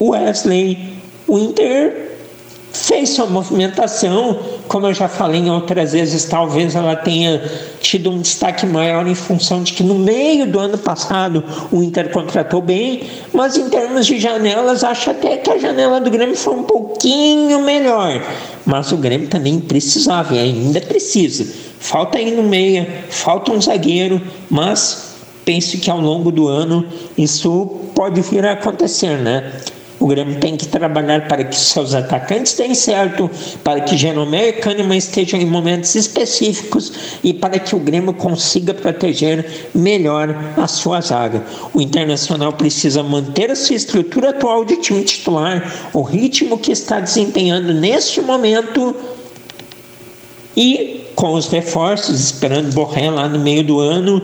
Wesley, 0.00 0.94
o 1.28 1.38
Inter 1.38 2.09
fez 2.72 3.10
sua 3.10 3.26
movimentação, 3.26 4.38
como 4.68 4.86
eu 4.86 4.94
já 4.94 5.08
falei 5.08 5.40
em 5.40 5.50
outras 5.50 5.92
vezes, 5.92 6.24
talvez 6.24 6.74
ela 6.74 6.94
tenha 6.94 7.42
tido 7.80 8.10
um 8.10 8.20
destaque 8.20 8.66
maior 8.66 9.06
em 9.06 9.14
função 9.14 9.62
de 9.62 9.72
que 9.72 9.82
no 9.82 9.96
meio 9.96 10.46
do 10.46 10.58
ano 10.58 10.78
passado 10.78 11.42
o 11.72 11.82
Inter 11.82 12.10
contratou 12.10 12.62
bem, 12.62 13.02
mas 13.32 13.56
em 13.56 13.68
termos 13.68 14.06
de 14.06 14.18
janelas, 14.18 14.84
acho 14.84 15.10
até 15.10 15.36
que 15.36 15.50
a 15.50 15.58
janela 15.58 16.00
do 16.00 16.10
Grêmio 16.10 16.36
foi 16.36 16.54
um 16.54 16.62
pouquinho 16.62 17.60
melhor. 17.62 18.22
Mas 18.64 18.92
o 18.92 18.96
Grêmio 18.96 19.28
também 19.28 19.58
precisava 19.58 20.34
e 20.34 20.38
ainda 20.38 20.80
precisa. 20.80 21.46
Falta 21.78 22.18
aí 22.18 22.30
no 22.30 22.42
meia, 22.42 23.04
falta 23.08 23.50
um 23.52 23.60
zagueiro, 23.60 24.20
mas 24.48 25.14
penso 25.44 25.78
que 25.78 25.90
ao 25.90 26.00
longo 26.00 26.30
do 26.30 26.46
ano 26.46 26.86
isso 27.16 27.66
pode 27.94 28.20
vir 28.20 28.44
a 28.44 28.52
acontecer, 28.52 29.16
né? 29.18 29.52
O 30.00 30.06
Grêmio 30.06 30.40
tem 30.40 30.56
que 30.56 30.66
trabalhar 30.66 31.28
para 31.28 31.44
que 31.44 31.54
seus 31.54 31.92
atacantes 31.92 32.54
deem 32.54 32.74
certo, 32.74 33.30
para 33.62 33.82
que 33.82 33.98
Jeromel 33.98 34.48
e 34.48 34.52
Kahneman 34.54 34.96
estejam 34.96 35.38
em 35.38 35.44
momentos 35.44 35.94
específicos 35.94 36.90
e 37.22 37.34
para 37.34 37.58
que 37.58 37.76
o 37.76 37.78
Grêmio 37.78 38.14
consiga 38.14 38.72
proteger 38.72 39.68
melhor 39.74 40.34
a 40.56 40.66
sua 40.66 41.02
zaga. 41.02 41.44
O 41.74 41.82
Internacional 41.82 42.54
precisa 42.54 43.02
manter 43.02 43.50
a 43.50 43.54
sua 43.54 43.76
estrutura 43.76 44.30
atual 44.30 44.64
de 44.64 44.78
time 44.78 45.04
titular, 45.04 45.70
o 45.92 46.00
ritmo 46.00 46.56
que 46.56 46.72
está 46.72 46.98
desempenhando 46.98 47.74
neste 47.74 48.22
momento 48.22 48.96
e 50.56 51.04
com 51.14 51.34
os 51.34 51.48
reforços, 51.48 52.18
esperando 52.18 52.72
Borré 52.72 53.10
lá 53.10 53.28
no 53.28 53.38
meio 53.38 53.62
do 53.62 53.78
ano, 53.78 54.22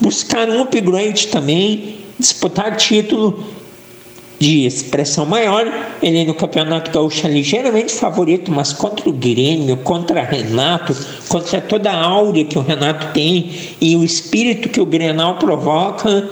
buscar 0.00 0.48
um 0.48 0.62
upgrade 0.62 1.26
também 1.26 1.96
disputar 2.20 2.76
título 2.76 3.61
de 4.42 4.66
expressão 4.66 5.24
maior. 5.24 5.64
Ele 6.02 6.24
no 6.24 6.34
Campeonato 6.34 6.90
Gaúcho 6.90 7.28
é 7.28 7.30
ligeiramente 7.30 7.94
favorito, 7.94 8.50
mas 8.50 8.72
contra 8.72 9.08
o 9.08 9.12
Grêmio, 9.12 9.76
contra 9.76 10.20
Renato, 10.20 10.96
contra 11.28 11.60
toda 11.60 11.92
a 11.92 12.04
áurea 12.04 12.44
que 12.44 12.58
o 12.58 12.62
Renato 12.62 13.12
tem 13.14 13.52
e 13.80 13.94
o 13.94 14.02
espírito 14.02 14.68
que 14.68 14.80
o 14.80 14.86
Grenal 14.86 15.38
provoca, 15.38 16.28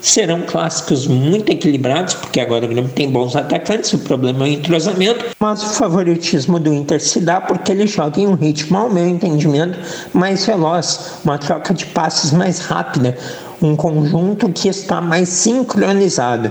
serão 0.00 0.42
clássicos 0.42 1.08
muito 1.08 1.50
equilibrados, 1.50 2.14
porque 2.14 2.40
agora 2.40 2.64
o 2.64 2.68
Grêmio 2.68 2.90
tem 2.92 3.10
bons 3.10 3.34
atacantes, 3.34 3.92
o 3.92 3.98
problema 3.98 4.46
é 4.46 4.50
o 4.50 4.52
entrosamento, 4.52 5.24
mas 5.40 5.62
o 5.62 5.74
favoritismo 5.74 6.58
do 6.60 6.72
Inter 6.72 7.00
se 7.00 7.20
dá 7.20 7.40
porque 7.40 7.72
ele 7.72 7.86
joga 7.86 8.20
em 8.20 8.28
um 8.28 8.34
ritmo, 8.34 8.78
ao 8.78 8.88
meu 8.88 9.06
entendimento, 9.08 9.76
mais 10.12 10.46
veloz, 10.46 11.18
uma 11.24 11.36
troca 11.36 11.74
de 11.74 11.84
passes 11.86 12.32
mais 12.32 12.60
rápida 12.60 13.18
um 13.62 13.76
conjunto 13.76 14.50
que 14.50 14.68
está 14.68 15.00
mais 15.00 15.28
sincronizado. 15.28 16.50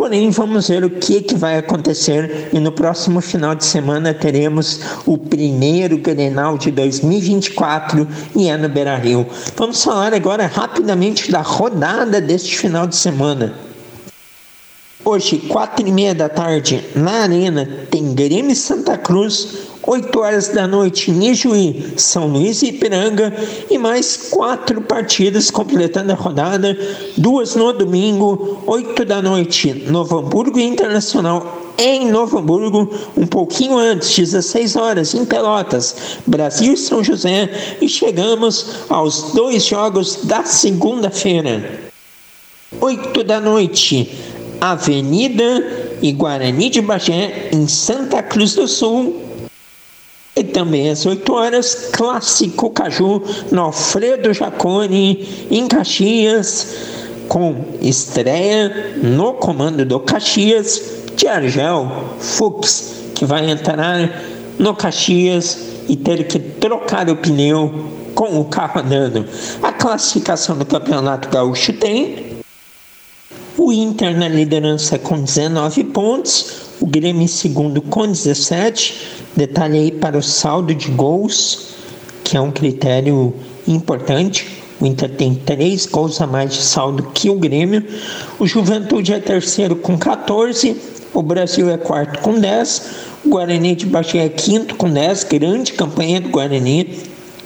Porém, 0.00 0.30
vamos 0.30 0.68
ver 0.68 0.82
o 0.82 0.88
que, 0.88 1.20
que 1.20 1.34
vai 1.34 1.58
acontecer 1.58 2.48
e 2.54 2.58
no 2.58 2.72
próximo 2.72 3.20
final 3.20 3.54
de 3.54 3.66
semana 3.66 4.14
teremos 4.14 4.80
o 5.04 5.18
primeiro 5.18 5.98
Grenal 5.98 6.56
de 6.56 6.70
2024 6.70 8.08
e 8.34 8.48
é 8.48 8.56
no 8.56 8.66
Beira-Rio. 8.66 9.26
Vamos 9.54 9.84
falar 9.84 10.14
agora 10.14 10.46
rapidamente 10.46 11.30
da 11.30 11.42
rodada 11.42 12.18
deste 12.18 12.56
final 12.56 12.86
de 12.86 12.96
semana. 12.96 13.52
Hoje, 15.10 15.38
quatro 15.38 15.84
e 15.84 15.90
meia 15.90 16.14
da 16.14 16.28
tarde, 16.28 16.84
na 16.94 17.22
Arena, 17.22 17.68
tem 17.90 18.14
Grêmio 18.14 18.54
Santa 18.54 18.96
Cruz, 18.96 19.56
8 19.82 20.20
horas 20.20 20.48
da 20.50 20.68
noite 20.68 21.10
em 21.10 21.32
Ijuí, 21.32 21.94
São 21.96 22.28
Luís 22.28 22.62
e 22.62 22.68
Ipiranga 22.68 23.34
e 23.68 23.76
mais 23.76 24.28
quatro 24.30 24.80
partidas 24.82 25.50
completando 25.50 26.12
a 26.12 26.14
rodada, 26.14 26.78
duas 27.16 27.56
no 27.56 27.72
domingo, 27.72 28.62
8 28.64 29.04
da 29.04 29.20
noite, 29.20 29.84
Novo 29.88 30.16
Hamburgo 30.16 30.60
Internacional 30.60 31.72
em 31.76 32.08
Novo 32.08 32.38
Hamburgo, 32.38 32.88
um 33.16 33.26
pouquinho 33.26 33.78
antes, 33.78 34.14
16 34.16 34.76
horas, 34.76 35.12
em 35.12 35.24
Pelotas, 35.24 36.20
Brasil 36.24 36.74
e 36.74 36.76
São 36.76 37.02
José, 37.02 37.50
e 37.80 37.88
chegamos 37.88 38.86
aos 38.88 39.32
dois 39.32 39.64
jogos 39.64 40.20
da 40.22 40.44
segunda-feira. 40.44 41.90
8 42.80 43.24
da 43.24 43.40
noite, 43.40 44.29
Avenida 44.60 45.98
e 46.02 46.12
Guarani 46.12 46.68
de 46.68 46.80
Bagé, 46.80 47.50
em 47.52 47.66
Santa 47.66 48.22
Cruz 48.22 48.54
do 48.54 48.68
Sul, 48.68 49.22
e 50.36 50.44
também 50.44 50.90
às 50.90 51.04
8 51.04 51.32
horas, 51.32 51.88
Clássico 51.92 52.70
Caju 52.70 53.22
no 53.50 53.62
Alfredo 53.62 54.32
Jacone, 54.32 55.46
em 55.50 55.66
Caxias, 55.66 56.74
com 57.28 57.64
estreia 57.80 58.96
no 59.02 59.34
comando 59.34 59.84
do 59.84 60.00
Caxias 60.00 60.82
de 61.16 61.26
Argel 61.26 62.14
Fux, 62.18 62.94
que 63.14 63.24
vai 63.24 63.50
entrar 63.50 64.22
no 64.58 64.74
Caxias 64.74 65.58
e 65.88 65.96
ter 65.96 66.26
que 66.26 66.38
trocar 66.38 67.08
o 67.08 67.16
pneu 67.16 67.72
com 68.14 68.40
o 68.40 68.44
carro 68.44 68.80
andando. 68.80 69.26
A 69.62 69.72
classificação 69.72 70.56
do 70.56 70.64
Campeonato 70.64 71.28
Gaúcho 71.28 71.72
tem 71.72 72.29
o 73.56 73.72
Inter 73.72 74.16
na 74.16 74.28
liderança 74.28 74.98
com 74.98 75.22
19 75.22 75.84
pontos, 75.84 76.70
o 76.80 76.86
Grêmio 76.86 77.22
em 77.22 77.26
segundo 77.26 77.82
com 77.82 78.06
17, 78.06 79.20
Detalhe 79.36 79.78
aí 79.78 79.92
para 79.92 80.18
o 80.18 80.22
saldo 80.22 80.74
de 80.74 80.90
gols, 80.90 81.68
que 82.24 82.36
é 82.36 82.40
um 82.40 82.50
critério 82.50 83.32
importante. 83.66 84.46
O 84.80 84.86
Inter 84.86 85.08
tem 85.10 85.34
três 85.34 85.86
gols 85.86 86.20
a 86.20 86.26
mais 86.26 86.52
de 86.52 86.62
saldo 86.62 87.04
que 87.14 87.30
o 87.30 87.36
Grêmio. 87.36 87.84
O 88.38 88.46
Juventude 88.46 89.12
é 89.12 89.20
terceiro 89.20 89.76
com 89.76 89.96
14. 89.96 90.76
O 91.14 91.22
Brasil 91.22 91.70
é 91.70 91.76
quarto 91.76 92.20
com 92.20 92.38
10. 92.38 92.82
O 93.24 93.30
Guarani 93.30 93.74
de 93.76 93.86
Bagé 93.86 94.24
é 94.24 94.28
quinto 94.28 94.74
com 94.74 94.90
10. 94.90 95.24
Grande 95.24 95.72
campanha 95.74 96.20
do 96.20 96.28
Guarani. 96.28 96.98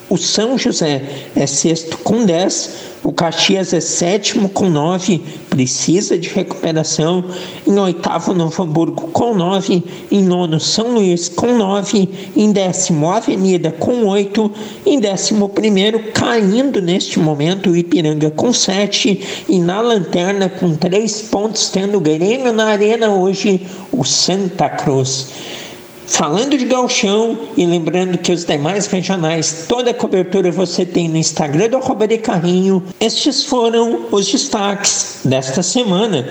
O 0.09 0.19
São 0.19 0.59
José 0.59 1.03
é 1.35 1.47
sexto 1.47 1.97
com 1.99 2.25
10. 2.25 2.95
O 3.05 3.13
Caxias 3.13 3.75
é 3.75 3.81
sétimo 3.81 4.49
com 4.49 4.71
nove, 4.71 5.23
precisa 5.51 6.17
de 6.17 6.31
recuperação. 6.31 7.23
Em 7.67 7.79
oitavo, 7.79 8.33
Novo 8.33 8.63
Hamburgo 8.63 9.09
com 9.09 9.35
nove. 9.35 9.85
Em 10.11 10.23
nono, 10.23 10.59
São 10.59 10.95
Luís 10.95 11.29
com 11.29 11.59
nove. 11.59 12.09
Em 12.35 12.51
décimo, 12.51 13.11
Avenida 13.11 13.71
com 13.71 14.07
oito. 14.07 14.51
Em 14.87 14.99
décimo 14.99 15.51
primeiro, 15.51 16.13
caindo 16.13 16.81
neste 16.81 17.19
momento, 17.19 17.71
o 17.71 17.77
Ipiranga 17.77 18.31
com 18.31 18.55
sete. 18.55 19.45
E 19.49 19.59
na 19.59 19.83
lanterna, 19.83 20.49
com 20.49 20.75
três 20.75 21.21
pontos, 21.23 21.69
tendo 21.69 22.01
Grêmio 22.01 22.55
na 22.55 22.67
arena 22.67 23.11
hoje, 23.11 23.67
o 23.93 24.03
Santa 24.03 24.71
Cruz. 24.71 25.29
Falando 26.07 26.57
de 26.57 26.67
galchão 26.67 27.39
e 27.57 27.67
lembrando 27.67 28.19
que 28.19 28.33
os 28.33 28.45
demais 28.45 28.87
regionais, 28.87 29.65
toda 29.69 29.91
a 29.91 29.95
cobertura 29.95 30.51
você 30.51 30.85
tem 30.85 31.09
no 31.09 31.17
Instagram 31.17 31.71
do 31.71 31.77
Arroba 31.79 32.07
de 32.07 32.19
Carrinho. 32.19 32.83
Estes 33.01 33.45
foram 33.45 34.07
os 34.11 34.31
destaques 34.31 35.21
desta 35.25 35.63
semana. 35.63 36.27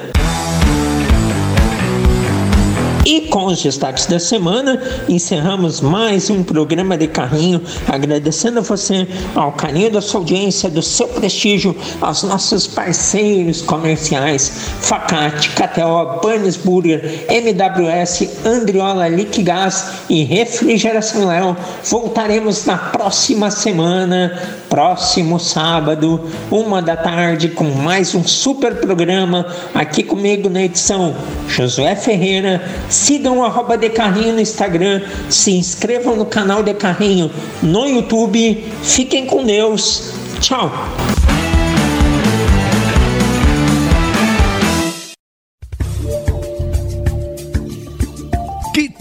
E 3.14 3.22
com 3.28 3.46
os 3.46 3.62
destaques 3.62 4.08
da 4.08 4.18
semana, 4.18 4.82
encerramos 5.08 5.82
mais 5.82 6.32
um 6.32 6.42
programa 6.42 6.98
de 6.98 7.08
carrinho, 7.08 7.62
agradecendo 7.88 8.58
a 8.58 8.64
você 8.64 9.08
ao 9.36 9.52
carinho 9.52 9.92
da 9.92 10.02
sua 10.02 10.22
audiência, 10.22 10.68
do 10.68 10.82
seu 10.82 11.08
prestígio, 11.08 11.76
aos 12.02 12.24
nossos 12.24 12.66
parceiros 12.66 13.62
comerciais, 13.62 14.52
Facate, 14.82 15.52
KTO, 15.52 16.22
Burns 16.24 16.58
Burger, 16.58 17.24
MWS, 17.30 18.30
Andriola 18.44 19.08
Liquigás 19.08 19.92
e 20.10 20.24
Refrigeração 20.24 21.28
Léo. 21.28 21.56
Voltaremos 21.84 22.66
na 22.66 22.80
próxima 22.80 23.52
semana, 23.52 24.42
próximo 24.74 25.40
sábado, 25.40 26.20
uma 26.50 26.82
da 26.82 26.98
tarde, 26.98 27.50
com 27.50 27.64
mais 27.64 28.16
um 28.16 28.24
super 28.24 28.74
programa 28.78 29.46
aqui 29.72 30.02
comigo 30.02 30.50
na 30.50 30.64
edição 30.64 31.16
Josué 31.48 31.96
Ferreira 31.96 32.60
Sigam 32.90 33.38
o 33.38 33.44
arroba 33.44 33.78
de 33.78 33.92
carrinho 33.92 34.34
no 34.34 34.40
Instagram, 34.40 35.04
se 35.30 35.52
inscrevam 35.52 36.16
no 36.16 36.26
canal 36.26 36.64
de 36.64 36.74
carrinho 36.74 37.30
no 37.62 37.86
YouTube. 37.86 38.66
Fiquem 38.82 39.28
com 39.28 39.44
Deus. 39.46 40.12
Tchau. 40.40 40.72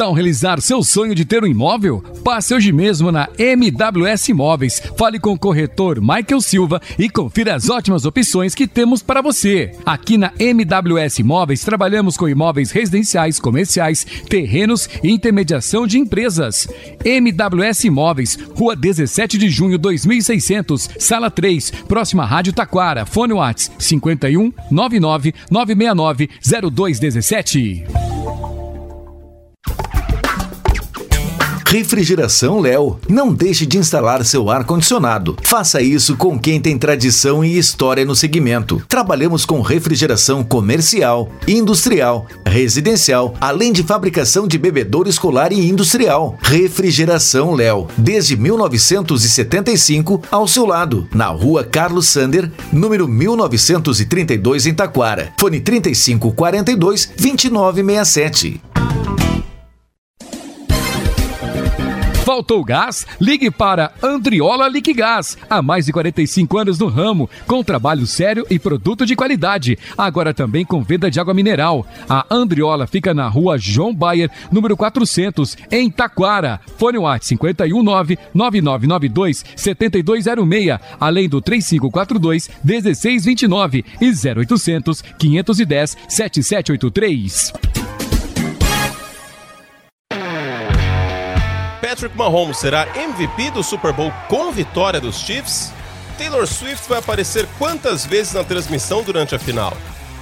Tal 0.02 0.12
realizar 0.12 0.60
seu 0.60 0.82
sonho 0.82 1.14
de 1.14 1.24
ter 1.24 1.44
um 1.44 1.46
imóvel? 1.46 2.02
Passe 2.24 2.52
hoje 2.52 2.72
mesmo 2.72 3.12
na 3.12 3.28
MWS 3.38 4.30
Imóveis. 4.30 4.82
Fale 4.98 5.16
com 5.20 5.30
o 5.30 5.38
corretor 5.38 6.00
Michael 6.00 6.40
Silva 6.40 6.82
e 6.98 7.08
confira 7.08 7.54
as 7.54 7.70
ótimas 7.70 8.04
opções 8.04 8.52
que 8.52 8.66
temos 8.66 9.00
para 9.00 9.22
você. 9.22 9.70
Aqui 9.86 10.18
na 10.18 10.32
MWS 10.40 11.20
Imóveis 11.20 11.64
trabalhamos 11.64 12.16
com 12.16 12.28
imóveis 12.28 12.72
residenciais, 12.72 13.38
comerciais, 13.38 14.04
terrenos 14.28 14.90
e 15.04 15.12
intermediação 15.12 15.86
de 15.86 16.00
empresas. 16.00 16.66
MWS 17.04 17.84
Imóveis, 17.84 18.36
Rua 18.56 18.74
17 18.74 19.38
de 19.38 19.48
Junho 19.48 19.78
2600, 19.78 20.90
Sala 20.98 21.30
3, 21.30 21.70
próxima 21.86 22.26
Rádio 22.26 22.52
Taquara. 22.52 23.06
Fone 23.06 23.34
Whats 23.34 23.70
51 23.78 24.52
99 24.68 25.32
969 25.48 26.28
0217. 26.72 28.51
Refrigeração 31.72 32.60
Léo. 32.60 32.98
Não 33.08 33.32
deixe 33.32 33.64
de 33.64 33.78
instalar 33.78 34.22
seu 34.26 34.50
ar-condicionado. 34.50 35.38
Faça 35.42 35.80
isso 35.80 36.18
com 36.18 36.38
quem 36.38 36.60
tem 36.60 36.76
tradição 36.76 37.42
e 37.42 37.56
história 37.56 38.04
no 38.04 38.14
segmento. 38.14 38.82
Trabalhamos 38.86 39.46
com 39.46 39.62
refrigeração 39.62 40.44
comercial, 40.44 41.32
industrial, 41.48 42.26
residencial, 42.44 43.34
além 43.40 43.72
de 43.72 43.82
fabricação 43.82 44.46
de 44.46 44.58
bebedouro 44.58 45.08
escolar 45.08 45.50
e 45.50 45.66
industrial. 45.66 46.36
Refrigeração 46.42 47.54
Léo. 47.54 47.88
Desde 47.96 48.36
1975 48.36 50.24
ao 50.30 50.46
seu 50.46 50.66
lado, 50.66 51.08
na 51.14 51.28
rua 51.28 51.64
Carlos 51.64 52.06
Sander, 52.06 52.52
número 52.70 53.08
1932 53.08 54.66
em 54.66 54.74
Taquara. 54.74 55.32
Fone 55.38 55.58
3542 55.58 57.12
2967. 57.16 58.60
Faltou 62.32 62.64
gás? 62.64 63.06
Ligue 63.20 63.50
para 63.50 63.92
Andriola 64.02 64.66
Liquigás. 64.66 65.36
Há 65.50 65.60
mais 65.60 65.84
de 65.84 65.92
45 65.92 66.56
anos 66.56 66.78
no 66.78 66.86
ramo, 66.86 67.28
com 67.46 67.62
trabalho 67.62 68.06
sério 68.06 68.46
e 68.48 68.58
produto 68.58 69.04
de 69.04 69.14
qualidade. 69.14 69.78
Agora 69.98 70.32
também 70.32 70.64
com 70.64 70.82
venda 70.82 71.10
de 71.10 71.20
água 71.20 71.34
mineral. 71.34 71.86
A 72.08 72.24
Andriola 72.30 72.86
fica 72.86 73.12
na 73.12 73.28
rua 73.28 73.58
João 73.58 73.94
Bayer, 73.94 74.30
número 74.50 74.78
400, 74.78 75.58
em 75.70 75.90
Taquara. 75.90 76.58
Fone 76.78 76.96
WhatsApp 76.96 77.36
519 77.38 78.18
9992 78.32 79.44
7206, 79.54 80.78
além 80.98 81.28
do 81.28 81.42
3542 81.42 82.48
1629 82.64 83.84
e 84.00 84.10
0800 84.10 85.02
510 85.18 85.98
7783. 86.08 87.52
Patrick 91.92 92.16
Mahomes 92.16 92.56
será 92.56 92.88
MVP 92.96 93.50
do 93.50 93.62
Super 93.62 93.92
Bowl 93.92 94.10
com 94.26 94.50
vitória 94.50 94.98
dos 94.98 95.18
Chiefs? 95.18 95.70
Taylor 96.16 96.46
Swift 96.46 96.88
vai 96.88 97.00
aparecer 97.00 97.46
quantas 97.58 98.06
vezes 98.06 98.32
na 98.32 98.42
transmissão 98.42 99.02
durante 99.02 99.34
a 99.34 99.38
final? 99.38 99.76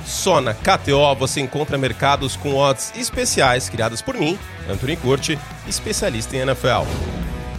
Só 0.04 0.40
na 0.40 0.52
KTO 0.52 1.14
você 1.16 1.40
encontra 1.40 1.78
mercados 1.78 2.34
com 2.34 2.56
odds 2.56 2.92
especiais 2.96 3.68
criadas 3.68 4.02
por 4.02 4.16
mim, 4.16 4.36
Anthony 4.68 4.96
Curti, 4.96 5.38
especialista 5.68 6.34
em 6.36 6.40
NFL. 6.40 6.88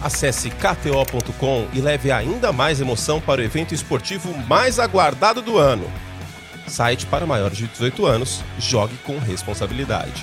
Acesse 0.02 0.50
kto.com 0.50 1.66
e 1.72 1.80
leve 1.80 2.12
ainda 2.12 2.52
mais 2.52 2.82
emoção 2.82 3.18
para 3.18 3.40
o 3.40 3.44
evento 3.44 3.72
esportivo 3.72 4.36
mais 4.46 4.78
aguardado 4.78 5.40
do 5.40 5.56
ano. 5.56 5.90
Site 6.66 7.06
para 7.06 7.24
maiores 7.24 7.56
de 7.56 7.66
18 7.66 8.04
anos, 8.04 8.42
jogue 8.58 8.98
com 9.06 9.18
responsabilidade. 9.18 10.22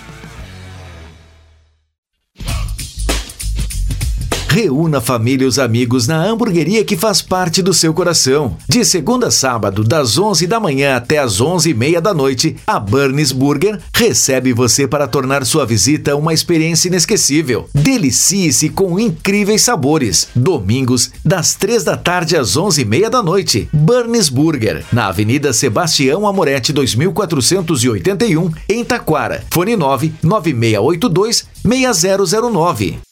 Reúna 4.60 5.00
família 5.00 5.46
e 5.46 5.48
os 5.48 5.58
amigos 5.58 6.06
na 6.06 6.22
hamburgueria 6.22 6.84
que 6.84 6.98
faz 6.98 7.22
parte 7.22 7.62
do 7.62 7.74
seu 7.74 7.94
coração. 7.94 8.58
De 8.68 8.84
segunda 8.84 9.28
a 9.28 9.32
sábado, 9.32 9.86
das 9.86 10.18
11 10.18 10.46
da 10.48 10.60
manhã 10.60 10.98
até 10.98 11.18
as 11.18 11.40
11 11.40 11.70
e 11.70 11.74
meia 11.74 12.02
da 12.02 12.14
noite, 12.14 12.58
a 12.68 12.78
Burns 12.78 13.32
Burger 13.32 13.80
recebe 13.96 14.52
você 14.52 14.86
para 14.86 15.08
tornar 15.08 15.46
sua 15.46 15.66
visita 15.66 16.14
uma 16.14 16.34
experiência 16.34 16.90
inesquecível. 16.90 17.70
Delicie-se 17.74 18.68
com 18.68 19.00
incríveis 19.00 19.62
sabores. 19.62 20.28
Domingos, 20.36 21.10
das 21.24 21.56
3 21.56 21.86
da 21.86 21.96
tarde 21.96 22.36
às 22.36 22.58
11 22.58 22.82
e 22.82 22.86
meia 22.86 23.10
da 23.10 23.24
noite. 23.24 23.70
Burns 23.72 24.28
Burger, 24.28 24.84
na 24.92 25.08
Avenida 25.08 25.54
Sebastião 25.54 26.28
Amorete 26.28 26.74
2481, 26.74 28.52
em 28.68 28.84
Taquara. 28.84 29.42
Fone 29.50 29.78
9 29.78 30.12
9682 30.22 31.48
6009. 31.64 33.09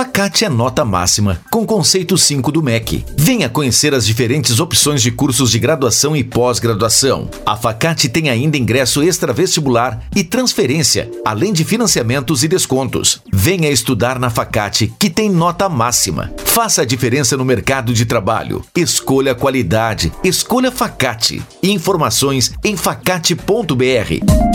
Facate 0.00 0.46
é 0.46 0.48
nota 0.48 0.82
máxima, 0.82 1.42
com 1.50 1.66
conceito 1.66 2.16
5 2.16 2.50
do 2.50 2.62
MEC. 2.62 3.04
Venha 3.18 3.50
conhecer 3.50 3.92
as 3.92 4.06
diferentes 4.06 4.58
opções 4.58 5.02
de 5.02 5.10
cursos 5.10 5.50
de 5.50 5.58
graduação 5.58 6.16
e 6.16 6.24
pós-graduação. 6.24 7.28
A 7.44 7.54
Facate 7.54 8.08
tem 8.08 8.30
ainda 8.30 8.56
ingresso 8.56 9.02
extra-vestibular 9.02 10.02
e 10.16 10.24
transferência, 10.24 11.10
além 11.22 11.52
de 11.52 11.64
financiamentos 11.64 12.42
e 12.42 12.48
descontos. 12.48 13.20
Venha 13.30 13.68
estudar 13.68 14.18
na 14.18 14.30
Facate, 14.30 14.90
que 14.98 15.10
tem 15.10 15.28
nota 15.28 15.68
máxima. 15.68 16.32
Faça 16.46 16.80
a 16.80 16.86
diferença 16.86 17.36
no 17.36 17.44
mercado 17.44 17.92
de 17.92 18.06
trabalho. 18.06 18.64
Escolha 18.74 19.34
qualidade. 19.34 20.10
Escolha 20.24 20.72
Facate. 20.72 21.42
Informações 21.62 22.54
em 22.64 22.74
facate.br. 22.74 24.49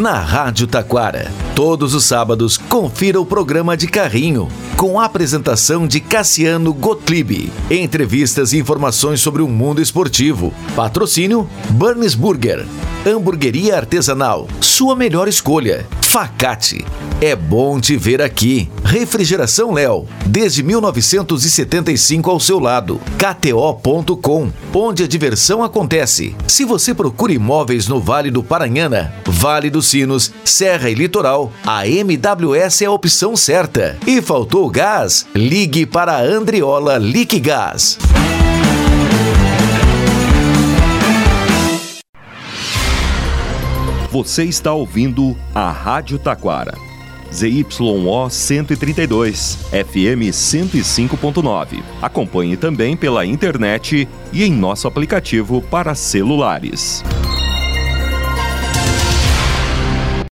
Na 0.00 0.18
Rádio 0.18 0.66
Taquara, 0.66 1.30
todos 1.54 1.92
os 1.94 2.06
sábados, 2.06 2.56
confira 2.56 3.20
o 3.20 3.26
programa 3.26 3.76
de 3.76 3.86
carrinho, 3.86 4.48
com 4.74 4.98
a 4.98 5.04
apresentação 5.04 5.86
de 5.86 6.00
Cassiano 6.00 6.72
Gottlieb. 6.72 7.52
Entrevistas 7.70 8.54
e 8.54 8.58
informações 8.58 9.20
sobre 9.20 9.42
o 9.42 9.46
mundo 9.46 9.82
esportivo. 9.82 10.54
Patrocínio 10.74 11.46
Burns 11.68 12.14
Burger. 12.14 12.66
Hamburgueria 13.06 13.76
artesanal, 13.76 14.48
sua 14.58 14.96
melhor 14.96 15.28
escolha. 15.28 15.86
Facate. 16.00 16.84
É 17.20 17.36
bom 17.36 17.78
te 17.78 17.96
ver 17.96 18.22
aqui. 18.22 18.70
Refrigeração 18.82 19.72
Léo, 19.72 20.06
desde 20.24 20.62
1975 20.62 22.30
ao 22.30 22.40
seu 22.40 22.58
lado. 22.58 22.98
KTO.com, 23.18 24.50
onde 24.72 25.04
a 25.04 25.06
diversão 25.06 25.62
acontece. 25.62 26.34
Se 26.48 26.64
você 26.64 26.94
procura 26.94 27.32
imóveis 27.32 27.86
no 27.86 28.00
Vale 28.00 28.30
do 28.30 28.42
Paranhana, 28.42 29.14
Vale 29.26 29.70
dos 29.70 29.89
Sinos, 29.90 30.32
Serra 30.44 30.88
e 30.88 30.94
Litoral, 30.94 31.52
a 31.66 31.84
MWS 31.84 32.82
é 32.82 32.84
a 32.86 32.92
opção 32.92 33.36
certa. 33.36 33.98
E 34.06 34.22
faltou 34.22 34.70
gás? 34.70 35.26
Ligue 35.34 35.84
para 35.84 36.12
a 36.12 36.22
Andriola 36.22 36.96
Liquigás. 36.96 37.98
Você 44.12 44.44
está 44.44 44.72
ouvindo 44.72 45.36
a 45.52 45.72
Rádio 45.72 46.20
Taquara. 46.20 46.74
ZYO 47.32 48.30
132, 48.30 49.58
FM 49.70 50.30
105.9. 50.32 51.82
Acompanhe 52.00 52.56
também 52.56 52.96
pela 52.96 53.26
internet 53.26 54.08
e 54.32 54.44
em 54.44 54.52
nosso 54.52 54.86
aplicativo 54.86 55.60
para 55.62 55.96
celulares. 55.96 57.04